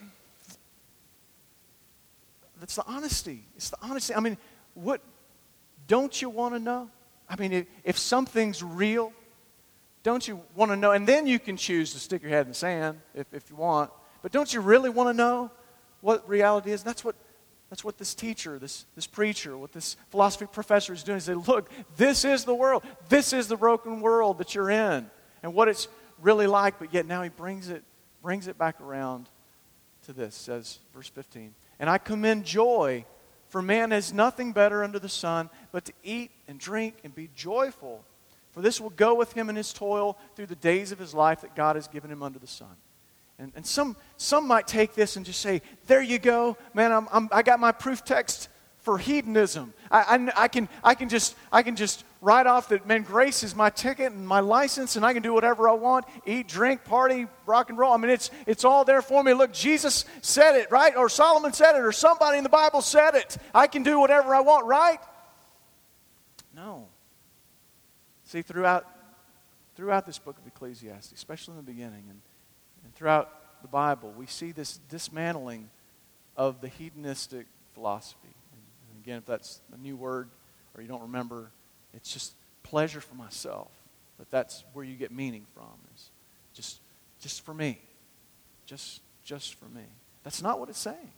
that's 2.59 2.75
the 2.75 2.85
honesty. 2.85 3.45
It's 3.55 3.69
the 3.69 3.77
honesty. 3.81 4.13
I 4.13 4.19
mean, 4.19 4.37
what 4.73 5.01
don't 5.87 6.21
you 6.21 6.29
want 6.29 6.53
to 6.53 6.59
know? 6.59 6.89
I 7.29 7.35
mean, 7.35 7.51
if, 7.51 7.65
if 7.83 7.97
something's 7.97 8.61
real, 8.61 9.11
don't 10.03 10.27
you 10.27 10.41
want 10.55 10.71
to 10.71 10.77
know? 10.77 10.91
And 10.91 11.07
then 11.07 11.27
you 11.27 11.39
can 11.39 11.57
choose 11.57 11.93
to 11.93 11.99
stick 11.99 12.21
your 12.21 12.31
head 12.31 12.41
in 12.41 12.49
the 12.49 12.55
sand 12.55 12.99
if, 13.13 13.33
if 13.33 13.49
you 13.49 13.55
want. 13.55 13.91
But 14.21 14.31
don't 14.31 14.53
you 14.53 14.61
really 14.61 14.89
want 14.89 15.09
to 15.09 15.13
know 15.13 15.51
what 16.01 16.27
reality 16.27 16.71
is? 16.71 16.83
That's 16.83 17.03
what, 17.03 17.15
that's 17.69 17.83
what 17.83 17.97
this 17.97 18.13
teacher, 18.13 18.59
this, 18.59 18.85
this 18.95 19.07
preacher, 19.07 19.57
what 19.57 19.73
this 19.73 19.97
philosophy 20.09 20.45
professor 20.51 20.93
is 20.93 21.03
doing. 21.03 21.17
Is 21.17 21.25
say, 21.25 21.33
look, 21.33 21.69
this 21.95 22.23
is 22.23 22.45
the 22.45 22.55
world. 22.55 22.83
This 23.09 23.33
is 23.33 23.47
the 23.47 23.57
broken 23.57 24.01
world 24.01 24.37
that 24.37 24.55
you're 24.55 24.69
in 24.69 25.09
and 25.43 25.53
what 25.53 25.67
it's 25.67 25.87
really 26.21 26.47
like. 26.47 26.79
But 26.79 26.93
yet 26.93 27.05
now 27.05 27.21
he 27.23 27.29
brings 27.29 27.69
it, 27.69 27.83
brings 28.21 28.47
it 28.47 28.57
back 28.57 28.79
around 28.81 29.29
to 30.05 30.13
this, 30.13 30.35
says 30.35 30.79
verse 30.93 31.09
15. 31.09 31.53
And 31.79 31.89
I 31.89 31.97
commend 31.97 32.45
joy 32.45 33.05
for 33.49 33.61
man 33.61 33.91
has 33.91 34.13
nothing 34.13 34.51
better 34.51 34.83
under 34.83 34.99
the 34.99 35.09
sun 35.09 35.49
but 35.77 35.85
to 35.85 35.93
eat 36.03 36.31
and 36.47 36.59
drink 36.59 36.95
and 37.03 37.13
be 37.13 37.29
joyful. 37.35 38.03
For 38.49 38.63
this 38.63 38.81
will 38.81 38.89
go 38.89 39.13
with 39.13 39.33
him 39.33 39.47
in 39.47 39.55
his 39.55 39.71
toil 39.71 40.17
through 40.35 40.47
the 40.47 40.55
days 40.55 40.91
of 40.91 40.97
his 40.97 41.13
life 41.13 41.41
that 41.41 41.55
God 41.55 41.75
has 41.75 41.87
given 41.87 42.09
him 42.09 42.23
under 42.23 42.39
the 42.39 42.47
sun. 42.47 42.75
And, 43.37 43.51
and 43.55 43.63
some, 43.63 43.95
some 44.17 44.47
might 44.47 44.65
take 44.65 44.95
this 44.95 45.17
and 45.17 45.23
just 45.23 45.39
say, 45.39 45.61
There 45.85 46.01
you 46.01 46.17
go, 46.17 46.57
man, 46.73 46.91
I'm, 46.91 47.07
I'm, 47.11 47.29
I 47.31 47.43
got 47.43 47.59
my 47.59 47.71
proof 47.71 48.03
text 48.03 48.49
for 48.79 48.97
hedonism. 48.97 49.71
I, 49.91 50.17
I, 50.17 50.45
I, 50.45 50.47
can, 50.47 50.67
I, 50.83 50.95
can 50.95 51.09
just, 51.09 51.35
I 51.51 51.61
can 51.61 51.75
just 51.75 52.03
write 52.21 52.47
off 52.47 52.69
that, 52.69 52.87
man, 52.87 53.03
grace 53.03 53.43
is 53.43 53.55
my 53.55 53.69
ticket 53.69 54.11
and 54.11 54.27
my 54.27 54.39
license, 54.39 54.95
and 54.95 55.05
I 55.05 55.13
can 55.13 55.21
do 55.21 55.31
whatever 55.31 55.69
I 55.69 55.73
want 55.73 56.05
eat, 56.25 56.47
drink, 56.47 56.85
party, 56.85 57.27
rock 57.45 57.69
and 57.69 57.77
roll. 57.77 57.93
I 57.93 57.97
mean, 57.97 58.09
it's, 58.09 58.31
it's 58.47 58.65
all 58.65 58.83
there 58.83 59.03
for 59.03 59.23
me. 59.23 59.35
Look, 59.35 59.53
Jesus 59.53 60.05
said 60.23 60.55
it, 60.55 60.71
right? 60.71 60.95
Or 60.97 61.07
Solomon 61.07 61.53
said 61.53 61.75
it, 61.75 61.83
or 61.83 61.91
somebody 61.91 62.39
in 62.39 62.43
the 62.43 62.49
Bible 62.49 62.81
said 62.81 63.13
it. 63.13 63.37
I 63.53 63.67
can 63.67 63.83
do 63.83 63.99
whatever 63.99 64.33
I 64.33 64.39
want, 64.39 64.65
right? 64.65 64.97
No. 66.57 66.87
See, 68.27 68.41
throughout, 68.41 68.85
throughout 69.77 70.05
this 70.05 70.19
book 70.19 70.37
of 70.37 70.45
Ecclesiastes, 70.45 71.13
especially 71.13 71.53
in 71.53 71.57
the 71.65 71.71
beginning 71.71 72.03
and, 72.09 72.19
and 72.83 72.93
throughout 72.93 73.61
the 73.61 73.69
Bible, 73.69 74.13
we 74.17 74.25
see 74.25 74.51
this 74.51 74.79
dismantling 74.89 75.69
of 76.35 76.59
the 76.59 76.67
hedonistic 76.67 77.47
philosophy 77.73 78.35
And 78.51 79.01
again, 79.01 79.19
if 79.19 79.25
that's 79.25 79.61
a 79.73 79.77
new 79.77 79.95
word 79.95 80.29
or 80.75 80.81
you 80.81 80.89
don't 80.89 81.03
remember, 81.03 81.51
it's 81.93 82.11
just 82.11 82.33
pleasure 82.63 82.99
for 82.99 83.15
myself. 83.15 83.69
But 84.17 84.29
that's 84.29 84.65
where 84.73 84.83
you 84.83 84.95
get 84.95 85.09
meaning 85.09 85.45
from, 85.53 85.71
is 85.95 86.09
just, 86.53 86.81
just 87.21 87.45
for 87.45 87.53
me. 87.53 87.79
Just, 88.65 88.99
just 89.23 89.55
for 89.55 89.69
me. 89.69 89.85
That's 90.23 90.41
not 90.41 90.59
what 90.59 90.67
it's 90.67 90.79
saying. 90.79 91.11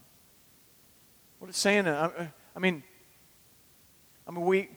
What 1.39 1.47
it's 1.47 1.57
saying, 1.57 1.87
I, 1.87 2.31
I 2.55 2.59
mean, 2.59 2.83
I 4.27 4.31
mean, 4.31 4.45
we, 4.45 4.69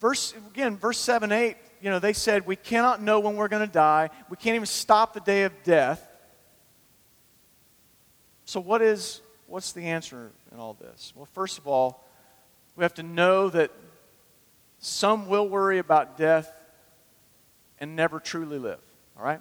verse, 0.00 0.34
again, 0.50 0.76
verse 0.76 0.98
7, 0.98 1.32
8, 1.32 1.56
you 1.80 1.90
know, 1.90 1.98
they 1.98 2.12
said, 2.12 2.46
we 2.46 2.56
cannot 2.56 3.02
know 3.02 3.20
when 3.20 3.36
we're 3.36 3.48
going 3.48 3.66
to 3.66 3.72
die. 3.72 4.10
We 4.28 4.36
can't 4.36 4.56
even 4.56 4.66
stop 4.66 5.14
the 5.14 5.20
day 5.20 5.44
of 5.44 5.52
death. 5.62 6.04
So 8.44 8.60
what 8.60 8.82
is, 8.82 9.20
what's 9.46 9.72
the 9.72 9.82
answer 9.82 10.30
in 10.52 10.58
all 10.58 10.74
this? 10.74 11.12
Well, 11.14 11.26
first 11.26 11.58
of 11.58 11.66
all, 11.66 12.04
we 12.76 12.84
have 12.84 12.94
to 12.94 13.02
know 13.02 13.48
that 13.50 13.70
some 14.80 15.28
will 15.28 15.48
worry 15.48 15.78
about 15.78 16.16
death 16.16 16.52
and 17.80 17.94
never 17.94 18.20
truly 18.20 18.58
live. 18.58 18.80
All 19.16 19.24
right? 19.24 19.40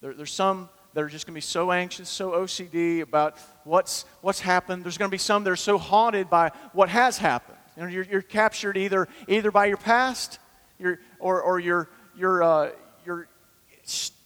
There, 0.00 0.14
there's 0.14 0.32
some 0.32 0.68
that 0.94 1.02
are 1.02 1.08
just 1.08 1.26
going 1.26 1.34
to 1.34 1.36
be 1.36 1.42
so 1.42 1.72
anxious, 1.72 2.08
so 2.08 2.32
OCD 2.32 3.02
about 3.02 3.38
what's, 3.64 4.04
what's 4.22 4.40
happened. 4.40 4.84
There's 4.84 4.98
going 4.98 5.10
to 5.10 5.14
be 5.14 5.18
some 5.18 5.44
that 5.44 5.50
are 5.50 5.56
so 5.56 5.78
haunted 5.78 6.30
by 6.30 6.50
what 6.72 6.88
has 6.88 7.18
happened. 7.18 7.55
You 7.76 7.82
know, 7.82 7.88
you're, 7.88 8.04
you're 8.04 8.22
captured 8.22 8.76
either, 8.76 9.08
either 9.28 9.50
by 9.50 9.66
your 9.66 9.76
past 9.76 10.38
you're, 10.78 10.98
or, 11.18 11.42
or 11.42 11.58
you're, 11.60 11.88
you're, 12.16 12.42
uh, 12.42 12.70
you're, 13.04 13.28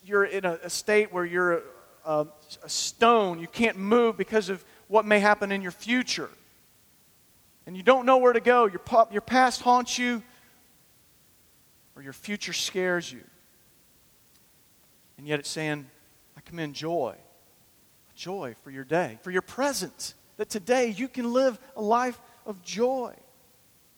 you're 0.04 0.24
in 0.24 0.44
a, 0.44 0.70
state 0.70 1.12
where 1.12 1.24
you're 1.24 1.52
a, 1.52 1.62
a, 2.04 2.26
a 2.62 2.68
stone. 2.68 3.40
You 3.40 3.48
can't 3.48 3.76
move 3.76 4.16
because 4.16 4.48
of 4.48 4.64
what 4.88 5.04
may 5.04 5.20
happen 5.20 5.52
in 5.52 5.62
your 5.62 5.72
future 5.72 6.30
and 7.70 7.76
you 7.76 7.84
don't 7.84 8.04
know 8.04 8.16
where 8.16 8.32
to 8.32 8.40
go, 8.40 8.66
your, 8.66 8.80
your 9.12 9.20
past 9.20 9.62
haunts 9.62 9.96
you, 9.96 10.24
or 11.94 12.02
your 12.02 12.12
future 12.12 12.52
scares 12.52 13.12
you. 13.12 13.20
And 15.16 15.24
yet 15.24 15.38
it's 15.38 15.50
saying, 15.50 15.88
I 16.36 16.40
commend 16.40 16.74
joy. 16.74 17.14
Joy 18.16 18.56
for 18.64 18.72
your 18.72 18.82
day, 18.82 19.18
for 19.22 19.30
your 19.30 19.42
present. 19.42 20.14
That 20.36 20.50
today 20.50 20.88
you 20.88 21.06
can 21.06 21.32
live 21.32 21.60
a 21.76 21.80
life 21.80 22.20
of 22.44 22.60
joy. 22.62 23.14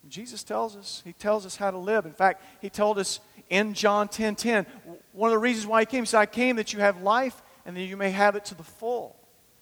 Jesus 0.09 0.43
tells 0.43 0.75
us, 0.75 1.01
He 1.05 1.13
tells 1.13 1.45
us 1.45 1.55
how 1.55 1.71
to 1.71 1.77
live. 1.77 2.05
In 2.05 2.13
fact, 2.13 2.43
He 2.61 2.69
told 2.69 2.99
us 2.99 3.19
in 3.49 3.73
John 3.73 4.07
10 4.07 4.35
10, 4.35 4.65
one 5.11 5.29
of 5.29 5.33
the 5.33 5.39
reasons 5.39 5.67
why 5.67 5.81
He 5.81 5.85
came, 5.85 6.03
He 6.03 6.07
said, 6.07 6.19
I 6.19 6.25
came 6.25 6.57
that 6.57 6.73
you 6.73 6.79
have 6.79 7.01
life 7.01 7.41
and 7.65 7.75
that 7.77 7.83
you 7.83 7.97
may 7.97 8.11
have 8.11 8.35
it 8.35 8.45
to 8.45 8.55
the 8.55 8.63
full, 8.63 9.15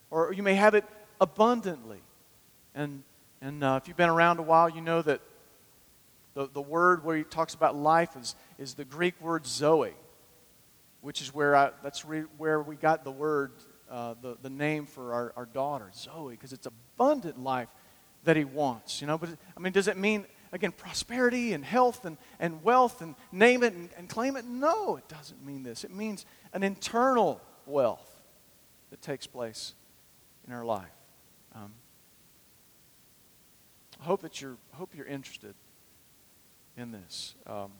or 0.09 0.33
you 0.33 0.43
may 0.43 0.55
have 0.55 0.75
it 0.75 0.85
abundantly. 1.19 2.01
And 2.73 3.03
and 3.41 3.63
uh, 3.63 3.79
if 3.81 3.87
you've 3.87 3.97
been 3.97 4.09
around 4.09 4.39
a 4.39 4.43
while, 4.43 4.69
you 4.69 4.81
know 4.81 5.01
that 5.01 5.21
The, 6.33 6.47
the 6.47 6.61
word 6.61 7.03
where 7.03 7.17
he 7.17 7.23
talks 7.23 7.55
about 7.55 7.75
life 7.75 8.15
is, 8.15 8.35
is 8.57 8.73
the 8.75 8.85
Greek 8.85 9.19
word 9.19 9.45
zoe, 9.45 9.93
which 11.01 11.21
is 11.21 11.33
where 11.33 11.55
I, 11.55 11.71
that's 11.83 12.05
re, 12.05 12.23
where 12.37 12.61
we 12.61 12.77
got 12.77 13.03
the 13.03 13.11
word, 13.11 13.51
uh, 13.89 14.15
the, 14.21 14.37
the 14.41 14.49
name 14.49 14.85
for 14.85 15.13
our, 15.13 15.33
our 15.35 15.45
daughter, 15.45 15.91
Zoe, 15.93 16.35
because 16.35 16.53
it's 16.53 16.67
abundant 16.67 17.37
life 17.37 17.67
that 18.23 18.37
he 18.37 18.43
wants. 18.43 19.01
You 19.01 19.07
know, 19.07 19.17
but 19.17 19.29
I 19.55 19.59
mean, 19.59 19.73
does 19.73 19.87
it 19.87 19.97
mean 19.97 20.25
again 20.51 20.71
prosperity 20.71 21.53
and 21.53 21.63
health 21.63 22.05
and, 22.05 22.17
and 22.39 22.63
wealth 22.63 23.01
and 23.01 23.15
name 23.31 23.63
it 23.63 23.73
and, 23.73 23.89
and 23.97 24.09
claim 24.09 24.35
it? 24.35 24.45
No, 24.45 24.97
it 24.97 25.07
doesn't 25.07 25.45
mean 25.45 25.63
this. 25.63 25.83
It 25.83 25.93
means 25.93 26.25
an 26.53 26.63
internal 26.63 27.41
wealth 27.65 28.19
that 28.89 29.01
takes 29.01 29.27
place 29.27 29.73
in 30.47 30.53
our 30.53 30.65
life. 30.65 30.85
Um, 31.55 31.71
I 33.99 34.05
hope 34.05 34.21
that 34.21 34.41
you're 34.41 34.57
hope 34.73 34.91
you're 34.95 35.05
interested 35.05 35.53
in 36.77 36.91
this. 36.91 37.35
Um, 37.45 37.71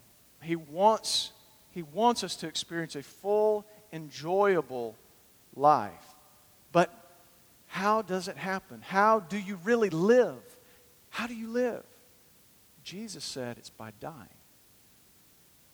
he 0.41 0.55
wants 0.55 1.31
he 1.71 1.83
wants 1.83 2.23
us 2.23 2.35
to 2.37 2.47
experience 2.47 2.95
a 2.95 3.03
full, 3.03 3.65
enjoyable 3.93 4.95
life. 5.55 6.15
But 6.71 6.93
how 7.71 8.01
does 8.01 8.27
it 8.27 8.35
happen? 8.35 8.81
How 8.85 9.21
do 9.21 9.39
you 9.39 9.57
really 9.63 9.89
live? 9.89 10.43
How 11.09 11.25
do 11.25 11.33
you 11.33 11.47
live? 11.47 11.85
Jesus 12.83 13.23
said 13.23 13.57
it's 13.57 13.69
by 13.69 13.93
dying. 14.01 14.27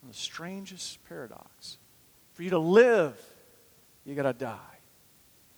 the 0.07 0.13
strangest 0.13 1.03
paradox. 1.09 1.79
For 2.33 2.43
you 2.43 2.51
to 2.51 2.59
live, 2.59 3.19
you 4.05 4.13
got 4.13 4.23
to 4.23 4.33
die. 4.33 4.77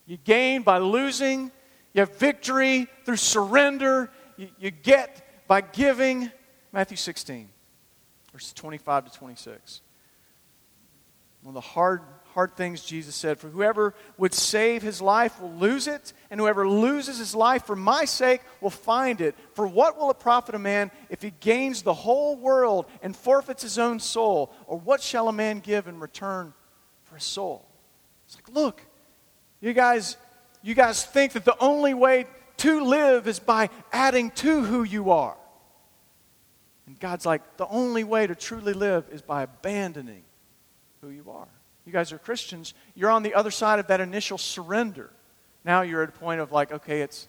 You 0.06 0.16
gain 0.16 0.62
by 0.62 0.78
losing, 0.78 1.52
you 1.94 2.00
have 2.00 2.16
victory 2.16 2.88
through 3.04 3.18
surrender, 3.18 4.10
you, 4.38 4.48
you 4.62 4.72
get 4.72 5.46
by 5.46 5.60
giving. 5.60 6.32
Matthew 6.72 6.96
16, 6.96 7.50
verses 8.32 8.54
25 8.54 9.12
to 9.12 9.20
26. 9.20 9.82
One 11.42 11.50
of 11.52 11.56
the 11.56 11.70
hard, 11.70 12.04
hard 12.34 12.56
things 12.56 12.84
Jesus 12.84 13.16
said 13.16 13.40
For 13.40 13.50
whoever 13.50 13.94
would 14.18 14.34
save 14.34 14.82
his 14.82 15.02
life 15.02 15.40
will 15.42 15.54
lose 15.54 15.88
it, 15.88 16.14
and 16.30 16.40
whoever 16.40 16.68
loses 16.68 17.18
his 17.18 17.36
life 17.36 17.66
for 17.66 17.76
my 17.76 18.06
sake 18.06 18.42
will 18.62 18.70
find 18.70 19.22
it. 19.22 19.36
For 19.54 19.68
what 19.68 19.98
will 19.98 20.12
it 20.12 20.20
profit 20.20 20.56
a 20.56 20.60
man 20.60 20.92
if 21.10 21.22
he 21.22 21.32
gains 21.40 21.82
the 21.82 21.94
whole 21.94 22.36
world 22.36 22.86
and 23.02 23.16
forfeits 23.16 23.64
his 23.64 23.78
own 23.78 24.00
soul? 24.00 24.54
Or 24.68 24.80
what 24.80 25.02
shall 25.02 25.28
a 25.28 25.34
man 25.34 25.60
give 25.60 25.88
in 25.88 26.00
return 26.00 26.54
for 27.04 27.16
his 27.16 27.26
soul? 27.26 27.66
It's 28.26 28.36
like, 28.36 28.50
look, 28.50 28.82
you 29.60 29.74
guys, 29.74 30.18
you 30.62 30.76
guys 30.76 31.04
think 31.04 31.34
that 31.34 31.46
the 31.46 31.58
only 31.60 31.94
way 31.94 32.28
to 32.58 32.84
live 32.84 33.28
is 33.28 33.40
by 33.40 33.70
adding 33.92 34.32
to 34.32 34.62
who 34.62 34.84
you 34.84 35.12
are. 35.12 35.36
And 36.86 37.00
God's 37.00 37.26
like, 37.26 37.58
the 37.58 37.68
only 37.68 38.04
way 38.04 38.28
to 38.28 38.36
truly 38.36 38.74
live 38.74 39.06
is 39.12 39.22
by 39.22 39.44
abandoning 39.44 40.24
who 41.02 41.10
you 41.10 41.30
are. 41.30 41.48
You 41.86 41.92
guys 41.92 42.12
are 42.12 42.18
Christians. 42.18 42.74
You're 42.96 43.10
on 43.10 43.24
the 43.24 43.34
other 43.34 43.52
side 43.52 43.80
of 43.80 43.88
that 43.88 44.00
initial 44.02 44.38
surrender. 44.38 45.10
Now 45.66 45.82
you're 45.82 46.04
at 46.04 46.10
a 46.10 46.14
point 46.14 46.42
of 46.42 46.52
like, 46.52 46.72
okay, 46.72 47.02
it's 47.02 47.28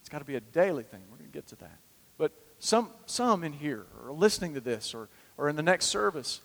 it's 0.00 0.08
got 0.08 0.18
to 0.18 0.24
be 0.24 0.36
a 0.36 0.40
daily 0.40 0.82
thing. 0.82 1.00
We're 1.10 1.18
going 1.18 1.30
to 1.30 1.36
get 1.36 1.46
to 1.48 1.56
that. 1.56 1.78
But 2.16 2.32
some 2.58 2.90
some 3.06 3.44
in 3.44 3.52
here 3.52 3.86
are 4.04 4.12
listening 4.12 4.54
to 4.54 4.60
this 4.60 4.94
or 4.94 5.08
or 5.36 5.48
in 5.48 5.56
the 5.56 5.62
next 5.62 5.86
service 5.86 6.40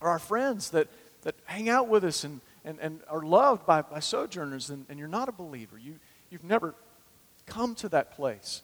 or 0.00 0.08
our 0.08 0.18
friends 0.18 0.70
that 0.70 0.88
that 1.22 1.34
hang 1.44 1.68
out 1.68 1.88
with 1.88 2.04
us 2.04 2.24
and 2.24 2.40
and, 2.64 2.78
and 2.80 3.00
are 3.08 3.22
loved 3.22 3.64
by, 3.64 3.80
by 3.80 4.00
sojourners 4.00 4.68
and, 4.70 4.84
and 4.88 4.98
you're 4.98 5.08
not 5.08 5.28
a 5.28 5.32
believer. 5.32 5.78
You 5.78 5.96
you've 6.30 6.44
never 6.44 6.74
come 7.46 7.74
to 7.76 7.88
that 7.90 8.12
place. 8.12 8.62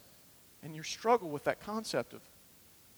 And 0.63 0.75
you 0.75 0.83
struggle 0.83 1.29
with 1.29 1.43
that 1.43 1.61
concept 1.61 2.13
of 2.13 2.21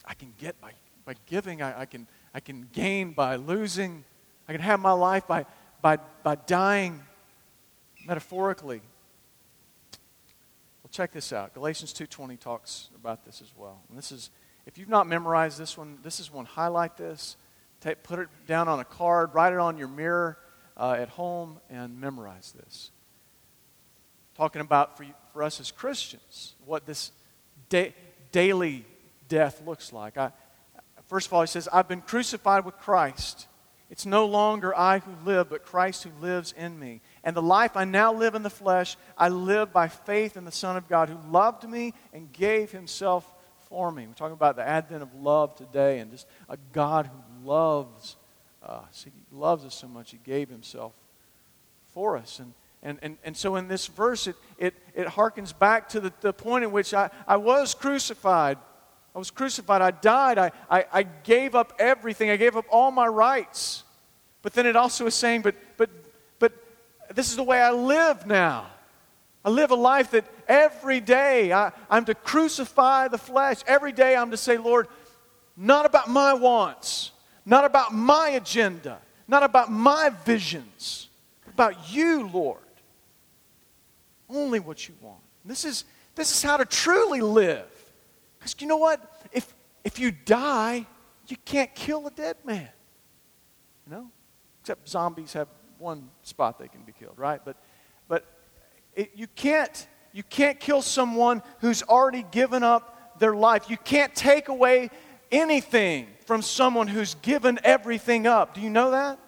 I 0.06 0.14
can 0.14 0.34
get 0.40 0.60
by, 0.62 0.72
by 1.06 1.16
giving, 1.26 1.62
I, 1.62 1.82
I 1.82 1.86
can 1.86 2.08
I 2.34 2.40
can 2.40 2.70
gain 2.72 3.12
by 3.12 3.36
losing. 3.36 4.06
I 4.50 4.52
can 4.52 4.62
have 4.62 4.80
my 4.80 4.93
life 4.93 5.28
by, 5.28 5.45
by, 5.80 6.00
by 6.24 6.34
dying 6.34 7.02
metaphorically. 8.08 8.82
Well, 10.82 10.89
check 10.89 11.12
this 11.12 11.32
out. 11.32 11.54
Galatians 11.54 11.93
2.20 11.93 12.39
talks 12.39 12.89
about 12.95 13.24
this 13.26 13.43
as 13.43 13.54
well. 13.56 13.80
And 13.89 13.97
this 13.97 14.12
is, 14.12 14.32
if 14.66 14.80
you've 14.80 14.89
not 14.89 15.06
memorized 15.06 15.60
this 15.60 15.78
one, 15.78 16.00
this 16.02 16.20
is 16.20 16.34
one. 16.34 16.45
Highlight 16.45 16.97
this. 16.97 17.38
Take, 17.80 18.02
put 18.02 18.18
it 18.18 18.28
down 18.47 18.68
on 18.68 18.80
a 18.80 18.84
card. 18.84 19.36
Write 19.36 19.54
it 19.54 19.60
on 19.60 19.78
your 19.78 19.88
mirror 19.88 20.39
uh, 20.76 20.97
at 21.00 21.10
home 21.10 21.60
and 21.70 22.02
memorize 22.02 22.52
this. 22.60 22.89
Talking 24.36 24.62
about 24.62 24.97
for, 24.97 25.04
you, 25.04 25.14
for 25.32 25.43
us 25.43 25.60
as 25.60 25.70
Christians, 25.70 26.56
what 26.66 26.88
this 26.88 27.12
da- 27.70 27.93
daily 28.32 28.84
death 29.28 29.62
looks 29.64 29.93
like. 29.93 30.18
I, 30.18 30.32
First 31.06 31.28
of 31.28 31.34
all, 31.34 31.41
he 31.41 31.47
says, 31.47 31.70
I've 31.72 31.88
been 31.88 32.02
crucified 32.02 32.66
with 32.66 32.78
Christ. 32.80 33.45
It's 33.90 34.06
no 34.06 34.26
longer 34.28 34.78
I 34.78 35.00
who 35.00 35.12
live, 35.26 35.50
but 35.50 35.66
Christ 35.66 36.04
who 36.04 36.12
lives 36.22 36.54
in 36.56 36.78
me. 36.78 37.02
And 37.24 37.36
the 37.36 37.42
life 37.42 37.76
I 37.76 37.86
now 37.86 38.14
live 38.14 38.36
in 38.36 38.44
the 38.44 38.50
flesh, 38.50 38.98
I 39.18 39.30
live 39.30 39.74
by 39.74 39.88
faith 39.88 40.38
in 40.38 40.46
the 40.46 40.52
Son 40.52 40.78
of 40.78 40.88
God 40.88 41.10
who 41.10 41.18
loved 41.32 41.68
me 41.68 41.94
and 42.14 42.32
gave 42.32 42.72
himself 42.72 43.26
for 43.68 43.92
me. 43.92 44.06
We're 44.06 44.14
talking 44.14 44.34
about 44.34 44.56
the 44.56 44.68
advent 44.68 45.02
of 45.02 45.14
love 45.16 45.56
today 45.56 46.00
and 46.00 46.12
just 46.12 46.28
a 46.48 46.58
God 46.72 47.08
who 47.08 47.48
loves 47.48 48.16
us. 48.62 49.06
He 49.06 49.12
loves 49.36 49.66
us 49.66 49.74
so 49.74 49.88
much, 49.88 50.12
he 50.12 50.20
gave 50.24 50.50
himself 50.50 50.94
for 51.94 52.16
us. 52.16 52.40
And, 52.40 52.54
and, 52.84 53.00
and, 53.02 53.18
and 53.24 53.36
so 53.36 53.56
in 53.56 53.68
this 53.68 53.88
verse, 53.88 54.28
it, 54.28 54.36
it, 54.60 54.76
it 54.94 55.08
harkens 55.08 55.58
back 55.58 55.90
to 55.90 56.00
the, 56.00 56.14
the 56.22 56.32
point 56.32 56.64
in 56.64 56.72
which 56.72 56.94
I, 56.94 57.10
I 57.28 57.38
was 57.38 57.74
crucified 57.74 58.58
I 59.16 59.18
was 59.18 59.32
crucified. 59.32 59.82
I 59.82 59.91
died. 59.91 60.38
I, 60.38 60.51
I, 60.70 60.86
I 60.91 61.03
gave 61.03 61.55
up 61.55 61.74
everything. 61.80 62.30
I 62.30 62.38
gave 62.38 62.55
up 62.55 62.66
all 62.70 62.91
my 62.91 63.07
rights. 63.07 63.84
But 64.41 64.53
then 64.53 64.66
it 64.66 64.76
also 64.76 65.05
is 65.07 65.16
saying, 65.16 65.41
but, 65.41 65.55
but, 65.78 65.89
but 66.38 66.53
this 67.14 67.30
is 67.30 67.36
the 67.36 67.43
way 67.43 67.60
I 67.60 67.72
live 67.72 68.26
now. 68.26 68.68
I 69.43 69.49
live 69.49 69.72
a 69.72 69.76
life 69.76 70.12
that 70.12 70.26
every 70.47 70.99
day 70.99 71.51
I, 71.51 71.72
I'm 71.89 72.05
to 72.05 72.16
crucify 72.16 73.07
the 73.07 73.18
flesh. 73.18 73.57
Every 73.68 73.91
day 73.91 74.16
I'm 74.16 74.32
to 74.32 74.38
say, 74.38 74.57
Lord, 74.57 74.88
not 75.55 75.86
about 75.86 76.10
my 76.10 76.34
wants, 76.34 77.12
not 77.45 77.66
about 77.66 77.93
my 77.93 78.30
agenda, 78.30 78.99
not 79.28 79.43
about 79.43 79.72
my 79.72 80.10
visions, 80.26 81.10
but 81.45 81.53
about 81.53 81.91
you, 81.91 82.28
Lord. 82.28 82.60
Only 84.30 84.60
what 84.60 84.88
you 84.88 84.95
want. 85.01 85.20
This 85.43 85.66
is, 85.66 85.86
this 86.16 86.32
is 86.32 86.43
how 86.43 86.57
to 86.57 86.66
truly 86.66 87.22
live. 87.22 87.79
Because 88.40 88.56
you 88.60 88.68
know 88.68 88.78
what? 88.78 89.28
If, 89.32 89.54
if 89.84 90.00
you 90.00 90.12
die, 90.12 90.86
you 91.28 91.38
can't 91.46 91.74
kill 91.76 92.08
a 92.08 92.12
dead 92.12 92.38
man. 92.44 92.70
You 93.86 93.96
know? 93.96 94.12
Except 94.62 94.88
zombies 94.88 95.34
have 95.34 95.48
one 95.78 96.10
spot 96.24 96.60
they 96.60 96.68
can 96.68 96.82
be 96.82 96.92
killed, 96.92 97.18
right? 97.18 97.42
But, 97.44 97.58
but 98.08 98.26
it, 98.96 99.12
you, 99.16 99.28
can't, 99.28 99.88
you 100.12 100.24
can't 100.24 100.60
kill 100.60 100.82
someone 100.82 101.42
who's 101.60 101.84
already 101.84 102.26
given 102.32 102.64
up 102.64 103.20
their 103.20 103.36
life. 103.36 103.70
You 103.70 103.78
can't 103.78 104.14
take 104.16 104.48
away 104.48 104.90
anything 105.32 106.08
from 106.26 106.42
someone 106.42 106.88
who's 106.88 107.16
given 107.16 107.60
everything 107.64 108.28
up. 108.28 108.54
Do 108.54 108.62
you 108.62 108.70
know 108.70 108.92
that? 108.92 109.20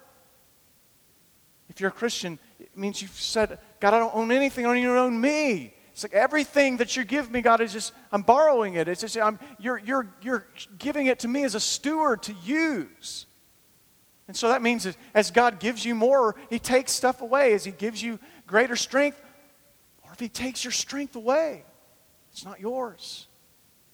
If 1.68 1.80
you're 1.80 1.90
a 1.90 1.92
Christian, 1.92 2.38
it 2.60 2.76
means 2.76 3.00
you've 3.00 3.10
said, 3.12 3.58
God, 3.80 3.94
I 3.94 3.98
don't 3.98 4.14
own 4.14 4.30
anything, 4.30 4.66
I 4.66 4.68
don't 4.68 4.78
even 4.78 4.90
own 4.90 5.20
me. 5.20 5.74
It's 5.92 6.02
like 6.02 6.14
everything 6.14 6.78
that 6.78 6.96
you 6.96 7.04
give 7.04 7.30
me, 7.30 7.42
God, 7.42 7.60
is 7.60 7.72
just, 7.72 7.92
I'm 8.10 8.22
borrowing 8.22 8.74
it. 8.74 8.88
It's 8.88 9.02
just, 9.02 9.16
I'm, 9.18 9.38
you're, 9.58 9.78
you're, 9.78 10.08
you're 10.22 10.46
giving 10.78 11.06
it 11.06 11.20
to 11.20 11.28
me 11.28 11.44
as 11.44 11.54
a 11.54 11.60
steward 11.60 12.22
to 12.24 12.34
use. 12.42 13.26
And 14.26 14.36
so 14.36 14.48
that 14.48 14.62
means 14.62 14.84
that 14.84 14.96
as 15.12 15.30
God 15.30 15.60
gives 15.60 15.84
you 15.84 15.94
more, 15.94 16.34
He 16.48 16.58
takes 16.58 16.92
stuff 16.92 17.20
away. 17.20 17.52
As 17.52 17.64
He 17.64 17.72
gives 17.72 18.02
you 18.02 18.18
greater 18.46 18.76
strength, 18.76 19.20
or 20.02 20.12
if 20.12 20.18
He 20.18 20.30
takes 20.30 20.64
your 20.64 20.72
strength 20.72 21.14
away, 21.14 21.62
it's 22.32 22.44
not 22.44 22.58
yours. 22.58 23.26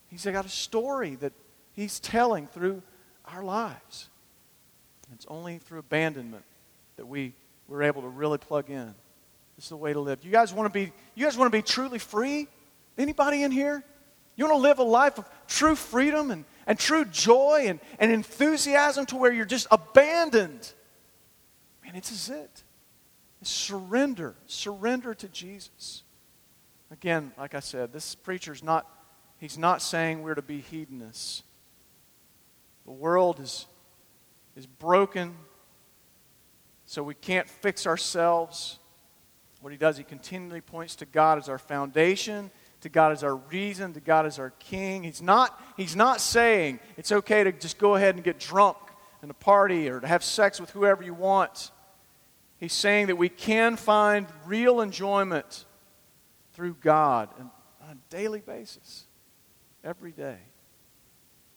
He's 0.08 0.24
got 0.24 0.46
a 0.46 0.50
story 0.50 1.16
that 1.16 1.32
He's 1.72 1.98
telling 1.98 2.46
through 2.46 2.82
our 3.24 3.42
lives. 3.42 4.08
It's 5.14 5.26
only 5.28 5.58
through 5.58 5.80
abandonment 5.80 6.44
that 6.96 7.06
we, 7.06 7.32
we're 7.66 7.82
able 7.82 8.02
to 8.02 8.08
really 8.08 8.38
plug 8.38 8.70
in. 8.70 8.94
This 9.58 9.64
is 9.64 9.70
the 9.70 9.76
way 9.76 9.92
to 9.92 9.98
live. 9.98 10.20
You 10.22 10.30
guys 10.30 10.54
want 10.54 10.72
to 10.72 10.72
be, 10.72 10.92
you 11.16 11.24
guys 11.24 11.36
want 11.36 11.50
to 11.50 11.58
be 11.58 11.62
truly 11.62 11.98
free? 11.98 12.46
Anybody 12.96 13.42
in 13.42 13.50
here? 13.50 13.82
You 14.36 14.44
want 14.44 14.56
to 14.56 14.62
live 14.62 14.78
a 14.78 14.84
life 14.84 15.18
of 15.18 15.28
true 15.48 15.74
freedom 15.74 16.30
and, 16.30 16.44
and 16.64 16.78
true 16.78 17.04
joy 17.04 17.64
and, 17.66 17.80
and 17.98 18.12
enthusiasm 18.12 19.04
to 19.06 19.16
where 19.16 19.32
you're 19.32 19.44
just 19.44 19.66
abandoned. 19.72 20.72
Man, 21.84 21.94
this 21.94 22.12
is 22.12 22.30
it. 22.30 22.62
Surrender. 23.42 24.36
Surrender 24.46 25.12
to 25.14 25.26
Jesus. 25.26 26.04
Again, 26.92 27.32
like 27.36 27.56
I 27.56 27.60
said, 27.60 27.92
this 27.92 28.14
preacher's 28.14 28.62
not, 28.62 28.88
he's 29.38 29.58
not 29.58 29.82
saying 29.82 30.22
we're 30.22 30.36
to 30.36 30.40
be 30.42 30.60
hedonists. 30.60 31.42
The 32.84 32.92
world 32.92 33.40
is, 33.40 33.66
is 34.54 34.66
broken, 34.66 35.34
so 36.86 37.02
we 37.02 37.14
can't 37.14 37.48
fix 37.48 37.88
ourselves. 37.88 38.78
What 39.60 39.72
he 39.72 39.78
does, 39.78 39.96
he 39.96 40.04
continually 40.04 40.60
points 40.60 40.96
to 40.96 41.06
God 41.06 41.38
as 41.38 41.48
our 41.48 41.58
foundation, 41.58 42.50
to 42.82 42.88
God 42.88 43.12
as 43.12 43.24
our 43.24 43.36
reason, 43.36 43.92
to 43.94 44.00
God 44.00 44.24
as 44.24 44.38
our 44.38 44.50
king. 44.58 45.02
He's 45.02 45.20
not, 45.20 45.60
he's 45.76 45.96
not 45.96 46.20
saying 46.20 46.78
it's 46.96 47.10
okay 47.10 47.44
to 47.44 47.52
just 47.52 47.78
go 47.78 47.96
ahead 47.96 48.14
and 48.14 48.22
get 48.22 48.38
drunk 48.38 48.76
in 49.22 49.30
a 49.30 49.34
party 49.34 49.88
or 49.88 50.00
to 50.00 50.06
have 50.06 50.22
sex 50.22 50.60
with 50.60 50.70
whoever 50.70 51.02
you 51.02 51.14
want. 51.14 51.72
He's 52.58 52.72
saying 52.72 53.08
that 53.08 53.16
we 53.16 53.28
can 53.28 53.76
find 53.76 54.26
real 54.46 54.80
enjoyment 54.80 55.64
through 56.52 56.76
God 56.80 57.28
on 57.38 57.50
a 57.90 58.14
daily 58.14 58.40
basis, 58.40 59.06
every 59.84 60.12
day. 60.12 60.38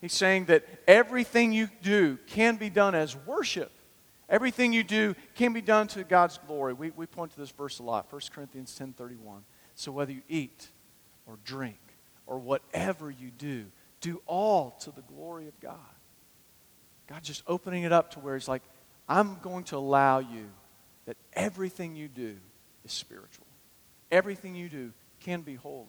He's 0.00 0.12
saying 0.12 0.46
that 0.46 0.64
everything 0.88 1.52
you 1.52 1.68
do 1.82 2.18
can 2.26 2.56
be 2.56 2.70
done 2.70 2.94
as 2.94 3.14
worship. 3.14 3.70
Everything 4.32 4.72
you 4.72 4.82
do 4.82 5.14
can 5.34 5.52
be 5.52 5.60
done 5.60 5.86
to 5.88 6.04
God's 6.04 6.38
glory. 6.46 6.72
We, 6.72 6.90
we 6.90 7.04
point 7.04 7.32
to 7.32 7.38
this 7.38 7.50
verse 7.50 7.78
a 7.80 7.82
lot, 7.82 8.10
1 8.10 8.22
Corinthians 8.34 8.76
10.31. 8.80 9.42
So 9.74 9.92
whether 9.92 10.10
you 10.10 10.22
eat 10.26 10.68
or 11.26 11.38
drink 11.44 11.78
or 12.26 12.38
whatever 12.38 13.10
you 13.10 13.30
do, 13.30 13.66
do 14.00 14.22
all 14.26 14.70
to 14.80 14.90
the 14.90 15.02
glory 15.02 15.48
of 15.48 15.60
God. 15.60 15.76
God 17.08 17.22
just 17.22 17.42
opening 17.46 17.82
it 17.82 17.92
up 17.92 18.12
to 18.12 18.20
where 18.20 18.34
He's 18.34 18.48
like, 18.48 18.62
I'm 19.06 19.36
going 19.42 19.64
to 19.64 19.76
allow 19.76 20.20
you 20.20 20.48
that 21.04 21.18
everything 21.34 21.94
you 21.94 22.08
do 22.08 22.36
is 22.86 22.92
spiritual. 22.92 23.46
Everything 24.10 24.54
you 24.54 24.70
do 24.70 24.92
can 25.20 25.42
be 25.42 25.56
holy. 25.56 25.88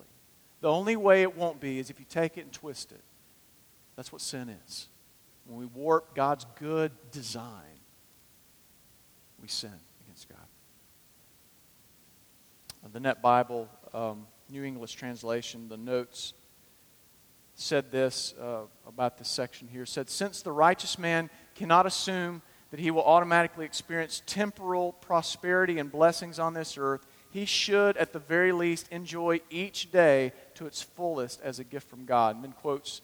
The 0.59 0.69
only 0.69 0.97
way 0.97 1.21
it 1.21 1.37
won't 1.37 1.61
be 1.61 1.79
is 1.79 1.89
if 1.89 1.97
you 1.97 2.05
take 2.09 2.37
it 2.37 2.41
and 2.41 2.51
twist 2.51 2.91
it. 2.91 3.03
That's 3.95 4.11
what 4.11 4.21
sin 4.21 4.49
is. 4.65 4.87
When 5.45 5.57
we 5.57 5.65
warp 5.65 6.13
God's 6.13 6.45
good 6.59 6.91
design, 7.11 7.72
we 9.43 9.47
sin 9.49 9.73
against 10.03 10.27
God. 10.29 10.39
The 12.91 12.99
Net 12.99 13.21
Bible, 13.21 13.69
um, 13.93 14.25
New 14.49 14.63
English 14.63 14.93
translation, 14.93 15.69
the 15.69 15.77
notes 15.77 16.33
said 17.55 17.91
this 17.91 18.33
uh, 18.41 18.61
about 18.87 19.19
this 19.19 19.27
section 19.27 19.67
here 19.67 19.85
said 19.85 20.09
since 20.09 20.41
the 20.41 20.51
righteous 20.51 20.97
man 20.97 21.29
cannot 21.53 21.85
assume 21.85 22.41
that 22.71 22.79
he 22.79 22.89
will 22.89 23.03
automatically 23.03 23.63
experience 23.63 24.23
temporal 24.25 24.93
prosperity 24.93 25.77
and 25.77 25.91
blessings 25.91 26.39
on 26.39 26.55
this 26.55 26.79
earth 26.79 27.05
he 27.29 27.45
should 27.45 27.95
at 27.97 28.11
the 28.11 28.17
very 28.17 28.51
least 28.51 28.87
enjoy 28.89 29.39
each 29.51 29.91
day 29.91 30.31
to 30.55 30.65
its 30.65 30.81
fullest 30.81 31.39
as 31.41 31.59
a 31.59 31.63
gift 31.63 31.87
from 31.87 32.05
god 32.05 32.33
and 32.33 32.43
then 32.43 32.53
quotes 32.53 33.01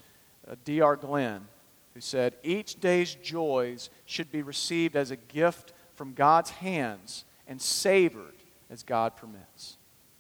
uh, 0.50 0.56
D.R. 0.66 0.96
Glenn, 0.96 1.48
who 1.94 2.02
said, 2.02 2.34
Each 2.44 2.80
day's 2.80 3.14
joys 3.16 3.90
should 4.06 4.32
be 4.32 4.42
received 4.42 4.96
as 4.96 5.12
a 5.12 5.16
gift 5.16 5.74
from 6.00 6.14
God's 6.14 6.50
hands 6.50 7.26
and 7.46 7.62
savored 7.62 8.38
as 8.70 8.84
God 8.84 9.18
permits. 9.18 9.76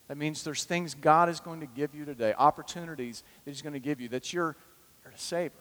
That 0.09 0.17
means 0.17 0.43
there's 0.43 0.65
things 0.65 0.93
God 0.93 1.29
is 1.29 1.39
going 1.39 1.61
to 1.61 1.67
give 1.67 1.95
you 1.95 2.03
today, 2.03 2.33
opportunities 2.37 3.23
that 3.45 3.51
He's 3.51 3.61
going 3.61 3.71
to 3.71 3.79
give 3.79 4.01
you 4.01 4.09
that 4.09 4.33
you're, 4.33 4.57
you're 5.05 5.13
to 5.13 5.17
savor. 5.17 5.53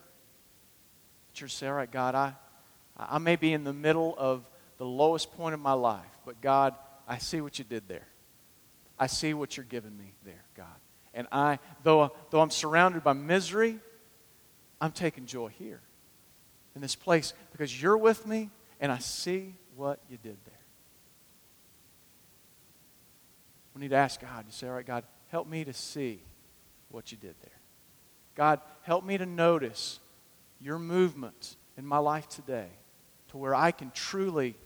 That 1.28 1.40
you're 1.40 1.46
to 1.46 1.54
say, 1.54 1.68
All 1.68 1.74
right, 1.74 1.88
God, 1.88 2.16
I, 2.16 2.32
I 2.98 3.18
may 3.18 3.36
be 3.36 3.52
in 3.52 3.62
the 3.62 3.72
middle 3.72 4.16
of 4.18 4.42
the 4.78 4.84
lowest 4.84 5.30
point 5.36 5.54
of 5.54 5.60
my 5.60 5.74
life, 5.74 6.18
but 6.26 6.40
God, 6.40 6.74
I 7.06 7.18
see 7.18 7.40
what 7.40 7.60
you 7.60 7.64
did 7.64 7.86
there. 7.86 8.08
I 8.98 9.06
see 9.06 9.34
what 9.34 9.56
you're 9.56 9.66
giving 9.68 9.96
me 9.96 10.14
there, 10.24 10.42
God. 10.56 10.66
And 11.14 11.28
I, 11.30 11.60
though, 11.84 12.10
though 12.30 12.40
I'm 12.40 12.50
surrounded 12.50 13.04
by 13.04 13.12
misery, 13.12 13.78
I'm 14.80 14.90
taking 14.90 15.26
joy 15.26 15.50
here 15.60 15.80
in 16.74 16.80
this 16.80 16.96
place 16.96 17.34
because 17.52 17.80
you're 17.80 17.96
with 17.96 18.26
me 18.26 18.50
and 18.80 18.90
I 18.90 18.98
see 18.98 19.54
what 19.78 20.00
you 20.10 20.18
did 20.22 20.36
there. 20.44 20.54
We 23.74 23.82
need 23.82 23.90
to 23.90 23.96
ask 23.96 24.20
God 24.20 24.46
to 24.46 24.52
say, 24.52 24.66
All 24.66 24.74
right, 24.74 24.84
God, 24.84 25.04
help 25.28 25.46
me 25.46 25.64
to 25.64 25.72
see 25.72 26.20
what 26.90 27.12
you 27.12 27.18
did 27.18 27.36
there. 27.40 27.58
God, 28.34 28.60
help 28.82 29.04
me 29.04 29.16
to 29.18 29.26
notice 29.26 30.00
your 30.60 30.78
movement 30.78 31.56
in 31.76 31.86
my 31.86 31.98
life 31.98 32.28
today 32.28 32.66
to 33.28 33.36
where 33.36 33.54
I 33.54 33.70
can 33.70 33.92
truly, 33.92 34.56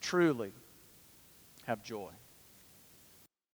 truly 0.00 0.52
have 1.64 1.82
joy. 1.82 2.10